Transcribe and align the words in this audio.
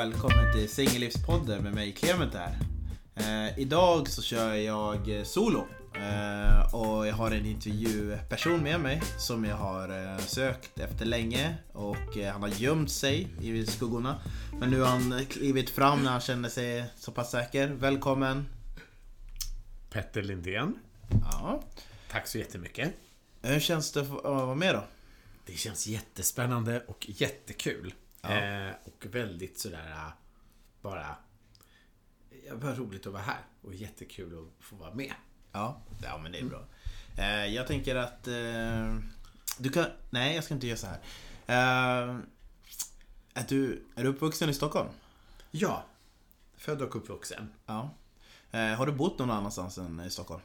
välkommen 0.00 0.52
till 0.52 0.68
Singellivspodden 0.68 1.62
med 1.62 1.74
mig 1.74 1.92
Clement 1.92 2.34
här. 2.34 2.58
Eh, 3.14 3.58
idag 3.58 4.08
så 4.08 4.22
kör 4.22 4.54
jag 4.54 5.18
eh, 5.18 5.24
solo. 5.24 5.66
Eh, 5.94 6.74
och 6.74 7.06
jag 7.06 7.14
har 7.14 7.30
en 7.30 7.46
intervjuperson 7.46 8.62
med 8.62 8.80
mig 8.80 9.02
som 9.18 9.44
jag 9.44 9.56
har 9.56 10.12
eh, 10.12 10.18
sökt 10.18 10.78
efter 10.78 11.04
länge. 11.04 11.54
Och 11.72 12.16
eh, 12.16 12.32
han 12.32 12.42
har 12.42 12.48
gömt 12.48 12.90
sig 12.90 13.28
i 13.40 13.66
skuggorna. 13.66 14.22
Men 14.60 14.70
nu 14.70 14.80
har 14.80 14.88
han 14.88 15.26
klivit 15.26 15.70
fram 15.70 16.02
när 16.04 16.10
han 16.10 16.20
känner 16.20 16.48
sig 16.48 16.84
så 16.96 17.12
pass 17.12 17.30
säker. 17.30 17.68
Välkommen! 17.68 18.46
Petter 19.90 20.22
Lindén. 20.22 20.78
Ja. 21.22 21.62
Tack 22.10 22.26
så 22.26 22.38
jättemycket. 22.38 22.92
Hur 23.42 23.60
känns 23.60 23.92
det 23.92 24.00
att 24.00 24.08
vara 24.08 24.54
med 24.54 24.74
då? 24.74 24.84
Det 25.46 25.52
känns 25.52 25.86
jättespännande 25.86 26.82
och 26.86 27.06
jättekul. 27.08 27.94
Ja. 28.22 28.28
Eh, 28.30 28.72
och 28.84 29.06
väldigt 29.14 29.58
sådär 29.58 29.90
äh, 29.90 30.12
bara... 30.82 31.16
Ja, 32.46 32.56
bara 32.56 32.74
roligt 32.74 33.06
att 33.06 33.12
vara 33.12 33.22
här 33.22 33.40
och 33.62 33.74
jättekul 33.74 34.38
att 34.38 34.64
få 34.64 34.76
vara 34.76 34.94
med. 34.94 35.14
Ja, 35.52 35.82
ja 36.02 36.18
men 36.18 36.32
det 36.32 36.38
är 36.38 36.44
bra. 36.44 36.64
Eh, 37.18 37.46
jag 37.46 37.66
tänker 37.66 37.96
att 37.96 38.28
eh, 38.28 38.98
du 39.58 39.70
kan... 39.70 39.84
Nej, 40.10 40.34
jag 40.34 40.44
ska 40.44 40.54
inte 40.54 40.66
göra 40.66 40.78
så 40.78 40.86
här. 40.86 41.00
Eh, 41.46 42.16
är, 43.34 43.44
du, 43.48 43.84
är 43.94 44.02
du 44.02 44.08
uppvuxen 44.08 44.50
i 44.50 44.54
Stockholm? 44.54 44.88
Ja. 45.50 45.84
Född 46.56 46.82
och 46.82 46.96
uppvuxen. 46.96 47.52
Ja. 47.66 47.90
Eh, 48.50 48.60
har 48.60 48.86
du 48.86 48.92
bott 48.92 49.18
någon 49.18 49.30
annanstans 49.30 49.78
än 49.78 50.00
i 50.00 50.10
Stockholm? 50.10 50.42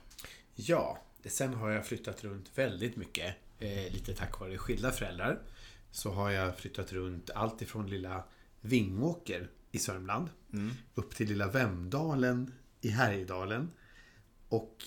Ja. 0.56 1.00
Sen 1.26 1.54
har 1.54 1.70
jag 1.70 1.86
flyttat 1.86 2.24
runt 2.24 2.52
väldigt 2.56 2.96
mycket. 2.96 3.36
Eh, 3.60 3.94
lite 3.94 4.14
tack 4.14 4.40
vare 4.40 4.58
skilda 4.58 4.92
föräldrar. 4.92 5.40
Så 5.96 6.12
har 6.12 6.32
jag 6.32 6.58
flyttat 6.58 6.94
runt 6.94 7.30
allt 7.36 7.62
ifrån 7.62 7.90
lilla 7.90 8.24
Vingåker 8.62 9.50
i 9.72 9.80
Sörmland. 9.80 10.30
Upp 10.96 11.16
till 11.16 11.28
lilla 11.28 11.48
Vemdalen 11.48 12.54
i 12.82 12.90
Härjedalen. 12.90 13.72
Och 14.50 14.78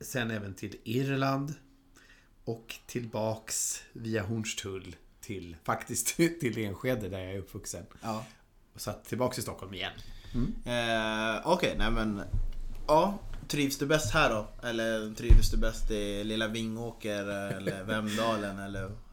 sen 0.00 0.30
även 0.30 0.54
till 0.54 0.76
Irland. 0.84 1.54
Och 2.44 2.74
tillbaks 2.86 3.82
via 3.92 4.22
Hornstull 4.22 4.96
till 5.20 5.56
faktiskt 5.64 6.16
till 6.40 6.58
Enskede 6.58 7.08
där 7.08 7.18
jag 7.18 7.32
är 7.32 7.38
uppvuxen. 7.38 7.86
Ja. 8.02 8.26
Och 8.74 8.80
så 8.80 8.92
tillbaks 8.92 9.34
till 9.34 9.42
Stockholm 9.42 9.74
igen. 9.74 9.92
Eh, 10.64 11.40
Okej, 11.44 11.74
nej 11.78 11.90
men... 11.90 12.22
Ja, 12.86 13.18
trivs 13.48 13.78
du 13.78 13.86
bäst 13.86 14.14
här 14.14 14.30
då? 14.30 14.68
Eller 14.68 15.14
trivs 15.14 15.50
du 15.50 15.56
bäst 15.56 15.90
i 15.90 16.24
lilla 16.24 16.48
Vingåker 16.48 17.26
eller 17.26 17.84
Vemdalen 17.84 18.58
eller? 18.58 19.07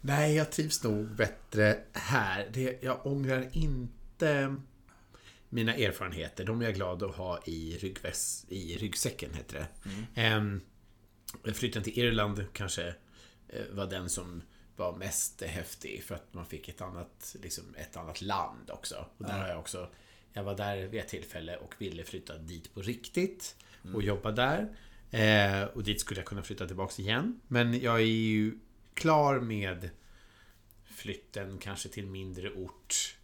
Nej, 0.00 0.34
jag 0.34 0.52
trivs 0.52 0.84
nog 0.84 1.08
bättre 1.08 1.78
här. 1.92 2.48
Det, 2.52 2.78
jag 2.82 3.06
ångrar 3.06 3.48
inte 3.52 4.56
mina 5.48 5.74
erfarenheter. 5.74 6.44
De 6.44 6.60
är 6.60 6.64
jag 6.64 6.74
glad 6.74 7.02
att 7.02 7.16
ha 7.16 7.42
i, 7.44 7.78
ryggväs, 7.78 8.46
i 8.48 8.76
ryggsäcken, 8.76 9.34
heter 9.34 9.58
det. 9.58 9.90
Ehm, 10.20 10.60
flytten 11.54 11.82
till 11.82 11.98
Irland 11.98 12.46
kanske 12.52 12.94
eh, 13.48 13.64
var 13.70 13.86
den 13.86 14.08
som 14.08 14.42
var 14.76 14.96
mest 14.96 15.42
häftig 15.42 16.04
för 16.04 16.14
att 16.14 16.34
man 16.34 16.46
fick 16.46 16.68
ett 16.68 16.80
annat, 16.80 17.36
liksom 17.42 17.74
ett 17.74 17.96
annat 17.96 18.20
land 18.20 18.70
också. 18.70 19.06
Och 19.18 19.24
där 19.24 19.38
har 19.38 19.48
jag 19.48 19.58
också 19.58 19.88
jag 20.36 20.44
var 20.44 20.54
där 20.54 20.86
vid 20.86 21.00
ett 21.00 21.08
tillfälle 21.08 21.56
och 21.56 21.74
ville 21.78 22.04
flytta 22.04 22.38
dit 22.38 22.74
på 22.74 22.82
riktigt 22.82 23.56
och 23.94 24.02
jobba 24.02 24.32
där. 24.32 24.76
Eh, 25.10 25.64
och 25.64 25.82
dit 25.82 26.00
skulle 26.00 26.20
jag 26.20 26.26
kunna 26.26 26.42
flytta 26.42 26.66
tillbaks 26.66 27.00
igen. 27.00 27.40
Men 27.48 27.80
jag 27.80 27.96
är 27.96 28.04
ju 28.04 28.58
klar 28.96 29.40
med 29.40 29.90
flytten 30.84 31.58
kanske 31.58 31.88
till 31.88 32.06
mindre 32.06 32.50
ort 32.50 33.16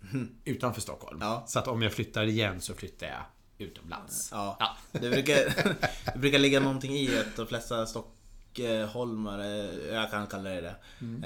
utanför 0.45 0.81
Stockholm. 0.81 1.19
Ja. 1.21 1.45
Så 1.47 1.59
att 1.59 1.69
om 1.69 1.83
jag 1.83 1.93
flyttar 1.93 2.25
igen 2.25 2.61
så 2.61 2.75
flyttar 2.75 3.07
jag 3.07 3.23
utomlands. 3.59 4.29
Ja. 4.33 4.57
Ja. 4.61 4.77
Det, 4.93 5.11
brukar, 5.11 5.35
det 6.13 6.19
brukar 6.19 6.39
ligga 6.39 6.61
någonting 6.61 6.93
i 6.93 7.19
att 7.19 7.37
de 7.37 7.47
flesta 7.47 7.87
stockholmare, 7.87 9.71
jag 9.93 10.11
kan 10.11 10.27
kalla 10.27 10.51
det 10.51 10.61
det, 10.61 10.77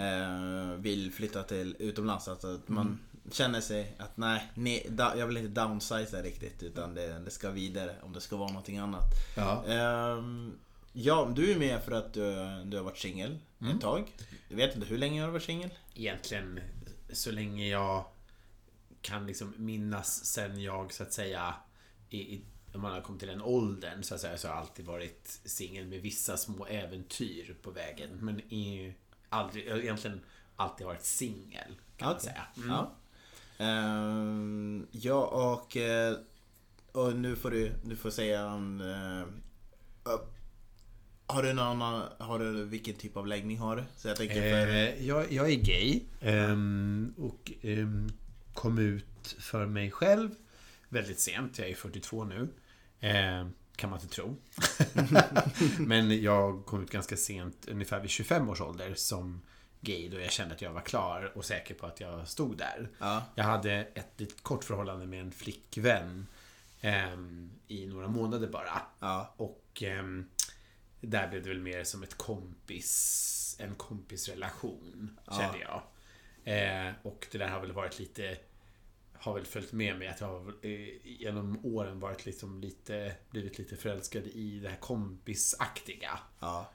eh, 0.03 0.81
vill 0.81 1.13
flytta 1.13 1.43
till 1.43 1.77
utomlands. 1.79 2.29
Alltså 2.29 2.55
att 2.55 2.69
man 2.69 2.99
känner 3.33 3.61
sig 3.61 3.97
att 3.99 4.17
nej, 4.17 4.53
ne, 4.55 4.83
da, 4.89 5.15
jag 5.17 5.27
vill 5.27 5.37
inte 5.37 5.61
downsiza 5.61 6.23
riktigt 6.23 6.63
utan 6.63 6.95
det, 6.95 7.19
det 7.19 7.31
ska 7.31 7.51
vidare 7.51 7.95
om 8.03 8.13
det 8.13 8.21
ska 8.21 8.37
vara 8.37 8.49
någonting 8.49 8.79
annat. 8.79 9.05
Ja. 9.37 9.65
Ehm, 9.67 10.59
ja, 10.97 11.33
du 11.37 11.53
är 11.53 11.59
med 11.59 11.83
för 11.83 11.93
att 11.93 12.13
du, 12.13 12.23
du 12.65 12.77
har 12.77 12.85
varit 12.85 12.99
singel 12.99 13.39
ett 13.75 13.81
tag. 13.81 14.13
Jag 14.49 14.57
vet 14.57 14.75
inte 14.75 14.87
hur 14.87 14.99
länge 14.99 15.21
har 15.21 15.27
du 15.29 15.33
varit 15.33 15.43
singel? 15.43 15.71
Egentligen 15.95 16.61
så 17.13 17.31
länge 17.31 17.69
jag 17.69 18.05
kan 19.03 19.27
liksom 19.27 19.55
minnas 19.57 20.25
sen 20.25 20.63
jag 20.63 20.93
så 20.93 21.03
att 21.03 21.13
säga 21.13 21.55
i, 22.11 22.19
i, 22.19 22.45
om 22.75 22.81
man 22.81 22.93
har 22.93 23.01
kommit 23.01 23.21
till 23.21 23.29
den 23.29 23.43
åldern 23.43 24.03
så 24.03 24.15
att 24.15 24.21
säga 24.21 24.39
så 24.39 24.49
har 24.49 24.55
jag 24.55 24.61
alltid 24.61 24.85
varit 24.85 25.41
singel 25.45 25.87
med 25.87 26.01
vissa 26.01 26.37
små 26.37 26.67
äventyr 26.67 27.57
på 27.63 27.71
vägen. 27.71 28.11
Men 28.21 28.41
i, 28.41 28.95
aldrig, 29.29 29.67
jag 29.67 29.73
har 29.73 29.81
egentligen 29.81 30.21
alltid 30.57 30.87
varit 30.87 31.05
singel 31.05 31.75
kan 31.97 32.09
man 32.09 32.17
Okej. 32.17 32.31
säga. 32.31 32.47
Mm. 32.57 32.71
Ja. 32.71 32.93
Ehm, 33.59 34.87
ja, 34.91 35.27
och, 35.27 35.77
eh, 35.77 36.17
och 36.93 37.17
nu 37.17 37.37
får 37.37 37.51
du, 37.51 37.73
du 37.85 37.97
får 37.97 38.11
säga 38.11 38.45
eh, 38.81 39.21
eh, 40.13 40.21
har 41.27 41.43
du 41.43 41.53
någon 41.53 41.81
har 42.19 42.39
du, 42.39 42.65
vilken 42.65 42.95
typ 42.95 43.17
av 43.17 43.27
läggning 43.27 43.59
har 43.59 43.77
du? 43.77 43.85
Så 43.97 44.09
jag 44.09 44.17
tänker 44.17 44.35
för... 44.35 44.75
Eh, 44.75 45.07
jag, 45.07 45.33
jag 45.33 45.51
är 45.51 45.57
gay 45.57 46.03
ehm, 46.21 47.15
och 47.19 47.53
ehm, 47.63 48.09
kom 48.55 48.79
ut 48.79 49.37
för 49.39 49.67
mig 49.67 49.91
själv 49.91 50.31
väldigt 50.89 51.21
sent. 51.21 51.59
Jag 51.59 51.69
är 51.69 51.75
42 51.75 52.25
nu. 52.25 52.49
Ehm, 53.01 53.53
kan 53.77 53.91
man 53.91 54.01
inte 54.01 54.15
tro. 54.15 54.37
Men 55.79 56.23
jag 56.23 56.67
kom 56.67 56.83
ut 56.83 56.91
ganska 56.91 57.17
sent, 57.17 57.69
ungefär 57.69 58.01
vid 58.01 58.11
25 58.11 58.49
års 58.49 58.61
ålder 58.61 58.95
som 58.95 59.43
gay 59.81 60.09
då 60.09 60.21
jag 60.21 60.33
kände 60.33 60.55
att 60.55 60.63
jag 60.63 60.73
var 60.73 60.81
klar 60.81 61.33
och 61.35 61.45
säker 61.45 61.75
på 61.75 61.87
att 61.87 62.01
jag 62.01 62.29
stod 62.29 62.57
där. 62.57 62.89
Ja. 62.99 63.23
Jag 63.35 63.45
hade 63.45 63.73
ett 63.73 64.13
litet 64.17 64.43
kort 64.43 64.65
förhållande 64.65 65.07
med 65.07 65.21
en 65.21 65.33
flickvän 65.33 66.27
ehm, 66.81 67.51
i 67.69 67.87
några 67.87 68.09
månader 68.09 68.49
bara. 68.49 68.83
Ja. 69.01 69.35
Och 69.37 69.83
ehm, 69.83 70.29
där 71.01 71.29
blev 71.29 71.43
det 71.43 71.49
väl 71.49 71.61
mer 71.61 71.85
som 71.85 72.03
ett 72.03 72.19
kompis, 72.19 73.57
en 73.61 73.75
kompisrelation, 73.75 75.21
kände 75.31 75.59
jag. 75.59 75.83
Eh, 76.45 76.93
och 77.03 77.27
det 77.33 77.39
där 77.39 77.49
har 77.49 77.61
väl 77.61 77.73
varit 77.73 77.99
lite, 77.99 78.37
har 79.13 79.35
väl 79.35 79.45
följt 79.45 79.73
med 79.73 79.99
mig 79.99 80.09
att 80.09 80.21
jag 80.21 80.29
har 80.29 80.55
eh, 80.63 80.89
genom 81.03 81.61
åren 81.65 82.01
varit 82.01 82.27
liksom 82.27 82.61
lite, 82.61 83.15
blivit 83.31 83.59
lite 83.59 83.77
förälskad 83.77 84.27
i 84.27 84.61
det 84.61 84.69
här 84.69 84.77
kompisaktiga. 84.77 86.19
Ja. 86.41 86.73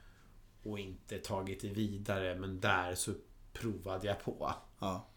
Och 0.63 0.79
inte 0.79 1.17
tagit 1.17 1.61
det 1.61 1.69
vidare, 1.69 2.35
men 2.35 2.59
där 2.59 2.95
så 2.95 3.13
provade 3.53 4.07
jag 4.07 4.23
på. 4.23 4.53
Ja. 4.79 5.07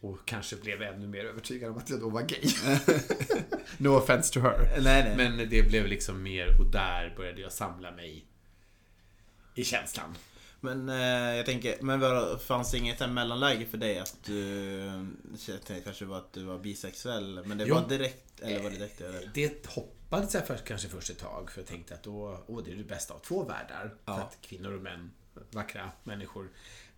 Och 0.00 0.18
kanske 0.24 0.56
blev 0.56 0.82
ännu 0.82 1.06
mer 1.06 1.24
övertygad 1.24 1.70
om 1.70 1.78
att 1.78 1.90
jag 1.90 2.00
då 2.00 2.08
var 2.08 2.22
gay. 2.22 2.50
no 3.78 3.88
offense 3.88 4.32
to 4.32 4.40
her. 4.40 4.80
Nej, 4.82 5.04
nej. 5.04 5.16
Men 5.16 5.50
det 5.50 5.62
blev 5.62 5.86
liksom 5.86 6.22
mer 6.22 6.60
och 6.60 6.70
där 6.70 7.14
började 7.16 7.40
jag 7.40 7.52
samla 7.52 7.90
mig 7.90 8.26
i 9.58 9.64
känslan. 9.64 10.16
Men 10.60 10.88
eh, 10.88 11.36
jag 11.36 11.46
tänker, 11.46 11.82
men 11.82 12.00
vadå, 12.00 12.38
fanns 12.38 12.70
det 12.70 12.78
inget 12.78 13.10
mellanläge 13.10 13.66
för 13.66 13.78
dig 13.78 13.98
att 13.98 14.16
du... 14.24 14.38
Jag 15.46 15.64
tänkte 15.64 15.80
kanske 15.80 16.04
var 16.04 16.18
att 16.18 16.32
du 16.32 16.44
var 16.44 16.58
bisexuell, 16.58 17.44
men 17.44 17.58
det 17.58 17.64
Jo. 17.66 17.74
var 17.74 17.88
direkt, 17.88 18.40
eller 18.40 18.62
var 18.62 18.70
det 18.70 18.76
direkt? 18.76 19.00
Eller? 19.00 19.30
Det 19.34 19.66
hoppades 19.66 20.34
jag 20.34 20.46
först, 20.46 20.64
kanske 20.64 20.88
först 20.88 21.10
ett 21.10 21.18
tag 21.18 21.50
för 21.50 21.60
jag 21.60 21.68
tänkte 21.68 21.94
att 21.94 22.02
då, 22.02 22.44
åh, 22.46 22.62
det 22.64 22.72
är 22.72 22.76
det 22.76 22.84
bästa 22.84 23.14
av 23.14 23.18
två 23.18 23.44
världar. 23.44 23.94
Ja. 24.04 24.14
För 24.16 24.22
att 24.22 24.38
kvinnor 24.40 24.72
och 24.72 24.82
män, 24.82 25.10
vackra 25.50 25.90
människor. 26.04 26.48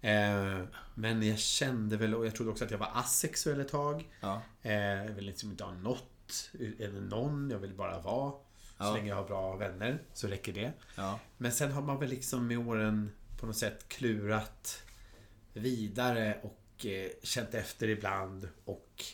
Eh, 0.01 0.61
men 0.95 1.23
jag 1.23 1.39
kände 1.39 1.97
väl, 1.97 2.15
och 2.15 2.27
jag 2.27 2.35
trodde 2.35 2.51
också 2.51 2.65
att 2.65 2.71
jag 2.71 2.79
var 2.79 2.91
asexuell 2.95 3.61
ett 3.61 3.69
tag. 3.69 4.09
Ja. 4.21 4.43
Eh, 4.63 4.73
jag 4.75 5.13
vill 5.13 5.27
liksom 5.27 5.51
inte 5.51 5.65
ha 5.65 5.73
något 5.73 6.51
eller 6.79 7.01
någon, 7.01 7.51
jag 7.51 7.59
vill 7.59 7.75
bara 7.75 8.01
vara. 8.01 8.33
Så 8.81 8.87
Ja. 8.87 8.95
länge 8.95 9.09
jag 9.09 9.17
har 9.17 9.25
bra 9.25 9.57
vänner 9.57 10.03
så 10.13 10.29
räcker 10.29 10.53
det. 10.53 10.73
Ja. 10.97 11.19
Men 11.39 11.53
sen 11.53 11.73
har 11.73 11.83
man 11.83 11.99
väl 11.99 12.09
liksom 12.09 12.47
med 12.47 12.59
åren 12.59 13.13
på 13.41 13.47
något 13.47 13.57
sätt 13.57 13.89
klurat 13.89 14.83
vidare 15.53 16.41
och 16.43 16.87
eh, 16.87 17.11
känt 17.23 17.55
efter 17.55 17.89
ibland 17.89 18.49
och 18.65 19.05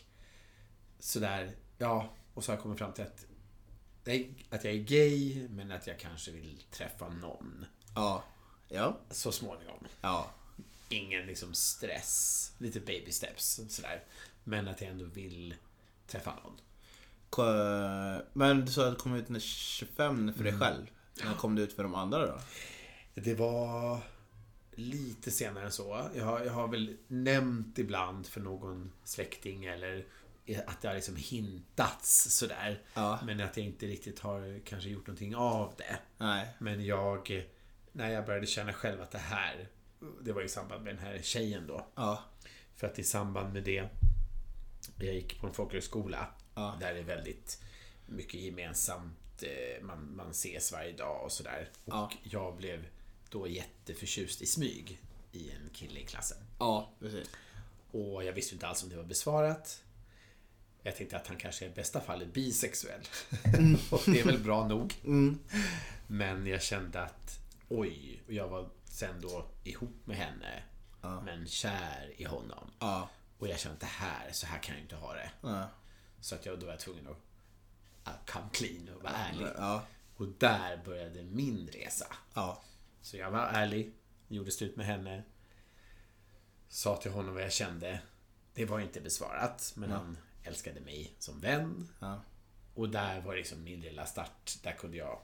sådär. 0.99 1.51
Ja, 1.79 2.15
och 2.35 2.45
så 2.45 2.53
har 2.53 2.57
jag 2.57 2.63
kommit 2.63 2.79
fram 2.79 2.93
till 2.93 3.05
att, 3.05 3.27
att 4.51 4.65
jag 4.65 4.75
är 4.75 4.79
gay 4.83 5.49
men 5.49 5.73
att 5.73 5.87
jag 5.87 5.99
kanske 5.99 6.31
vill 6.31 6.63
träffa 6.71 7.09
någon 7.09 7.65
Ja. 7.95 8.25
Ja. 8.69 8.99
så 9.11 9.33
småningom. 9.33 9.87
Ja. 10.01 10.31
Ingen 10.89 11.27
liksom 11.27 11.55
stress, 11.55 12.53
lite 12.59 12.81
baby 12.81 13.13
steps 13.13 13.61
sådär. 13.69 14.05
Men 14.45 14.69
att 14.69 14.81
jag 14.81 14.91
ändå 14.91 15.05
vill 15.05 15.55
träffa 16.07 16.35
någon. 16.45 16.61
Men 18.33 18.65
du 18.65 18.73
sa 18.73 18.87
att 18.87 18.93
du 18.95 19.01
kom 19.03 19.15
ut 19.15 19.29
när 19.29 19.41
25 19.41 20.33
för 20.37 20.45
dig 20.45 20.53
Mm. 20.53 20.61
själv. 20.61 20.87
När 21.25 21.35
kom 21.35 21.55
du 21.55 21.63
ut 21.63 21.73
för 21.73 21.83
de 21.83 21.95
andra 21.95 22.27
då? 22.27 22.39
Det 23.15 23.35
var 23.35 23.99
lite 24.75 25.31
senare 25.31 25.65
än 25.65 25.73
så. 25.73 26.11
Jag 26.15 26.25
har, 26.25 26.41
jag 26.45 26.53
har 26.53 26.69
väl 26.69 26.97
nämnt 27.09 27.79
ibland 27.79 28.27
för 28.27 28.41
någon 28.41 28.93
släkting 29.05 29.65
eller 29.65 30.07
att 30.67 30.83
det 30.83 30.89
har 30.89 30.95
liksom 30.95 31.17
hintats 31.17 32.37
sådär. 32.39 32.83
Ja. 32.95 33.19
Men 33.25 33.41
att 33.41 33.57
jag 33.57 33.67
inte 33.67 33.87
riktigt 33.87 34.21
har 34.21 34.61
kanske 34.65 34.89
gjort 34.89 35.07
någonting 35.07 35.37
av 35.37 35.75
det. 35.79 35.99
Nej. 36.19 36.49
Men 36.59 36.85
jag, 36.85 37.47
när 37.93 38.11
jag 38.11 38.27
började 38.27 38.47
känna 38.47 38.73
själv 38.73 39.03
att 39.03 39.11
det 39.11 39.19
här, 39.19 39.69
det 40.23 40.33
var 40.33 40.43
i 40.43 40.49
samband 40.49 40.85
med 40.85 40.95
den 40.97 41.05
här 41.05 41.19
tjejen 41.23 41.67
då. 41.67 41.87
Ja. 41.95 42.25
För 42.77 42.87
att 42.87 42.99
i 42.99 43.05
samband 43.05 43.53
med 43.53 43.63
det, 43.65 43.89
jag 44.99 45.15
gick 45.15 45.41
på 45.41 45.47
en 45.47 45.53
folkhögskola. 45.53 46.27
Ja. 46.57 46.77
Där 46.81 46.95
det 46.95 47.01
är 47.01 47.05
väldigt 47.05 47.63
mycket 48.07 48.41
gemensamt. 48.41 49.43
eh, 49.43 49.83
Man, 49.85 50.17
man 50.17 50.31
ses 50.31 50.73
varje 50.73 50.93
dag 50.93 51.25
och 51.25 51.33
sådär. 51.33 51.69
Och 51.85 51.93
Ja. 51.95 52.11
jag 52.23 52.57
blev 52.57 52.87
då 53.31 53.49
jätteförtjust 53.49 54.43
i 54.43 54.47
smyg 54.47 55.01
i 55.33 55.51
en 55.51 55.71
kille 55.75 56.01
i 56.01 56.05
klassen. 56.05 56.39
Ja, 56.59 56.91
precis. 57.01 57.29
Och 57.91 58.25
jag 58.25 58.33
visste 58.33 58.55
inte 58.55 58.67
alls 58.67 58.83
om 58.83 58.89
det 58.89 58.97
var 58.97 59.05
besvarat. 59.05 59.83
Jag 60.83 60.97
tänkte 60.97 61.17
att 61.17 61.27
han 61.27 61.37
kanske 61.37 61.67
i 61.67 61.71
bästa 61.71 62.01
fall 62.01 62.23
är 62.23 62.27
bisexuell. 62.27 63.01
och 63.91 64.03
det 64.07 64.21
är 64.21 64.25
väl 64.25 64.39
bra 64.39 64.69
nog. 64.69 64.95
Men 66.07 66.47
jag 66.47 66.63
kände 66.63 67.03
att 67.03 67.39
oj, 67.69 68.23
och 68.27 68.33
jag 68.33 68.49
var 68.49 68.69
sen 68.85 69.21
då 69.21 69.47
ihop 69.65 69.97
med 70.07 70.17
henne. 70.17 70.63
Men 71.25 71.47
kär 71.47 72.13
i 72.17 72.25
honom. 72.25 72.71
Ja. 72.79 73.09
Och 73.39 73.49
jag 73.49 73.59
kände 73.59 73.75
att 73.75 73.81
det 73.81 73.87
här, 73.87 74.33
så 74.33 74.47
här 74.47 74.59
kan 74.59 74.75
jag 74.75 74.85
inte 74.85 74.97
ha 74.97 75.15
det. 75.15 75.31
Ja. 75.41 75.69
Så 76.27 76.35
att 76.35 76.47
jag 76.47 76.61
då 76.61 76.67
var 76.67 76.77
tvungen 76.77 77.07
att 77.07 77.17
att 78.05 78.31
come 78.31 78.49
clean 78.53 78.89
och 78.89 79.03
vara 79.03 79.15
ärlig. 79.15 79.47
Ja. 79.57 79.87
Och 80.17 80.29
där 80.29 80.77
började 80.85 81.23
min 81.23 81.69
resa. 81.69 82.07
Ja. 82.35 82.63
Så 83.03 83.17
jag 83.17 83.31
var 83.31 83.47
ärlig, 83.47 83.95
gjorde 84.29 84.51
slut 84.51 84.77
med 84.77 84.87
henne. 84.87 85.23
Sa 86.69 86.97
till 86.97 87.11
honom 87.11 87.35
vad 87.35 87.43
jag 87.43 87.53
kände. 87.53 88.01
Det 88.55 88.65
var 88.65 88.81
inte 88.81 89.01
besvarat, 89.01 89.73
men 89.77 89.91
han 89.91 90.19
älskade 90.43 90.81
mig 90.81 91.15
som 91.19 91.41
vän. 91.41 91.89
Ja. 92.01 92.23
Och 92.75 92.89
där 92.89 93.21
var 93.21 93.37
liksom 93.37 93.65
min 93.65 93.81
lilla 93.81 94.07
start. 94.07 94.59
Där 94.63 94.73
kunde 94.73 94.97
jag 94.97 95.21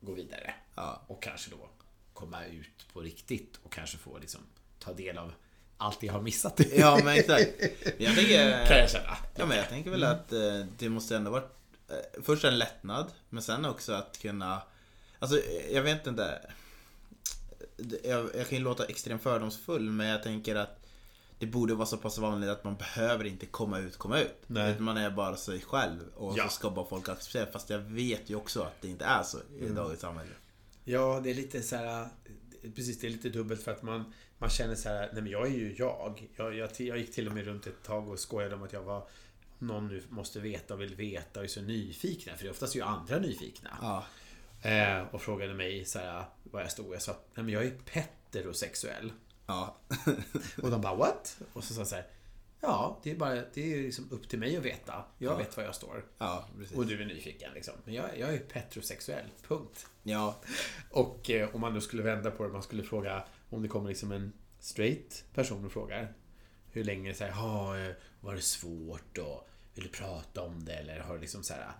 gå 0.00 0.12
vidare. 0.12 0.54
Ja. 0.74 1.02
Och 1.06 1.22
kanske 1.22 1.50
då 1.50 1.70
komma 2.12 2.44
ut 2.44 2.86
på 2.92 3.00
riktigt 3.00 3.56
och 3.62 3.72
kanske 3.72 3.98
få 3.98 4.18
liksom 4.18 4.40
ta 4.78 4.92
del 4.92 5.18
av 5.18 5.34
allt 5.82 6.02
jag 6.02 6.12
har 6.12 6.20
missat. 6.20 6.60
Ja, 6.76 7.00
men 7.04 7.14
exakt. 7.18 7.48
Jag 7.98 8.14
tänker... 8.16 8.66
kan 8.66 8.76
jag 8.78 8.90
känna. 8.90 9.16
Ja, 9.34 9.46
men 9.46 9.56
jag 9.56 9.68
tänker 9.68 9.90
väl 9.90 10.04
att 10.04 10.32
eh, 10.32 10.40
det 10.78 10.88
måste 10.88 11.16
ändå 11.16 11.30
varit 11.30 11.50
eh, 11.88 12.22
först 12.22 12.44
en 12.44 12.58
lättnad, 12.58 13.10
men 13.28 13.42
sen 13.42 13.64
också 13.64 13.92
att 13.92 14.18
kunna... 14.22 14.62
Alltså, 15.18 15.36
eh, 15.38 15.70
jag 15.74 15.82
vet 15.82 16.06
inte. 16.06 16.38
Jag, 18.04 18.30
jag 18.36 18.48
kan 18.48 18.58
ju 18.58 18.64
låta 18.64 18.84
extremt 18.84 19.22
fördomsfull, 19.22 19.90
men 19.90 20.06
jag 20.06 20.22
tänker 20.22 20.54
att 20.56 20.78
det 21.38 21.46
borde 21.46 21.74
vara 21.74 21.86
så 21.86 21.96
pass 21.96 22.18
vanligt 22.18 22.50
att 22.50 22.64
man 22.64 22.76
behöver 22.76 23.24
inte 23.24 23.46
komma 23.46 23.78
ut, 23.78 23.96
komma 23.96 24.20
ut. 24.20 24.34
Nej. 24.46 24.78
Man 24.78 24.96
är 24.96 25.10
bara 25.10 25.36
sig 25.36 25.60
själv 25.60 26.00
och 26.14 26.38
Ja. 26.38 26.44
så 26.44 26.50
ska 26.54 26.70
bara 26.70 26.86
folk 26.86 27.08
acceptera. 27.08 27.46
Fast 27.52 27.70
jag 27.70 27.78
vet 27.78 28.30
ju 28.30 28.34
också 28.36 28.62
att 28.62 28.80
det 28.80 28.88
inte 28.88 29.04
är 29.04 29.22
så 29.22 29.38
i 29.38 29.62
Mm. 29.62 29.74
dagens 29.74 30.00
samhälle. 30.00 30.30
Ja, 30.84 31.20
det 31.24 31.30
är 31.30 31.34
lite 31.34 31.62
så 31.62 31.76
här... 31.76 32.08
Precis, 32.76 33.00
det 33.00 33.06
är 33.06 33.10
lite 33.10 33.28
dubbelt 33.28 33.62
för 33.62 33.70
att 33.72 33.82
man, 33.82 34.12
man 34.42 34.50
känner 34.50 34.74
så 34.74 34.88
här, 34.88 35.10
nej 35.12 35.22
men 35.22 35.32
jag 35.32 35.46
är 35.46 35.50
ju 35.50 35.74
jag. 35.78 36.28
Jag, 36.36 36.54
jag. 36.54 36.70
jag 36.78 36.98
gick 36.98 37.12
till 37.12 37.26
och 37.26 37.34
med 37.34 37.44
runt 37.44 37.66
ett 37.66 37.82
tag 37.82 38.08
och 38.08 38.18
skojade 38.18 38.54
om 38.54 38.62
att 38.62 38.72
jag 38.72 38.82
var 38.82 39.08
någon 39.58 39.88
nu 39.88 40.02
måste 40.08 40.40
veta 40.40 40.74
och 40.74 40.80
vill 40.80 40.94
veta 40.94 41.40
och 41.40 41.44
är 41.44 41.48
så 41.48 41.60
nyfikna. 41.62 42.36
För 42.36 42.42
det 42.42 42.48
är 42.48 42.50
oftast 42.50 42.76
ju 42.76 42.82
andra 42.82 43.18
nyfikna. 43.18 43.70
Ja. 43.82 44.04
Eh, 44.70 45.02
och 45.14 45.22
frågade 45.22 45.54
mig 45.54 45.84
så 45.84 45.98
här, 45.98 46.24
vad 46.42 46.62
jag 46.62 46.70
stod. 46.70 46.94
Jag 46.94 47.02
sa 47.02 47.12
nej 47.34 47.44
men 47.44 47.48
jag 47.48 47.64
är 47.64 47.72
heterosexuell. 47.90 49.12
Ja. 49.46 49.76
Och 50.62 50.70
de 50.70 50.80
bara 50.80 50.94
what? 50.94 51.40
Och 51.52 51.64
så 51.64 51.74
sa 51.74 51.80
jag 51.80 51.88
så 51.88 51.94
här, 51.94 52.06
ja, 52.60 53.00
det 53.02 53.10
är 53.10 53.14
bara 53.16 53.34
det 53.54 53.74
är 53.74 53.82
liksom 53.82 54.08
upp 54.10 54.28
till 54.28 54.38
mig 54.38 54.56
att 54.56 54.64
veta. 54.64 55.04
Jag 55.18 55.32
Ja. 55.32 55.36
vet 55.36 55.56
var 55.56 55.64
jag 55.64 55.74
står. 55.74 56.04
Ja, 56.18 56.48
precis. 56.58 56.76
Och 56.76 56.86
du 56.86 57.02
är 57.02 57.06
nyfiken 57.06 57.50
liksom. 57.54 57.74
Men 57.84 57.94
jag, 57.94 58.18
jag 58.18 58.34
är 58.34 58.42
heterosexuell, 58.52 59.26
punkt. 59.48 59.86
Ja. 60.02 60.40
Och 60.90 61.30
eh, 61.30 61.54
om 61.54 61.60
man 61.60 61.74
nu 61.74 61.80
skulle 61.80 62.02
vända 62.02 62.30
på 62.30 62.44
det, 62.46 62.52
man 62.52 62.62
skulle 62.62 62.82
fråga 62.82 63.24
om 63.52 63.62
det 63.62 63.68
kommer 63.68 63.88
liksom 63.88 64.12
en 64.12 64.32
straight 64.58 65.24
person 65.34 65.64
och 65.64 65.72
frågar 65.72 66.14
hur 66.70 66.84
länge 66.84 67.14
så 67.14 67.24
här, 67.24 67.94
var 68.20 68.34
det 68.34 68.40
svårt 68.40 69.18
och 69.18 69.48
vill 69.74 69.84
du 69.84 69.90
prata 69.90 70.42
om 70.42 70.64
det 70.64 70.74
eller 70.74 71.00
har 71.00 71.14
det 71.14 71.20
liksom 71.20 71.42
så 71.42 71.54
här 71.54 71.72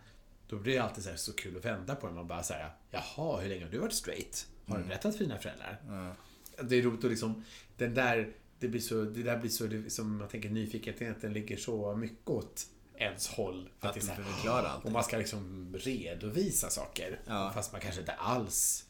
då 0.52 0.58
blir 0.58 0.74
det 0.74 0.82
alltid 0.82 1.04
så, 1.04 1.10
här, 1.10 1.16
så 1.16 1.32
kul 1.32 1.56
att 1.56 1.64
vända 1.64 1.94
på 1.94 2.06
det. 2.06 2.12
Man 2.12 2.28
bara 2.28 2.42
säger 2.42 2.70
jaha, 2.90 3.40
hur 3.40 3.48
länge 3.48 3.64
har 3.64 3.70
du 3.70 3.78
varit 3.78 3.92
straight? 3.92 4.46
Har 4.66 4.78
du 4.78 4.84
berättat 4.84 5.16
för 5.16 5.24
dina 5.24 5.38
föräldrar? 5.38 5.80
Ja. 5.86 6.14
Det 6.62 6.76
är 6.76 6.82
roligt 6.82 7.04
att 7.04 7.10
liksom, 7.10 7.44
den 7.76 7.94
där, 7.94 8.32
det 8.58 8.68
blir 8.68 8.80
så, 8.80 9.04
det 9.04 9.22
där 9.22 9.38
blir 9.38 9.50
så, 9.50 9.66
det, 9.66 9.90
som 9.90 10.18
man 10.18 10.28
tänker 10.28 10.50
nyfikenheten 10.50 11.32
ligger 11.32 11.56
så 11.56 11.96
mycket 11.96 12.28
åt 12.28 12.66
ens 12.96 13.28
håll. 13.28 13.70
För 13.78 13.88
Att 13.88 13.94
du 13.94 14.00
så 14.00 14.06
här, 14.06 14.22
får 14.22 14.32
förklara 14.32 14.68
allt. 14.68 14.84
och 14.84 14.92
man 14.92 15.04
ska 15.04 15.18
liksom 15.18 15.74
redovisa 15.78 16.70
saker. 16.70 17.20
Ja. 17.26 17.50
Fast 17.54 17.72
man 17.72 17.80
kanske 17.80 18.00
inte 18.00 18.12
alls... 18.12 18.86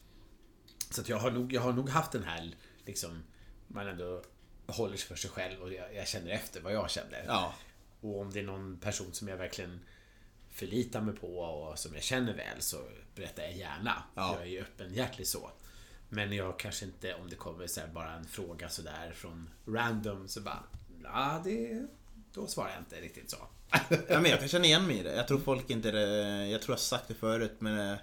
Så 0.91 1.01
att 1.01 1.09
jag 1.09 1.17
har 1.17 1.31
nog, 1.31 1.53
jag 1.53 1.61
har 1.61 1.73
nog 1.73 1.89
haft 1.89 2.13
den 2.13 2.23
här, 2.23 2.55
liksom, 2.87 3.23
man 3.69 3.89
ändå 3.89 4.23
håller 4.67 4.97
sig 4.97 5.09
för 5.09 5.17
sig 5.17 5.31
själv 5.31 5.61
och 5.63 5.73
jag, 5.73 5.95
jag 5.95 6.09
känner 6.09 6.31
efter 6.31 6.61
vad 6.61 6.73
jag 6.73 6.91
känner. 6.91 7.25
Ja. 7.27 7.55
Och 8.01 8.21
om 8.21 8.31
det 8.31 8.39
är 8.41 8.45
någon 8.45 8.79
person 8.79 9.13
som 9.13 9.29
jag 9.29 9.37
verkligen 9.37 9.81
förlitar 10.51 11.01
mig 11.01 11.15
på 11.15 11.39
och 11.39 11.79
som 11.79 11.95
jag 11.95 12.03
känner 12.03 12.35
väl 12.35 12.63
så 12.63 12.77
berättar 13.15 13.43
jag 13.43 13.53
gärna. 13.53 14.03
Ja. 14.15 14.35
Jag 14.35 14.43
är 14.43 14.51
ju 14.51 14.61
öppenhjärtig 14.61 15.27
så. 15.27 15.51
Men 16.09 16.33
jag 16.33 16.59
kanske 16.59 16.85
inte, 16.85 17.15
om 17.15 17.29
det 17.29 17.37
kommer 17.37 17.67
så 17.67 17.81
bara 17.95 18.13
en 18.13 18.25
fråga 18.25 18.69
sådär 18.69 19.13
från 19.15 19.51
random 19.67 20.29
så 20.29 20.41
bara, 20.41 20.63
ja 21.05 21.41
det... 21.45 21.87
Då 22.35 22.47
svarar 22.47 22.71
jag 22.71 22.79
inte 22.79 23.01
riktigt 23.01 23.31
så. 23.31 23.37
Ja, 24.09 24.21
men 24.21 24.25
jag 24.31 24.39
kan 24.39 24.49
känna 24.49 24.65
igen 24.65 24.87
mig 24.87 24.99
i 24.99 25.03
det. 25.03 25.15
Jag 25.17 25.29
tror 25.29 25.39
folk 25.41 25.71
inte... 25.71 25.89
eh, 25.91 26.51
Jag 26.51 26.63
tror 26.63 26.73
jag 26.73 26.81
sagt 26.81 27.09
det 27.09 27.15
förut 27.15 27.57
men... 27.59 27.97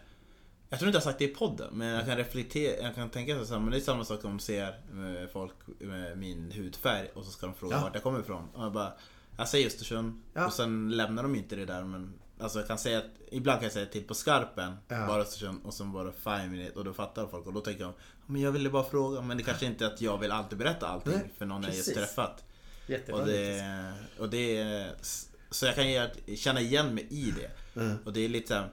Jag 0.69 0.79
tror 0.79 0.87
inte 0.89 0.95
jag 0.97 1.01
har 1.01 1.11
sagt 1.11 1.19
det 1.19 1.25
i 1.25 1.27
podden 1.27 1.67
men 1.73 1.87
jag 1.87 2.05
kan 2.05 2.17
reflektera, 2.17 2.83
jag 2.83 2.95
kan 2.95 3.09
tänka 3.09 3.45
så 3.45 3.53
här, 3.53 3.59
men 3.61 3.71
det 3.71 3.77
är 3.77 3.81
samma 3.81 4.05
sak 4.05 4.25
om 4.25 4.31
de 4.31 4.39
ser 4.39 4.67
eh, 4.67 5.27
folk 5.33 5.53
med 5.79 6.17
min 6.17 6.51
hudfärg 6.51 7.07
och 7.13 7.25
så 7.25 7.31
ska 7.31 7.45
de 7.45 7.55
fråga 7.55 7.75
Ja. 7.75 7.81
vart 7.81 7.93
jag 7.93 8.03
kommer 8.03 8.19
ifrån. 8.19 8.49
Och 8.53 8.63
jag 8.63 8.71
bara, 8.73 8.93
jag 9.37 9.47
säger 9.47 9.67
Östersund 9.67 10.21
Ja. 10.33 10.45
och 10.45 10.53
sen 10.53 10.89
lämnar 10.97 11.23
de 11.23 11.35
inte 11.35 11.55
det 11.55 11.65
där 11.65 11.83
men 11.83 12.13
Alltså 12.41 12.59
jag 12.59 12.67
kan 12.67 12.77
säga 12.77 12.97
att, 12.97 13.05
ibland 13.31 13.59
kan 13.59 13.63
jag 13.63 13.73
säga 13.73 13.85
till 13.85 14.03
på 14.03 14.13
skarpen, 14.13 14.73
Ja. 14.87 15.07
bara 15.07 15.21
Östersund 15.21 15.59
och 15.63 15.73
sen 15.73 15.91
bara 15.91 16.11
five 16.11 16.47
minutes 16.47 16.75
och 16.75 16.85
då 16.85 16.93
fattar 16.93 17.27
folk 17.27 17.45
och 17.47 17.53
då 17.53 17.59
tänker 17.61 17.83
de 17.83 17.93
Men 18.25 18.41
jag 18.41 18.51
ville 18.51 18.69
bara 18.69 18.83
fråga, 18.83 19.21
men 19.21 19.37
det 19.37 19.43
kanske 19.43 19.65
inte 19.65 19.85
är 19.85 19.89
att 19.89 20.01
jag 20.01 20.17
vill 20.17 20.31
alltid 20.31 20.57
berätta 20.57 20.87
allting 20.87 21.13
Nej, 21.13 21.31
för 21.37 21.45
någon 21.45 21.63
jag 21.63 21.75
just 21.75 21.93
precis. 21.93 22.03
träffat. 22.15 22.43
Jättebra. 22.87 23.21
Och 23.21 23.27
det, 23.27 23.63
och 24.19 24.29
det 24.29 24.87
Så 25.51 25.65
jag 25.65 25.75
kan 25.75 25.85
känna 26.37 26.61
igen 26.61 26.95
mig 26.95 27.07
i 27.09 27.31
det. 27.31 27.79
Mm. 27.81 27.97
Och 28.05 28.13
det 28.13 28.25
är 28.25 28.29
lite 28.29 28.47
så 28.47 28.53
här, 28.53 28.69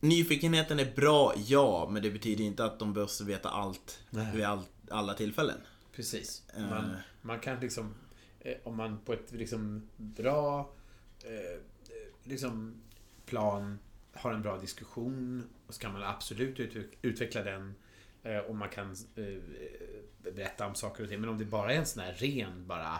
Nyfikenheten 0.00 0.78
är 0.78 0.92
bra, 0.96 1.34
ja, 1.46 1.88
men 1.90 2.02
det 2.02 2.10
betyder 2.10 2.44
inte 2.44 2.64
att 2.64 2.78
de 2.78 2.92
behöver 2.92 3.24
veta 3.24 3.48
allt 3.48 4.00
Nej. 4.10 4.36
vid 4.36 4.44
all, 4.44 4.62
alla 4.90 5.14
tillfällen. 5.14 5.60
Precis. 5.92 6.42
Eh. 6.56 6.60
Man, 6.70 6.96
man 7.22 7.40
kan 7.40 7.60
liksom, 7.60 7.94
eh, 8.40 8.56
om 8.64 8.76
man 8.76 8.98
på 9.04 9.12
ett 9.12 9.32
liksom 9.32 9.88
bra 9.96 10.70
eh, 11.24 11.60
liksom 12.24 12.74
plan 13.26 13.78
har 14.12 14.32
en 14.32 14.42
bra 14.42 14.58
diskussion 14.58 15.48
och 15.66 15.74
så 15.74 15.80
kan 15.80 15.92
man 15.92 16.02
absolut 16.02 16.58
utveck- 16.58 16.96
utveckla 17.02 17.42
den 17.42 17.74
och 18.48 18.56
man 18.56 18.68
kan 18.68 18.96
berätta 20.22 20.66
om 20.66 20.74
saker 20.74 21.02
och 21.02 21.08
ting. 21.08 21.20
Men 21.20 21.30
om 21.30 21.38
det 21.38 21.44
bara 21.44 21.72
är 21.72 21.78
en 21.78 21.86
sån 21.86 22.02
här 22.02 22.12
ren 22.12 22.66
bara 22.66 22.98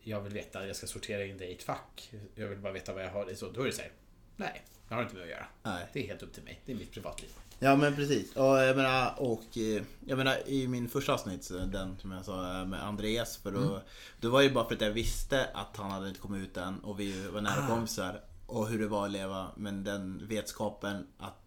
jag 0.00 0.20
vill 0.20 0.32
veta, 0.32 0.66
jag 0.66 0.76
ska 0.76 0.86
sortera 0.86 1.24
in 1.24 1.38
dig 1.38 1.48
i 1.50 1.54
ett 1.54 1.62
fack. 1.62 2.12
Jag 2.34 2.48
vill 2.48 2.58
bara 2.58 2.72
veta 2.72 2.94
vad 2.94 3.04
jag 3.04 3.10
har. 3.10 3.34
Så, 3.34 3.50
då 3.50 3.62
är 3.62 3.66
det 3.66 3.72
så 3.72 3.82
här, 3.82 3.92
nej, 4.36 4.64
jag 4.88 4.96
har 4.96 5.02
inte 5.02 5.14
med 5.14 5.24
att 5.24 5.30
göra. 5.30 5.46
Nej. 5.62 5.86
Det 5.92 6.04
är 6.04 6.06
helt 6.08 6.22
upp 6.22 6.32
till 6.32 6.42
mig. 6.42 6.60
Det 6.66 6.72
är 6.72 6.76
mitt 6.76 6.92
privatliv. 6.92 7.30
Ja 7.58 7.76
men 7.76 7.94
precis. 7.94 8.36
Och 8.36 8.44
jag 8.44 8.76
menar, 8.76 9.14
och, 9.18 9.58
eh, 9.58 9.82
jag 10.06 10.18
menar 10.18 10.48
i 10.48 10.68
min 10.68 10.88
första 10.88 11.14
avsnitt, 11.14 11.44
så 11.44 11.54
den 11.58 11.98
som 11.98 12.12
jag 12.12 12.24
sa 12.24 12.60
eh, 12.60 12.66
med 12.66 12.84
Andreas. 12.84 13.36
För 13.36 13.50
då, 13.52 13.80
då 14.20 14.30
var 14.30 14.38
det 14.40 14.46
ju 14.46 14.52
bara 14.54 14.68
för 14.68 14.74
att 14.74 14.80
jag 14.80 14.90
visste 14.90 15.48
att 15.54 15.76
han 15.76 15.90
hade 15.90 16.08
inte 16.08 16.20
kommit 16.20 16.48
ut 16.48 16.56
än 16.56 16.78
och 16.80 17.00
vi 17.00 17.28
var 17.28 17.40
nära 17.40 17.64
Ah. 17.64 17.68
kompisar. 17.68 18.20
Och 18.46 18.68
hur 18.68 18.78
det 18.78 18.86
var 18.88 19.04
att 19.06 19.10
leva. 19.12 19.46
Men 19.56 19.84
den 19.84 20.26
vetskapen 20.28 21.06
att 21.18 21.38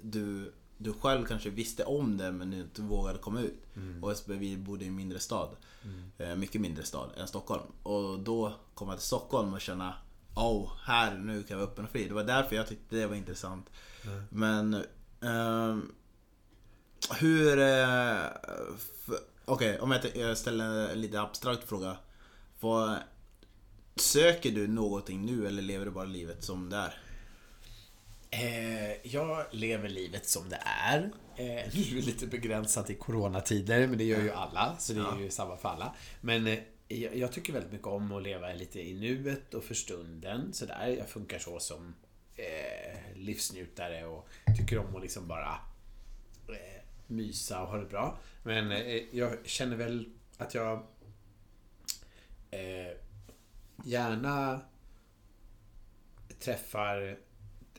du, 0.00 0.52
du 0.78 0.92
själv 0.92 1.26
kanske 1.26 1.50
visste 1.50 1.84
om 1.84 2.16
det 2.16 2.32
men 2.32 2.50
du 2.50 2.56
inte 2.60 2.82
vågade 2.82 3.18
komma 3.18 3.40
ut. 3.40 3.62
Och 4.02 4.14
vi 4.26 4.56
bodde 4.56 4.84
i 4.84 4.88
en 4.88 4.96
mindre 4.96 5.18
stad. 5.18 5.56
Eh, 6.18 6.34
Mycket 6.36 6.60
mindre 6.60 6.84
stad 6.84 7.10
än 7.16 7.28
Stockholm. 7.28 7.62
Och 7.82 8.18
då 8.18 8.52
kom 8.74 8.88
jag 8.88 8.98
till 8.98 9.06
Stockholm 9.06 9.54
och 9.54 9.60
känna 9.60 9.94
Oh, 10.34 10.70
här 10.84 11.14
nu 11.14 11.42
kan 11.42 11.54
jag 11.58 11.66
vara 11.66 11.70
öppen 11.72 11.84
och 11.84 11.90
fri. 11.90 12.08
Det 12.08 12.14
var 12.14 12.24
därför 12.24 12.56
jag 12.56 12.66
tyckte 12.68 12.96
det 12.96 13.06
var 13.06 13.16
intressant. 13.16 13.66
Men 14.30 14.84
ehm, 15.22 15.94
hur... 17.20 17.58
eh, 17.58 18.24
f- 18.76 19.20
Okej, 19.44 19.80
om 19.80 19.90
jag, 19.90 20.16
jag 20.16 20.38
ställer 20.38 20.88
en 20.88 21.00
lite 21.00 21.20
abstrakt 21.20 21.68
fråga. 21.68 21.96
Vad, 22.60 22.96
söker 23.96 24.50
du 24.50 24.68
någonting 24.68 25.26
nu 25.26 25.46
eller 25.46 25.62
lever 25.62 25.84
du 25.84 25.90
bara 25.90 26.04
livet 26.04 26.44
som 26.44 26.70
det 26.70 26.76
är? 26.76 26.94
Eh, 28.30 28.96
jag 29.12 29.44
lever 29.50 29.88
livet 29.88 30.28
som 30.28 30.48
det 30.48 30.62
är. 30.64 30.98
Eh, 31.36 31.44
nu 31.74 31.80
är 31.80 31.94
det 31.94 32.06
lite 32.06 32.26
begränsat 32.26 32.90
i 32.90 32.94
coronatider, 32.94 33.86
men 33.86 33.98
det 33.98 34.04
gör 34.04 34.22
ju 34.22 34.30
alla, 34.32 34.76
så 34.78 34.92
det 34.92 35.00
är 35.00 35.18
ju 35.20 35.30
samma 35.30 35.56
för 35.56 35.68
alla. 35.68 35.94
Men 36.20 36.46
eh, 36.46 36.58
jag, 37.00 37.16
jag 37.16 37.32
tycker 37.32 37.52
väldigt 37.52 37.72
mycket 37.72 37.86
om 37.86 38.12
att 38.12 38.22
leva 38.22 38.52
lite 38.52 38.80
i 38.80 38.94
nuet 38.94 39.54
och 39.54 39.64
för 39.64 39.74
stunden. 39.74 40.52
Sådär. 40.52 40.86
Jag 40.98 41.08
funkar 41.08 41.38
så 41.38 41.60
som 41.60 41.94
eh, 42.36 43.16
livsnjutare 43.16 44.06
och 44.06 44.28
tycker 44.58 44.78
om 44.78 44.96
att 44.96 45.02
liksom 45.02 45.28
bara 45.28 45.58
eh, 46.48 46.82
mysa 47.06 47.62
och 47.62 47.68
ha 47.68 47.76
det 47.76 47.86
bra. 47.86 48.18
Men 48.42 48.72
eh, 48.72 49.02
jag 49.10 49.46
känner 49.46 49.76
väl 49.76 50.08
att 50.38 50.54
jag 50.54 50.86
eh, 52.50 52.96
gärna 53.84 54.60
träffar 56.38 57.18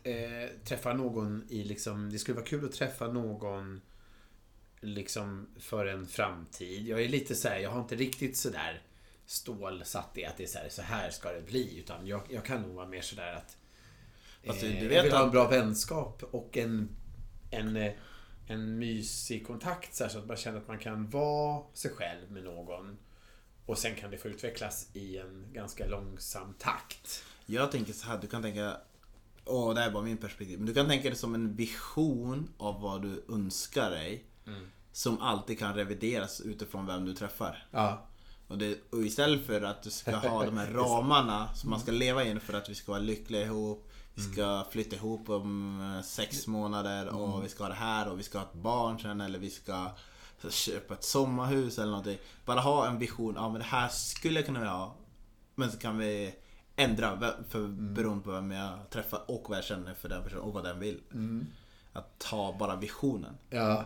eh, 0.04 0.50
träffar 0.64 0.94
någon 0.94 1.46
i 1.50 1.64
liksom, 1.64 2.10
det 2.10 2.20
skulle 2.20 2.36
vara 2.36 2.46
kul 2.46 2.66
att 2.66 2.72
träffa 2.72 3.08
någon 3.08 3.82
liksom 4.82 5.48
för 5.60 5.86
en 5.86 6.08
framtid. 6.08 6.88
Jag 6.88 7.02
är 7.04 7.10
lite 7.10 7.36
så 7.36 7.48
här, 7.48 7.60
jag 7.60 7.70
har 7.70 7.82
inte 7.82 7.96
riktigt 7.96 8.38
sådär 8.38 8.82
stålsatt 9.26 10.18
i 10.18 10.26
att 10.26 10.38
det 10.38 10.44
är 10.44 10.48
så 10.48 10.60
här, 10.60 10.70
så 10.70 10.82
här 10.82 11.10
ska 11.10 11.32
det 11.32 11.42
bli. 11.42 11.80
Utan 11.80 12.08
jag, 12.08 12.22
jag 12.30 12.46
kan 12.46 12.62
nog 12.62 12.76
vara 12.76 12.88
mer 12.88 13.02
sådär 13.02 13.34
att 13.34 13.58
Fast 14.46 14.64
eh, 14.64 14.70
du 14.70 14.76
jag 14.76 14.90
vet 14.90 15.06
vill 15.06 15.12
ha 15.12 15.24
en 15.24 15.32
bra 15.32 15.48
vänskap 15.48 16.24
och 16.32 16.58
en, 16.58 16.90
en, 17.52 17.76
eh, 17.76 17.94
en 18.48 18.80
mysig 18.80 19.48
kontakt 19.48 19.96
så, 19.96 20.04
här, 20.04 20.12
så 20.12 20.20
att 20.20 20.26
man 20.26 20.38
känner 20.38 20.58
att 20.58 20.68
man 20.68 20.80
kan 20.80 21.10
vara 21.10 21.64
sig 21.74 21.92
själv 21.92 22.32
med 22.32 22.44
någon. 22.44 22.98
Och 23.66 23.78
sen 23.78 23.96
kan 23.96 24.12
det 24.12 24.18
få 24.18 24.28
utvecklas 24.28 24.90
i 24.94 25.18
en 25.18 25.48
ganska 25.54 25.88
långsam 25.88 26.54
takt. 26.60 27.24
Jag 27.46 27.72
tänker 27.72 27.94
så 27.94 28.08
här, 28.08 28.18
du 28.18 28.28
kan 28.28 28.42
tänka... 28.42 28.78
Åh, 29.46 29.74
det 29.74 29.82
här 29.82 29.88
är 29.88 29.94
bara 29.94 30.04
min 30.04 30.18
perspektiv. 30.18 30.60
Men 30.60 30.68
du 30.68 30.74
kan 30.74 30.88
tänka 30.88 31.10
det 31.10 31.16
som 31.16 31.36
en 31.36 31.56
vision 31.56 32.54
av 32.58 32.82
vad 32.82 33.02
du 33.02 33.26
önskar 33.30 33.90
dig. 33.90 34.26
Som 34.92 35.20
alltid 35.22 35.60
kan 35.60 35.76
revideras 35.76 36.42
utifrån 36.42 36.86
vem 36.86 37.06
du 37.06 37.14
träffar. 37.14 37.68
Ja. 37.72 38.08
Och, 38.54 38.60
det, 38.60 38.78
och 38.90 39.04
istället 39.04 39.46
för 39.46 39.62
att 39.62 39.84
du 39.84 39.90
ska 39.90 40.16
ha 40.16 40.46
de 40.46 40.58
här 40.58 40.68
ramarna 40.74 41.54
som 41.54 41.70
man 41.70 41.80
ska 41.80 41.92
leva 41.92 42.24
in 42.24 42.40
för 42.40 42.54
att 42.54 42.70
vi 42.70 42.76
ska 42.76 42.92
vara 42.92 43.02
lyckliga 43.02 43.42
ihop. 43.42 43.90
Vi 44.14 44.22
ska 44.22 44.66
flytta 44.72 44.96
ihop 44.96 45.30
om 45.30 45.82
eh, 45.82 46.04
sex 46.04 46.48
månader 46.48 47.08
och 47.08 47.46
vi 47.46 47.50
ska 47.50 47.64
ha 47.64 47.70
det 47.70 47.76
här 47.76 48.12
och 48.12 48.20
vi 48.20 48.24
ska 48.24 48.38
ha 48.38 48.46
ett 48.46 48.54
barn 48.54 49.00
sen 49.00 49.22
eller 49.22 49.40
vi 49.40 49.50
ska 49.50 49.92
köpa 50.50 50.94
ett 50.94 51.04
sommarhus 51.04 51.78
eller 51.78 51.92
någonting. 51.92 52.18
Bara 52.46 52.60
ha 52.60 52.88
en 52.88 53.00
vision, 53.00 53.34
ja 53.36 53.50
men 53.50 53.60
det 53.60 53.68
här 53.68 53.90
skulle 53.90 54.40
jag 54.40 54.46
kunna 54.46 54.60
vilja 54.60 54.74
ha. 54.74 54.96
Men 55.56 55.72
så 55.72 55.78
kan 55.78 55.98
vi 55.98 56.36
ändra 56.76 57.34
för, 57.50 57.68
beroende 57.68 58.24
på 58.24 58.32
vem 58.32 58.52
jag 58.52 58.90
träffar 58.90 59.22
och 59.28 59.46
vad 59.50 59.58
jag 59.58 59.66
känner 59.66 59.94
för 59.94 60.10
den 60.10 60.24
personen 60.24 60.44
och 60.44 60.54
vad 60.54 60.64
den 60.64 60.80
vill. 60.80 61.00
Att 61.94 62.24
ha 62.24 62.58
bara 62.58 62.76
visionen. 62.76 63.38
Ja. 63.50 63.86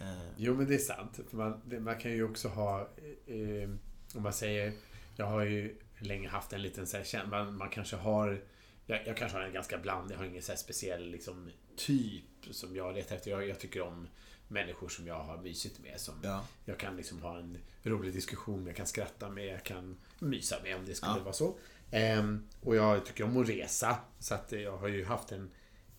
Eh, 0.00 0.28
Jo 0.36 0.54
men 0.54 0.66
det 0.66 0.74
är 0.74 0.78
sant. 0.78 1.20
För 1.30 1.36
man, 1.36 1.60
det, 1.64 1.80
man 1.80 1.98
kan 1.98 2.10
ju 2.12 2.24
också 2.24 2.48
ha, 2.48 2.80
eh, 3.26 3.70
om 4.14 4.22
man 4.22 4.32
säger, 4.32 4.72
jag 5.16 5.26
har 5.26 5.42
ju 5.44 5.76
länge 5.98 6.28
haft 6.28 6.52
en 6.52 6.62
liten 6.62 6.86
så 6.86 6.96
här, 6.96 7.26
man, 7.26 7.56
man 7.56 7.68
kanske 7.70 7.96
har, 7.96 8.42
jag, 8.86 9.06
jag 9.06 9.16
kanske 9.16 9.38
har 9.38 9.44
en 9.44 9.52
ganska 9.52 9.78
bland, 9.78 10.10
jag 10.10 10.16
har 10.18 10.24
ingen 10.24 10.42
så 10.42 10.56
speciell 10.56 11.10
liksom, 11.10 11.50
typ 11.76 12.24
som 12.50 12.76
jag 12.76 12.94
letar 12.94 13.16
efter. 13.16 13.30
Jag, 13.30 13.48
jag 13.48 13.60
tycker 13.60 13.80
om 13.82 14.08
människor 14.48 14.88
som 14.88 15.06
jag 15.06 15.22
har 15.22 15.36
mysigt 15.36 15.78
med. 15.82 16.00
Som 16.00 16.14
Ja. 16.22 16.46
Jag 16.64 16.78
kan 16.78 16.96
liksom 16.96 17.22
ha 17.22 17.38
en 17.38 17.58
rolig 17.82 18.12
diskussion 18.12 18.66
jag 18.66 18.76
kan 18.76 18.86
skratta 18.86 19.30
med, 19.30 19.46
jag 19.46 19.62
kan 19.62 19.96
mysa 20.18 20.56
med 20.62 20.76
om 20.76 20.86
det 20.86 20.94
skulle 20.94 21.12
Ja. 21.16 21.22
vara 21.22 21.32
så. 21.34 21.54
Ehm, 21.90 22.48
och 22.62 22.76
jag 22.76 23.06
tycker 23.06 23.24
om 23.24 23.36
att 23.36 23.48
resa. 23.48 23.96
Så 24.18 24.34
att 24.34 24.52
jag 24.52 24.76
har 24.76 24.88
ju 24.88 25.04
haft 25.04 25.32
en, 25.32 25.50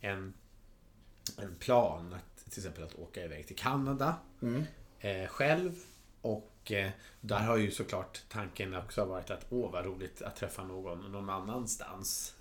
en, 0.02 0.34
en 1.38 1.56
plan 1.56 2.16
till 2.50 2.60
exempel 2.60 2.84
att 2.84 2.96
åka 2.96 3.24
iväg 3.24 3.48
till 3.48 3.56
Kanada 3.56 4.16
eh, 5.00 5.28
själv. 5.28 5.72
Och 6.22 6.72
eh, 6.72 6.90
där 7.22 7.40
har 7.40 7.58
ju 7.58 7.72
såklart 7.72 8.22
tanken 8.30 8.76
också 8.76 9.06
varit 9.06 9.30
att 9.32 9.46
åh 9.50 9.72
vad 9.72 9.86
roligt 9.86 10.22
att 10.22 10.36
träffa 10.36 10.64
någon 10.64 11.12
någon 11.12 11.30
annanstans. 11.30 12.34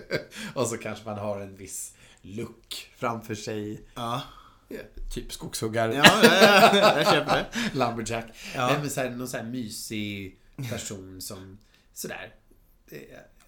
och 0.54 0.66
så 0.66 0.76
kanske 0.78 1.04
man 1.04 1.18
har 1.18 1.40
en 1.40 1.56
viss 1.56 1.94
look 2.22 2.90
framför 2.96 3.34
sig. 3.34 3.80
Ja. 3.94 4.22
Ja, 4.68 4.78
Typ 5.14 5.32
skogshuggare. 5.32 5.94
Ja, 5.94 6.04
ja, 6.22 6.76
ja, 6.76 6.96
jag 6.98 7.06
köper 7.06 7.36
det. 7.36 7.70
Lumberjack. 7.78 8.24
Ja. 8.54 8.66
Nej, 8.66 8.78
men 8.80 8.90
så 8.90 9.00
här, 9.00 9.10
någon 9.10 9.28
så 9.28 9.36
här 9.36 9.44
mysig 9.44 10.38
person 10.70 11.20
som 11.20 11.58
sådär. 11.94 12.34
eh, 12.90 12.98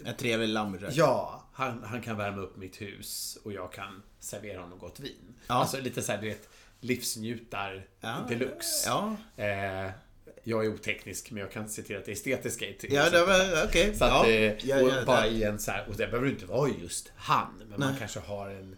En 0.08 0.16
trevlig 0.16 0.48
lumberjack. 0.48 0.92
Ja, 0.96 1.44
han, 1.60 1.82
han 1.84 2.02
kan 2.02 2.16
värma 2.16 2.40
upp 2.42 2.56
mitt 2.56 2.80
hus 2.80 3.38
och 3.44 3.52
jag 3.52 3.72
kan 3.72 4.02
servera 4.18 4.60
honom 4.60 4.78
gott 4.78 5.00
vin. 5.00 5.34
Ja. 5.46 5.54
Alltså 5.54 5.80
lite 5.80 6.02
såhär, 6.02 6.20
du 6.22 6.28
vet, 6.28 6.48
livsnjutar 6.80 7.86
Ja. 8.00 8.26
deluxe. 8.28 8.88
Ja, 8.88 9.16
Eh, 9.36 9.90
jag 10.44 10.64
är 10.66 10.74
oteknisk 10.74 11.30
men 11.30 11.40
jag 11.40 11.52
kan 11.52 11.68
se 11.68 11.82
till 11.82 11.96
att 11.96 12.04
det 12.04 12.12
estetiska 12.12 12.68
är 12.68 12.72
till. 12.72 12.92
ja 12.92 13.10
det 13.10 13.24
var 13.26 13.64
okej. 13.66 13.94
Så 13.96 14.04
att, 14.04 14.10
ja. 14.10 14.26
eh, 14.26 14.66
Ja, 14.66 14.82
och 14.82 14.88
ja, 14.88 15.04
bara 15.06 15.20
det- 15.20 15.28
i 15.28 15.42
en 15.42 15.58
så 15.58 15.70
här, 15.70 15.88
och 15.88 15.96
det 15.96 16.06
behöver 16.06 16.28
inte 16.28 16.46
vara 16.46 16.68
just 16.82 17.12
han, 17.16 17.54
men 17.58 17.68
man 17.68 17.80
Nej. 17.90 17.96
kanske 17.98 18.20
har 18.20 18.50
en 18.50 18.76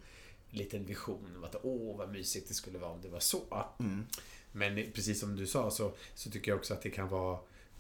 liten 0.51 0.85
vision 0.87 1.37
om 1.37 1.45
att 1.45 1.57
åh 1.63 1.97
vad 1.97 2.13
mysigt 2.13 2.49
det 2.49 2.55
skulle 2.55 2.79
vara 2.79 2.91
om 2.91 3.01
det 3.03 3.09
var 3.09 3.21
så. 3.21 3.67
Mm. 3.81 4.07
Men 4.53 4.93
precis 4.95 5.21
som 5.21 5.37
du 5.37 5.47
sa 5.47 5.71
så, 5.71 5.93
så 6.15 6.31
tycker 6.31 6.51
jag 6.51 6.59
också 6.59 6.75
att 6.75 6.83
det 6.83 6.91
kan 6.91 7.09
vara 7.09 7.39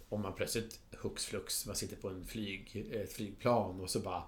om 0.08 0.20
man 0.22 0.34
plötsligt 0.34 0.78
hux 1.02 1.24
flux, 1.26 1.66
man 1.66 1.76
sitter 1.76 1.96
på 1.96 2.08
en 2.08 2.24
flyg, 2.26 2.86
ett 2.92 3.12
flygplan 3.12 3.80
och 3.80 3.90
så 3.90 4.00
bara 4.00 4.22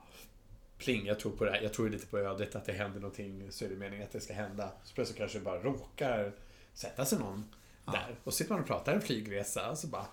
pling, 0.79 1.07
jag 1.07 1.21
tror 1.21 1.33
på 1.33 1.45
det 1.45 1.51
här, 1.51 1.61
jag 1.61 1.73
tror 1.73 1.91
lite 1.91 2.07
på 2.07 2.19
ödet 2.19 2.57
att 2.57 2.65
det 2.65 2.73
händer 2.73 3.01
någonting 3.01 3.53
så 3.53 3.65
är 3.65 3.69
det 3.69 3.77
meningen 3.77 4.05
att 4.07 4.13
det 4.13 4.21
ska 4.21 4.35
hända. 4.35 4.73
Så 4.85 4.95
plötsligt 4.95 5.19
kanske 5.19 5.39
det 5.39 5.45
bara 5.45 5.63
råkar 5.63 6.33
sätta 6.75 7.05
sig 7.05 7.19
någon 7.19 7.55
där 7.85 8.17
och 8.25 8.33
så 8.33 8.37
sitter 8.37 8.53
man 8.53 8.61
och 8.61 8.67
pratar 8.67 8.95
en 8.95 9.01
flygresa 9.01 9.71
och 9.71 9.79
så 9.79 9.87
bara 9.87 10.07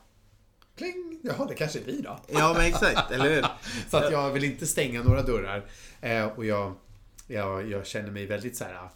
pling, 0.76 1.20
jaha 1.24 1.46
det 1.46 1.56
kanske 1.56 1.80
är 1.80 1.84
vi 1.84 2.02
då. 2.02 2.20
Ja 2.28 2.54
men 2.58 2.66
exakt, 2.66 3.12
eller 3.12 3.30
hur? 3.30 3.46
Så 3.90 3.98
att 3.98 4.12
jag 4.12 4.32
vill 4.32 4.44
inte 4.44 4.68
stänga 4.68 5.04
några 5.04 5.22
dörrar. 5.22 5.66
Eh, 6.02 6.26
och 6.26 6.46
jag, 6.46 6.74
jag, 7.28 7.70
jag 7.70 7.88
känner 7.88 8.12
mig 8.12 8.26
väldigt 8.26 8.58
så 8.58 8.64
här 8.64 8.90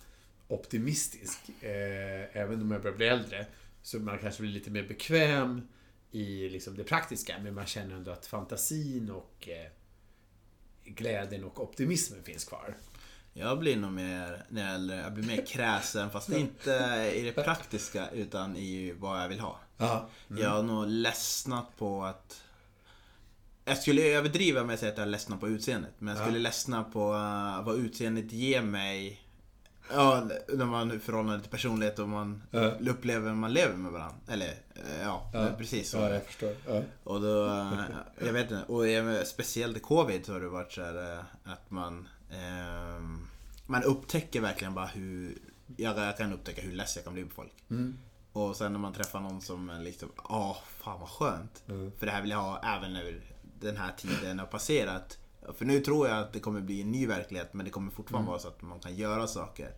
optimistisk. 0.47 1.49
Eh, 1.61 2.37
även 2.37 2.61
om 2.61 2.71
jag 2.71 2.81
börjar 2.81 2.97
bli 2.97 3.07
äldre. 3.07 3.45
Så 3.81 3.99
man 3.99 4.17
kanske 4.17 4.41
blir 4.41 4.51
lite 4.51 4.71
mer 4.71 4.83
bekväm 4.83 5.67
i 6.11 6.49
liksom 6.49 6.77
det 6.77 6.83
praktiska. 6.83 7.35
Men 7.43 7.53
man 7.53 7.65
känner 7.65 7.95
ändå 7.95 8.11
att 8.11 8.25
fantasin 8.25 9.11
och 9.11 9.49
eh, 9.49 9.71
glädjen 10.85 11.43
och 11.43 11.59
optimismen 11.63 12.23
finns 12.23 12.45
kvar. 12.45 12.75
Jag 13.33 13.59
blir 13.59 13.75
nog 13.75 13.91
mer, 13.91 14.45
när 14.49 14.61
jag 14.61 14.71
är 14.71 14.75
äldre, 14.75 14.95
jag 14.97 15.13
blir 15.13 15.23
mer 15.27 15.45
kräsen 15.45 16.09
fast 16.09 16.29
inte 16.29 16.71
i 17.15 17.21
det 17.21 17.43
praktiska 17.43 18.09
utan 18.09 18.55
i 18.57 18.91
vad 18.91 19.21
jag 19.23 19.27
vill 19.29 19.39
ha. 19.39 19.59
Ja. 19.77 20.07
Jag 20.27 20.49
har 20.49 20.63
nog 20.63 20.87
ledsnat 20.87 21.77
på 21.77 22.03
att 22.03 22.41
jag 23.65 23.77
skulle 23.77 24.01
överdriva 24.01 24.63
med 24.63 24.73
att 24.73 24.79
säga 24.79 24.91
att 24.91 24.97
jag 24.97 25.07
ledsnar 25.07 25.37
på 25.37 25.47
utseendet. 25.47 25.91
Men 25.99 26.15
jag 26.15 26.23
skulle 26.23 26.37
Ja. 26.37 26.43
ledsna 26.43 26.83
på 26.83 27.13
uh, 27.13 27.65
vad 27.65 27.75
utseendet 27.75 28.31
ger 28.31 28.61
mig. 28.61 29.21
Ja, 29.91 30.27
när 30.47 30.65
man 30.65 30.99
förhållande 30.99 31.41
till 31.41 31.51
personlighet 31.51 31.99
och 31.99 32.09
man 32.09 32.43
Ja. 32.51 32.59
upplever 32.89 33.33
man 33.33 33.53
lever 33.53 33.75
med 33.75 33.91
varandra. 33.91 34.17
Eller 34.27 34.47
eh, 34.75 35.01
ja, 35.01 35.31
precis 35.57 35.89
så. 35.89 35.97
Ja, 35.97 36.09
jag 36.09 36.23
förstår. 36.25 36.55
Ja. 36.67 36.81
Och 37.03 37.21
då, 37.21 37.45
eh, 37.47 37.81
jag 38.25 38.33
vet 38.33 38.51
inte, 38.51 38.63
och 38.63 39.27
speciellt 39.27 39.77
i 39.77 39.79
covid 39.79 40.25
så 40.25 40.33
har 40.33 40.39
det 40.39 40.47
varit 40.49 40.71
så 40.71 40.81
här 40.83 41.13
eh, 41.13 41.19
att 41.43 41.71
man 41.71 42.07
ehm, 42.31 43.27
Man 43.67 43.83
upptäcker 43.83 44.41
verkligen 44.41 44.73
bara 44.73 44.85
hur 44.85 45.37
jag, 45.77 46.17
kan 46.17 46.33
upptäcka 46.33 46.61
hur 46.61 46.71
less 46.71 46.95
jag 46.95 47.05
kan 47.05 47.13
bli 47.13 47.23
på 47.23 47.35
folk. 47.35 47.53
Och 48.33 48.55
sen 48.55 48.71
när 48.71 48.79
man 48.79 48.93
träffar 48.93 49.19
någon 49.19 49.41
som 49.41 49.71
liksom, 49.81 50.11
åh 50.29 50.57
fan 50.77 50.99
vad 50.99 51.09
skönt. 51.09 51.63
För 51.99 52.05
det 52.05 52.11
här 52.11 52.21
vill 52.21 52.31
jag 52.31 52.37
ha 52.41 52.77
även 52.77 52.93
när 52.93 53.21
den 53.59 53.77
här 53.77 53.91
tiden 53.97 54.39
har 54.39 54.45
passerat. 54.45 55.17
För 55.57 55.65
nu 55.65 55.79
tror 55.79 56.07
jag 56.07 56.17
att 56.19 56.33
det 56.33 56.39
kommer 56.39 56.61
bli 56.61 56.81
en 56.81 56.91
ny 56.91 57.07
verklighet 57.07 57.53
men 57.53 57.65
det 57.65 57.71
kommer 57.71 57.91
fortfarande 57.91 58.29
vara 58.29 58.39
så 58.39 58.47
att 58.47 58.61
man 58.61 58.79
kan 58.79 58.95
göra 58.95 59.27
saker. 59.27 59.71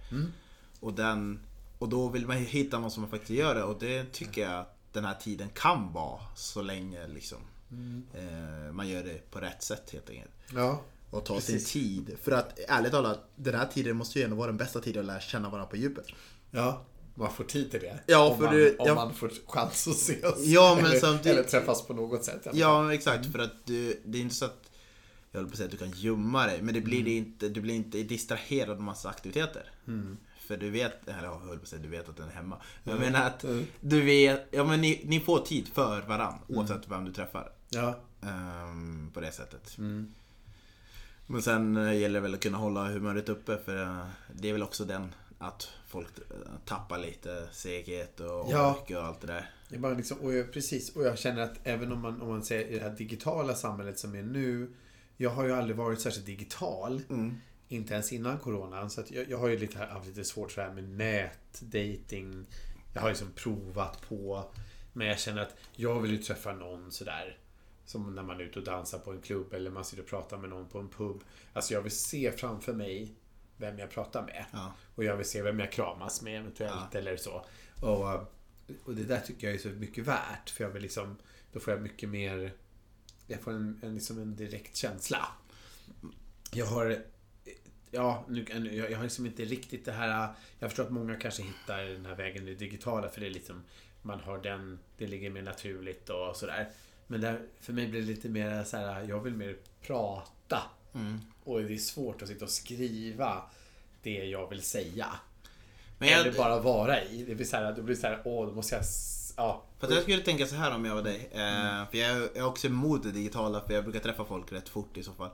Och, 0.79 0.93
den, 0.93 1.39
och 1.79 1.89
då 1.89 2.09
vill 2.09 2.27
man 2.27 2.37
hitta 2.37 2.79
någon 2.79 2.91
som 2.91 3.09
faktiskt 3.09 3.31
gör 3.31 3.55
det 3.55 3.63
och 3.63 3.79
det 3.79 4.11
tycker 4.13 4.41
jag 4.41 4.59
att 4.59 4.73
den 4.93 5.05
här 5.05 5.13
tiden 5.15 5.49
kan 5.53 5.93
vara 5.93 6.19
så 6.35 6.61
länge 6.61 7.07
liksom 7.07 7.37
eh, 8.13 8.71
man 8.73 8.87
gör 8.87 9.03
det 9.03 9.31
på 9.31 9.39
rätt 9.39 9.63
sätt 9.63 9.89
helt 9.91 10.09
enkelt. 10.09 10.31
Ja. 10.53 10.81
Och 11.09 11.25
ta 11.25 11.35
Precis. 11.35 11.67
sin 11.67 11.81
tid. 11.81 12.17
För 12.23 12.31
att 12.31 12.59
ärligt 12.67 12.91
talat, 12.91 13.19
den 13.35 13.55
här 13.55 13.67
tiden 13.67 13.97
måste 13.97 14.19
ju 14.19 14.25
ändå 14.25 14.35
vara 14.35 14.47
den 14.47 14.57
bästa 14.57 14.79
tiden 14.79 14.99
att 14.99 15.05
lära 15.07 15.19
känna 15.19 15.49
varandra 15.49 15.69
på 15.69 15.77
djupet. 15.77 16.05
ja. 16.51 16.81
Man 17.19 17.33
får 17.33 17.43
tid 17.43 17.71
till 17.71 17.79
det. 17.79 17.99
Ja, 18.05 18.29
om 18.33 18.43
man, 18.43 18.53
du- 18.55 18.77
om 18.77 18.87
ja. 18.87 18.95
man 18.95 19.13
får 19.13 19.31
chans 19.47 19.87
att 19.87 19.93
ses. 19.93 20.45
Ja, 20.45 20.73
men 20.75 20.85
eller, 20.85 20.99
samtidigt- 20.99 21.37
eller 21.37 21.49
träffas 21.49 21.81
på 21.87 21.93
något 21.93 22.23
sätt. 22.23 22.47
Ja, 22.53 22.93
exakt. 22.93 23.31
För 23.31 23.39
att 23.39 23.65
du, 23.65 24.01
det 24.05 24.17
är 24.17 24.21
inte 24.21 24.35
så 24.35 24.45
att 24.45 24.66
jag 25.37 25.43
håller 25.43 25.49
på 25.49 25.53
att 25.53 25.57
säga 25.57 25.65
att 25.65 25.71
du 25.71 25.77
kan 25.77 25.91
gömma 25.91 26.45
dig. 26.45 26.61
Men 26.61 26.73
det 26.73 26.81
blir 26.81 27.03
det 27.03 27.11
inte, 27.11 27.49
du 27.49 27.61
blir 27.61 27.75
inte 27.75 28.03
distraherad 28.03 28.69
av 28.69 28.81
massa 28.81 29.09
aktiviteter. 29.09 29.71
För 30.39 30.57
du 30.57 30.69
vet, 30.69 31.07
eller 31.07 31.23
jag 31.23 31.39
höll 31.39 31.57
på 31.57 31.63
att 31.63 31.67
säga 31.67 31.81
du 31.81 31.87
vet 31.89 32.09
att 32.09 32.17
den 32.17 32.27
är 32.27 32.31
hemma. 32.33 32.61
Men 32.83 32.93
Jag 32.93 33.01
menar 33.01 33.25
att 33.27 33.45
du 33.81 34.01
vet, 34.01 34.47
ja 34.51 34.63
men 34.63 34.81
ni, 34.81 35.01
ni 35.05 35.19
får 35.19 35.39
tid 35.39 35.67
för 35.67 36.01
varandra 36.01 36.39
oavsett 36.47 36.87
vem 36.91 37.05
du 37.05 37.13
träffar. 37.13 37.51
Ja. 37.69 37.99
Ehm, 38.21 39.11
på 39.13 39.19
det 39.21 39.31
sättet. 39.31 39.77
Men 41.27 41.41
sen 41.41 41.77
eh, 41.77 41.93
gäller 41.99 42.13
det 42.13 42.23
väl 42.23 42.33
att 42.33 42.39
kunna 42.43 42.57
hålla 42.57 42.83
humöret 42.89 43.29
uppe 43.29 43.57
för 43.57 43.81
eh, 43.83 44.05
det 44.33 44.49
är 44.49 44.53
väl 44.53 44.63
också 44.63 44.85
den 44.85 45.13
att 45.39 45.69
folk 45.87 46.07
eh, 46.17 46.23
tappar 46.65 46.97
lite 46.97 47.47
seghet 47.51 48.19
och 48.19 48.47
Ja. 48.51 48.71
ork 48.81 48.91
och 48.97 49.03
allt 49.05 49.21
det 49.21 49.27
där. 49.27 49.49
Bara 49.77 49.93
liksom, 49.93 50.17
och 50.17 50.33
jag, 50.33 50.53
precis, 50.53 50.95
och 50.95 51.03
jag 51.03 51.17
känner 51.17 51.41
att 51.41 51.59
även 51.63 51.91
om 51.91 51.99
man, 52.01 52.21
om 52.21 52.27
man 52.27 52.43
säger 52.43 52.67
i 52.67 52.73
det 52.79 52.83
här 52.83 52.95
digitala 52.97 53.55
samhället 53.55 53.99
som 53.99 54.15
är 54.15 54.23
nu. 54.23 54.71
Jag 55.17 55.29
har 55.29 55.45
ju 55.45 55.51
aldrig 55.51 55.77
varit 55.77 56.01
särskilt 56.01 56.25
digital. 56.25 57.01
Inte 57.67 57.93
ens 57.93 58.13
innan 58.13 58.39
coronan. 58.39 58.89
Så 58.89 59.03
jag, 59.09 59.29
jag 59.29 59.37
har 59.37 59.47
ju 59.47 59.59
lite, 59.59 59.79
haft 59.79 60.07
lite 60.07 60.23
svårt 60.23 60.51
så 60.51 60.61
här 60.61 60.73
med 60.73 60.89
nät, 60.89 61.61
dating. 61.61 62.45
Jag 62.93 63.01
har 63.01 63.09
liksom 63.09 63.31
provat 63.35 64.01
på. 64.09 64.51
Men 64.93 65.07
jag 65.07 65.19
känner 65.19 65.41
att 65.41 65.55
jag 65.75 65.99
vill 66.01 66.11
ju 66.11 66.17
träffa 66.17 66.53
någon 66.53 66.91
sådär. 66.91 67.37
Som 67.85 68.15
när 68.15 68.23
man 68.23 68.39
är 68.39 68.43
ute 68.43 68.59
och 68.59 68.65
dansar 68.65 68.99
på 68.99 69.11
en 69.11 69.21
klubb 69.21 69.53
eller 69.53 69.71
man 69.71 69.85
sitter 69.85 70.03
och 70.03 70.09
pratar 70.09 70.37
med 70.37 70.49
någon 70.49 70.69
på 70.69 70.79
en 70.79 70.89
pub. 70.89 71.23
Alltså 71.53 71.73
jag 71.73 71.81
vill 71.81 71.91
se 71.91 72.31
framför 72.31 72.73
mig 72.73 73.15
vem 73.57 73.79
jag 73.79 73.89
pratar 73.89 74.23
med. 74.23 74.45
Ja. 74.51 74.73
Och 74.95 75.03
jag 75.03 75.17
vill 75.17 75.25
se 75.25 75.41
vem 75.41 75.59
jag 75.59 75.71
kramas 75.71 76.21
med 76.21 76.39
eventuellt 76.39 76.95
eller 76.95 77.17
så. 77.17 77.45
Och, 77.81 78.05
och 78.85 78.95
det 78.95 79.03
där 79.03 79.19
tycker 79.19 79.47
jag 79.47 79.55
är 79.55 79.59
så 79.59 79.69
mycket 79.69 80.07
värt. 80.07 80.49
För 80.49 80.63
jag 80.63 80.71
vill 80.71 80.81
liksom, 80.81 81.15
då 81.51 81.59
får 81.59 81.73
jag 81.73 81.81
mycket 81.81 82.09
mer, 82.09 82.53
jag 83.27 83.41
får 83.41 83.51
en, 83.51 83.79
en, 83.83 83.95
liksom 83.95 84.21
en 84.21 84.35
direkt 84.35 84.75
känsla. 84.75 85.27
Jag 86.51 86.65
har, 86.65 86.97
ja, 87.91 88.25
nu, 88.27 88.45
jag, 88.53 88.91
jag 88.91 88.97
har 88.97 89.03
liksom 89.03 89.25
inte 89.25 89.45
riktigt 89.45 89.85
det 89.85 89.91
här, 89.91 90.29
jag 90.59 90.69
förstår 90.69 90.83
att 90.83 90.91
många 90.91 91.15
kanske 91.15 91.43
hittar 91.43 91.83
den 91.83 92.05
här 92.05 92.15
vägen 92.15 92.47
i 92.47 92.49
det 92.49 92.55
digitala 92.55 93.09
för 93.09 93.21
det 93.21 93.27
är 93.27 93.31
liksom, 93.31 93.63
man 94.01 94.19
har 94.19 94.37
den, 94.37 94.79
det 94.97 95.07
ligger 95.07 95.29
mer 95.29 95.41
naturligt 95.41 96.09
och 96.09 96.35
sådär. 96.35 96.69
Men 97.07 97.21
där, 97.21 97.41
för 97.59 97.73
mig 97.73 97.87
blir 97.87 98.01
det 98.01 98.07
lite 98.07 98.29
mer 98.29 98.63
så 98.63 98.77
här, 98.77 99.03
jag 99.09 99.19
vill 99.19 99.33
mer 99.33 99.57
prata. 99.81 100.61
Och 101.43 101.61
det 101.61 101.73
är 101.73 101.77
svårt 101.77 102.21
att 102.21 102.27
sitta 102.27 102.45
och 102.45 102.51
skriva 102.51 103.41
det 104.03 104.25
jag 104.25 104.49
vill 104.49 104.61
säga. 104.61 105.07
Men 105.97 106.09
jag, 106.09 106.21
Eller 106.21 106.37
bara 106.37 106.59
vara 106.59 107.03
i. 107.03 107.23
Det 107.23 107.35
blir 107.35 107.45
så 107.45 107.57
här, 107.57 107.73
det 107.73 107.81
blir 107.81 107.95
så 107.95 108.07
här, 108.07 108.21
åh, 108.25 108.47
då 108.47 108.53
måste 108.53 108.75
jag... 108.75 108.83
Ja. 109.37 109.63
För 109.79 109.87
att 109.87 109.93
jag 109.93 110.03
skulle 110.03 110.21
tänka 110.21 110.45
så 110.47 110.55
här 110.55 110.75
om 110.75 110.85
jag 110.85 110.95
var 110.95 111.01
dig. 111.03 111.29
Eh, 111.31 111.89
för 111.91 111.97
jag 111.97 112.37
är, 112.37 112.43
också 112.45 112.67
emot 112.67 113.03
det 113.03 113.11
digitala 113.11 113.61
för 113.67 113.73
jag 113.73 113.83
brukar 113.83 113.99
träffa 113.99 114.25
folk 114.25 114.51
rätt 114.51 114.69
fort 114.69 114.97
i 114.97 115.03
så 115.03 115.11
fall. 115.13 115.29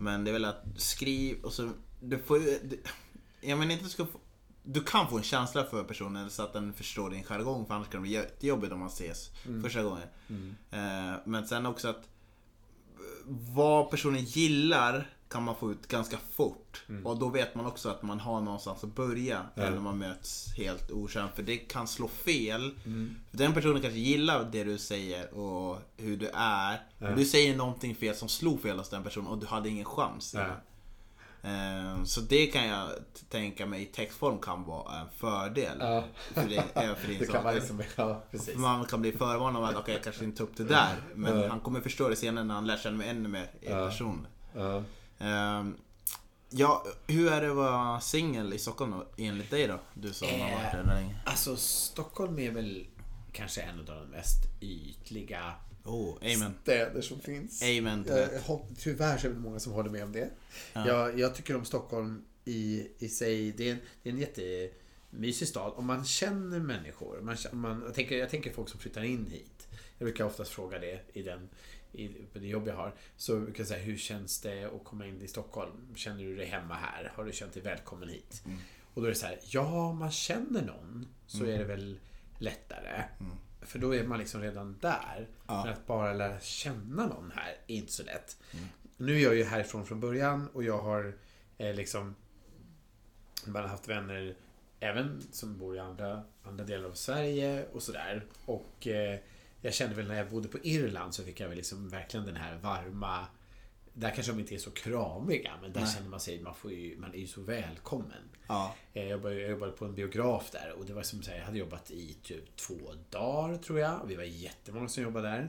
Men 0.00 0.24
det 0.24 0.30
är 0.30 0.32
väl 0.32 0.44
att 0.44 0.64
skriv 0.76 1.42
och 1.44 1.52
så... 1.52 1.70
Du 2.00 2.18
får 2.18 2.38
ju... 2.38 2.58
du- 2.64 2.82
Jag 3.40 3.58
menar 3.58 3.72
inte 3.72 3.82
att 3.82 3.88
du 3.90 3.92
ska 3.92 4.06
få... 4.06 4.18
Du 4.62 4.80
kan 4.84 5.08
få 5.08 5.16
en 5.16 5.22
känsla 5.22 5.64
för 5.64 5.84
personen 5.84 6.30
så 6.30 6.42
att 6.42 6.52
den 6.52 6.72
förstår 6.72 7.10
din 7.10 7.24
jargong 7.24 7.66
för 7.66 7.74
annars 7.74 7.88
kan 7.88 8.00
det 8.00 8.02
bli 8.02 8.12
jättejobbigt 8.12 8.72
om 8.72 8.78
man 8.78 8.88
ses 8.88 9.30
första 9.62 9.82
gången. 9.82 10.02
Eh, 10.70 11.14
men 11.24 11.46
sen 11.46 11.66
också 11.66 11.88
att 11.88 12.08
vad 13.54 13.90
personen 13.90 14.24
gillar 14.24 15.10
kan 15.30 15.42
man 15.42 15.56
få 15.56 15.70
ut 15.72 15.88
ganska 15.88 16.16
fort. 16.32 16.84
Och 17.04 17.18
då 17.18 17.28
vet 17.28 17.54
man 17.54 17.66
också 17.66 17.88
att 17.88 18.02
man 18.02 18.20
har 18.20 18.40
någonstans 18.40 18.84
att 18.84 18.94
börja. 18.94 19.46
Eller 19.54 19.76
om 19.76 19.82
man 19.84 19.98
möts 19.98 20.54
helt 20.56 20.90
okänd. 20.90 21.30
För 21.34 21.42
det 21.42 21.56
kan 21.56 21.86
slå 21.88 22.08
fel. 22.08 22.74
För 23.30 23.38
Den 23.38 23.52
personen 23.54 23.82
kanske 23.82 23.98
gillar 24.00 24.48
det 24.52 24.64
du 24.64 24.78
säger 24.78 25.34
och 25.34 25.78
hur 25.96 26.16
du 26.16 26.28
är. 26.34 26.82
Men 26.98 27.16
du 27.16 27.24
säger 27.24 27.56
någonting 27.56 27.94
fel 27.94 28.14
som 28.14 28.28
slog 28.28 28.62
fel 28.62 28.78
hos 28.78 28.88
den 28.90 29.02
personen 29.04 29.26
och 29.26 29.38
du 29.38 29.46
hade 29.46 29.68
ingen 29.68 29.84
chans. 29.84 30.34
Ja. 30.34 30.46
Eh, 31.42 32.04
Så 32.04 32.20
det 32.20 32.46
kan 32.46 32.66
jag 32.66 32.88
tänka 33.28 33.66
mig 33.66 33.82
i 33.82 33.86
textform 33.86 34.38
kan 34.38 34.64
vara 34.64 35.00
en 35.00 35.06
fördel. 35.16 35.76
Ja. 35.80 36.04
För 36.34 36.48
det, 36.48 36.64
för 37.00 37.08
din 37.08 37.18
Det 37.18 37.26
sak. 37.26 37.34
kan 37.34 37.44
man 37.44 37.54
liksom... 37.54 37.82
Ja, 37.96 38.22
precis. 38.30 38.52
För 38.52 38.60
Man 38.60 38.84
kan 38.84 39.00
bli 39.00 39.12
förvarnad 39.12 39.62
om 39.62 39.68
att 39.68 39.76
okej, 39.76 39.94
jag 39.94 40.04
kanske 40.04 40.24
inte 40.24 40.38
tar 40.38 40.44
upp 40.44 40.56
det 40.56 40.64
där. 40.64 40.96
Men 41.14 41.40
Ja. 41.40 41.48
han 41.48 41.60
kommer 41.60 41.80
förstå 41.80 42.08
det 42.08 42.16
senare 42.16 42.44
när 42.44 42.54
han 42.54 42.66
lär 42.66 42.76
känna 42.76 42.96
mig 42.96 43.08
ännu 43.08 43.28
mer 43.28 43.50
i 43.60 43.68
Ja. 43.70 43.88
person. 43.88 44.26
Ja. 45.18 45.26
Ehm, 45.26 45.76
ja, 46.50 46.86
hur 47.06 47.32
är 47.32 47.40
det 47.40 47.50
att 47.50 47.56
vara 47.56 48.00
singel 48.00 48.52
i 48.52 48.58
Stockholm 48.58 48.90
då, 48.90 49.06
enligt 49.16 49.50
dig 49.50 49.66
då? 49.66 49.80
Du 49.94 50.12
som 50.12 50.28
har 50.28 50.38
varit 50.38 50.72
där 50.72 50.94
länge. 50.94 51.16
Alltså, 51.24 51.56
Stockholm 51.56 52.38
är 52.38 52.50
väl 52.50 52.86
kanske 53.32 53.60
en 53.60 53.78
av 53.78 53.84
de 53.84 54.06
mest 54.06 54.44
ytliga 54.60 55.54
Oh, 55.84 56.16
amen. 56.16 56.54
städer 56.62 57.00
som 57.00 57.20
finns. 57.20 57.62
Amen 57.62 58.04
till 58.04 58.12
Jag, 58.46 58.60
tyvärr 58.78 59.18
så 59.18 59.26
är 59.26 59.30
det 59.30 59.38
många 59.38 59.60
som 59.60 59.72
håller 59.72 59.90
med 59.90 60.04
om 60.04 60.12
det. 60.12 60.30
Jag, 60.72 61.18
jag 61.18 61.34
tycker 61.34 61.56
om 61.56 61.64
Stockholm 61.64 62.24
i, 62.44 62.88
i 62.98 63.08
sig. 63.08 63.52
Det 63.52 63.68
är 63.68 63.72
en, 63.72 63.78
det 64.02 64.08
är 64.08 64.12
en 64.12 64.18
jättemysig 64.18 65.48
stad. 65.48 65.72
Om 65.76 65.86
man 65.86 66.04
känner 66.04 66.58
människor. 66.60 67.20
Man, 67.20 67.36
man, 67.52 67.82
jag, 67.86 67.94
tänker, 67.94 68.18
jag 68.18 68.30
tänker 68.30 68.52
folk 68.52 68.68
som 68.68 68.80
flyttar 68.80 69.02
in 69.02 69.26
hit. 69.30 69.68
Jag 69.98 70.06
brukar 70.06 70.24
oftast 70.24 70.50
fråga 70.50 70.78
det 70.78 71.00
i 71.12 71.22
den 71.22 71.48
i, 71.98 72.26
på 72.32 72.38
det 72.38 72.46
jobb 72.46 72.68
jag 72.68 72.76
har. 72.76 72.94
Så 73.16 73.40
brukar 73.40 73.60
jag 73.60 73.68
säga, 73.68 73.82
hur 73.82 73.96
känns 73.96 74.40
det 74.40 74.64
att 74.64 74.84
komma 74.84 75.06
in 75.06 75.22
i 75.22 75.28
Stockholm? 75.28 75.94
Känner 75.96 76.24
du 76.24 76.36
dig 76.36 76.46
hemma 76.46 76.74
här? 76.74 77.12
Har 77.16 77.24
du 77.24 77.32
känt 77.32 77.52
dig 77.52 77.62
välkommen 77.62 78.08
hit? 78.08 78.42
Och 78.94 79.02
då 79.02 79.06
är 79.06 79.10
det 79.10 79.18
så 79.18 79.26
här, 79.26 79.38
ja, 79.42 79.88
om 79.88 79.98
man 79.98 80.10
känner 80.10 80.62
någon 80.62 81.08
så 81.26 81.44
är 81.44 81.58
det 81.58 81.64
väl 81.64 81.98
lättare. 82.38 83.04
För 83.60 83.78
då 83.78 83.94
är 83.94 84.04
man 84.04 84.18
liksom 84.18 84.40
redan 84.40 84.78
där. 84.80 85.28
Ja. 85.46 85.64
Men 85.64 85.72
att 85.72 85.86
bara 85.86 86.12
lära 86.12 86.40
känna 86.40 87.06
någon 87.06 87.32
här 87.34 87.56
är 87.66 87.74
inte 87.74 87.92
så 87.92 88.02
lätt. 88.02 88.36
Nu 88.96 89.16
är 89.16 89.22
jag 89.24 89.34
ju 89.34 89.44
härifrån 89.44 89.86
från 89.86 90.00
början 90.00 90.48
och 90.52 90.64
jag 90.64 90.78
har 90.78 91.16
eh, 91.58 91.74
liksom 91.74 92.14
man 93.44 93.62
har 93.62 93.68
haft 93.68 93.88
vänner 93.88 94.34
även 94.80 95.22
som 95.32 95.58
bor 95.58 95.76
i 95.76 95.78
andra, 95.78 96.22
andra 96.42 96.64
delar 96.64 96.88
av 96.88 96.94
Sverige 96.94 97.66
och 97.72 97.82
sådär. 97.82 98.24
Och 98.44 98.86
eh, 98.86 99.18
jag 99.60 99.74
kände 99.74 99.94
väl 99.96 100.08
när 100.08 100.16
jag 100.16 100.30
bodde 100.30 100.48
på 100.48 100.58
Irland 100.62 101.14
så 101.14 101.22
fick 101.24 101.40
jag 101.40 101.48
väl 101.48 101.56
liksom 101.56 101.88
verkligen 101.88 102.26
den 102.26 102.36
här 102.36 102.58
varma 102.58 103.26
där 103.92 104.10
kanske 104.14 104.32
de 104.32 104.40
inte 104.40 104.54
är 104.54 104.58
så 104.58 104.70
kramiga 104.70 105.52
men 105.62 105.72
där 105.72 105.80
Nej. 105.80 105.94
känner 105.94 106.08
man 106.08 106.20
sig, 106.20 106.40
man, 106.42 106.54
får 106.54 106.72
ju, 106.72 106.98
man 106.98 107.14
är 107.14 107.18
ju 107.18 107.26
så 107.26 107.40
välkommen. 107.40 108.22
Ja. 108.46 108.74
Eh, 108.92 109.02
Jag 109.02 109.10
jobbade, 109.10 109.40
jag 109.40 109.50
jobbade 109.50 109.72
på 109.72 109.84
en 109.84 109.94
biograf 109.94 110.50
där 110.50 110.72
och 110.78 110.86
det 110.86 110.92
var 110.92 111.02
som 111.02 111.22
säga, 111.22 111.36
jag 111.38 111.44
hade 111.44 111.58
jobbat 111.58 111.90
i 111.90 112.16
typ 112.22 112.56
två 112.56 112.74
dagar 113.10 113.56
tror 113.56 113.80
jag. 113.80 114.00
Vi 114.06 114.14
var 114.14 114.22
jättemånga 114.24 114.88
som 114.88 115.02
jobbade 115.02 115.28
där. 115.28 115.48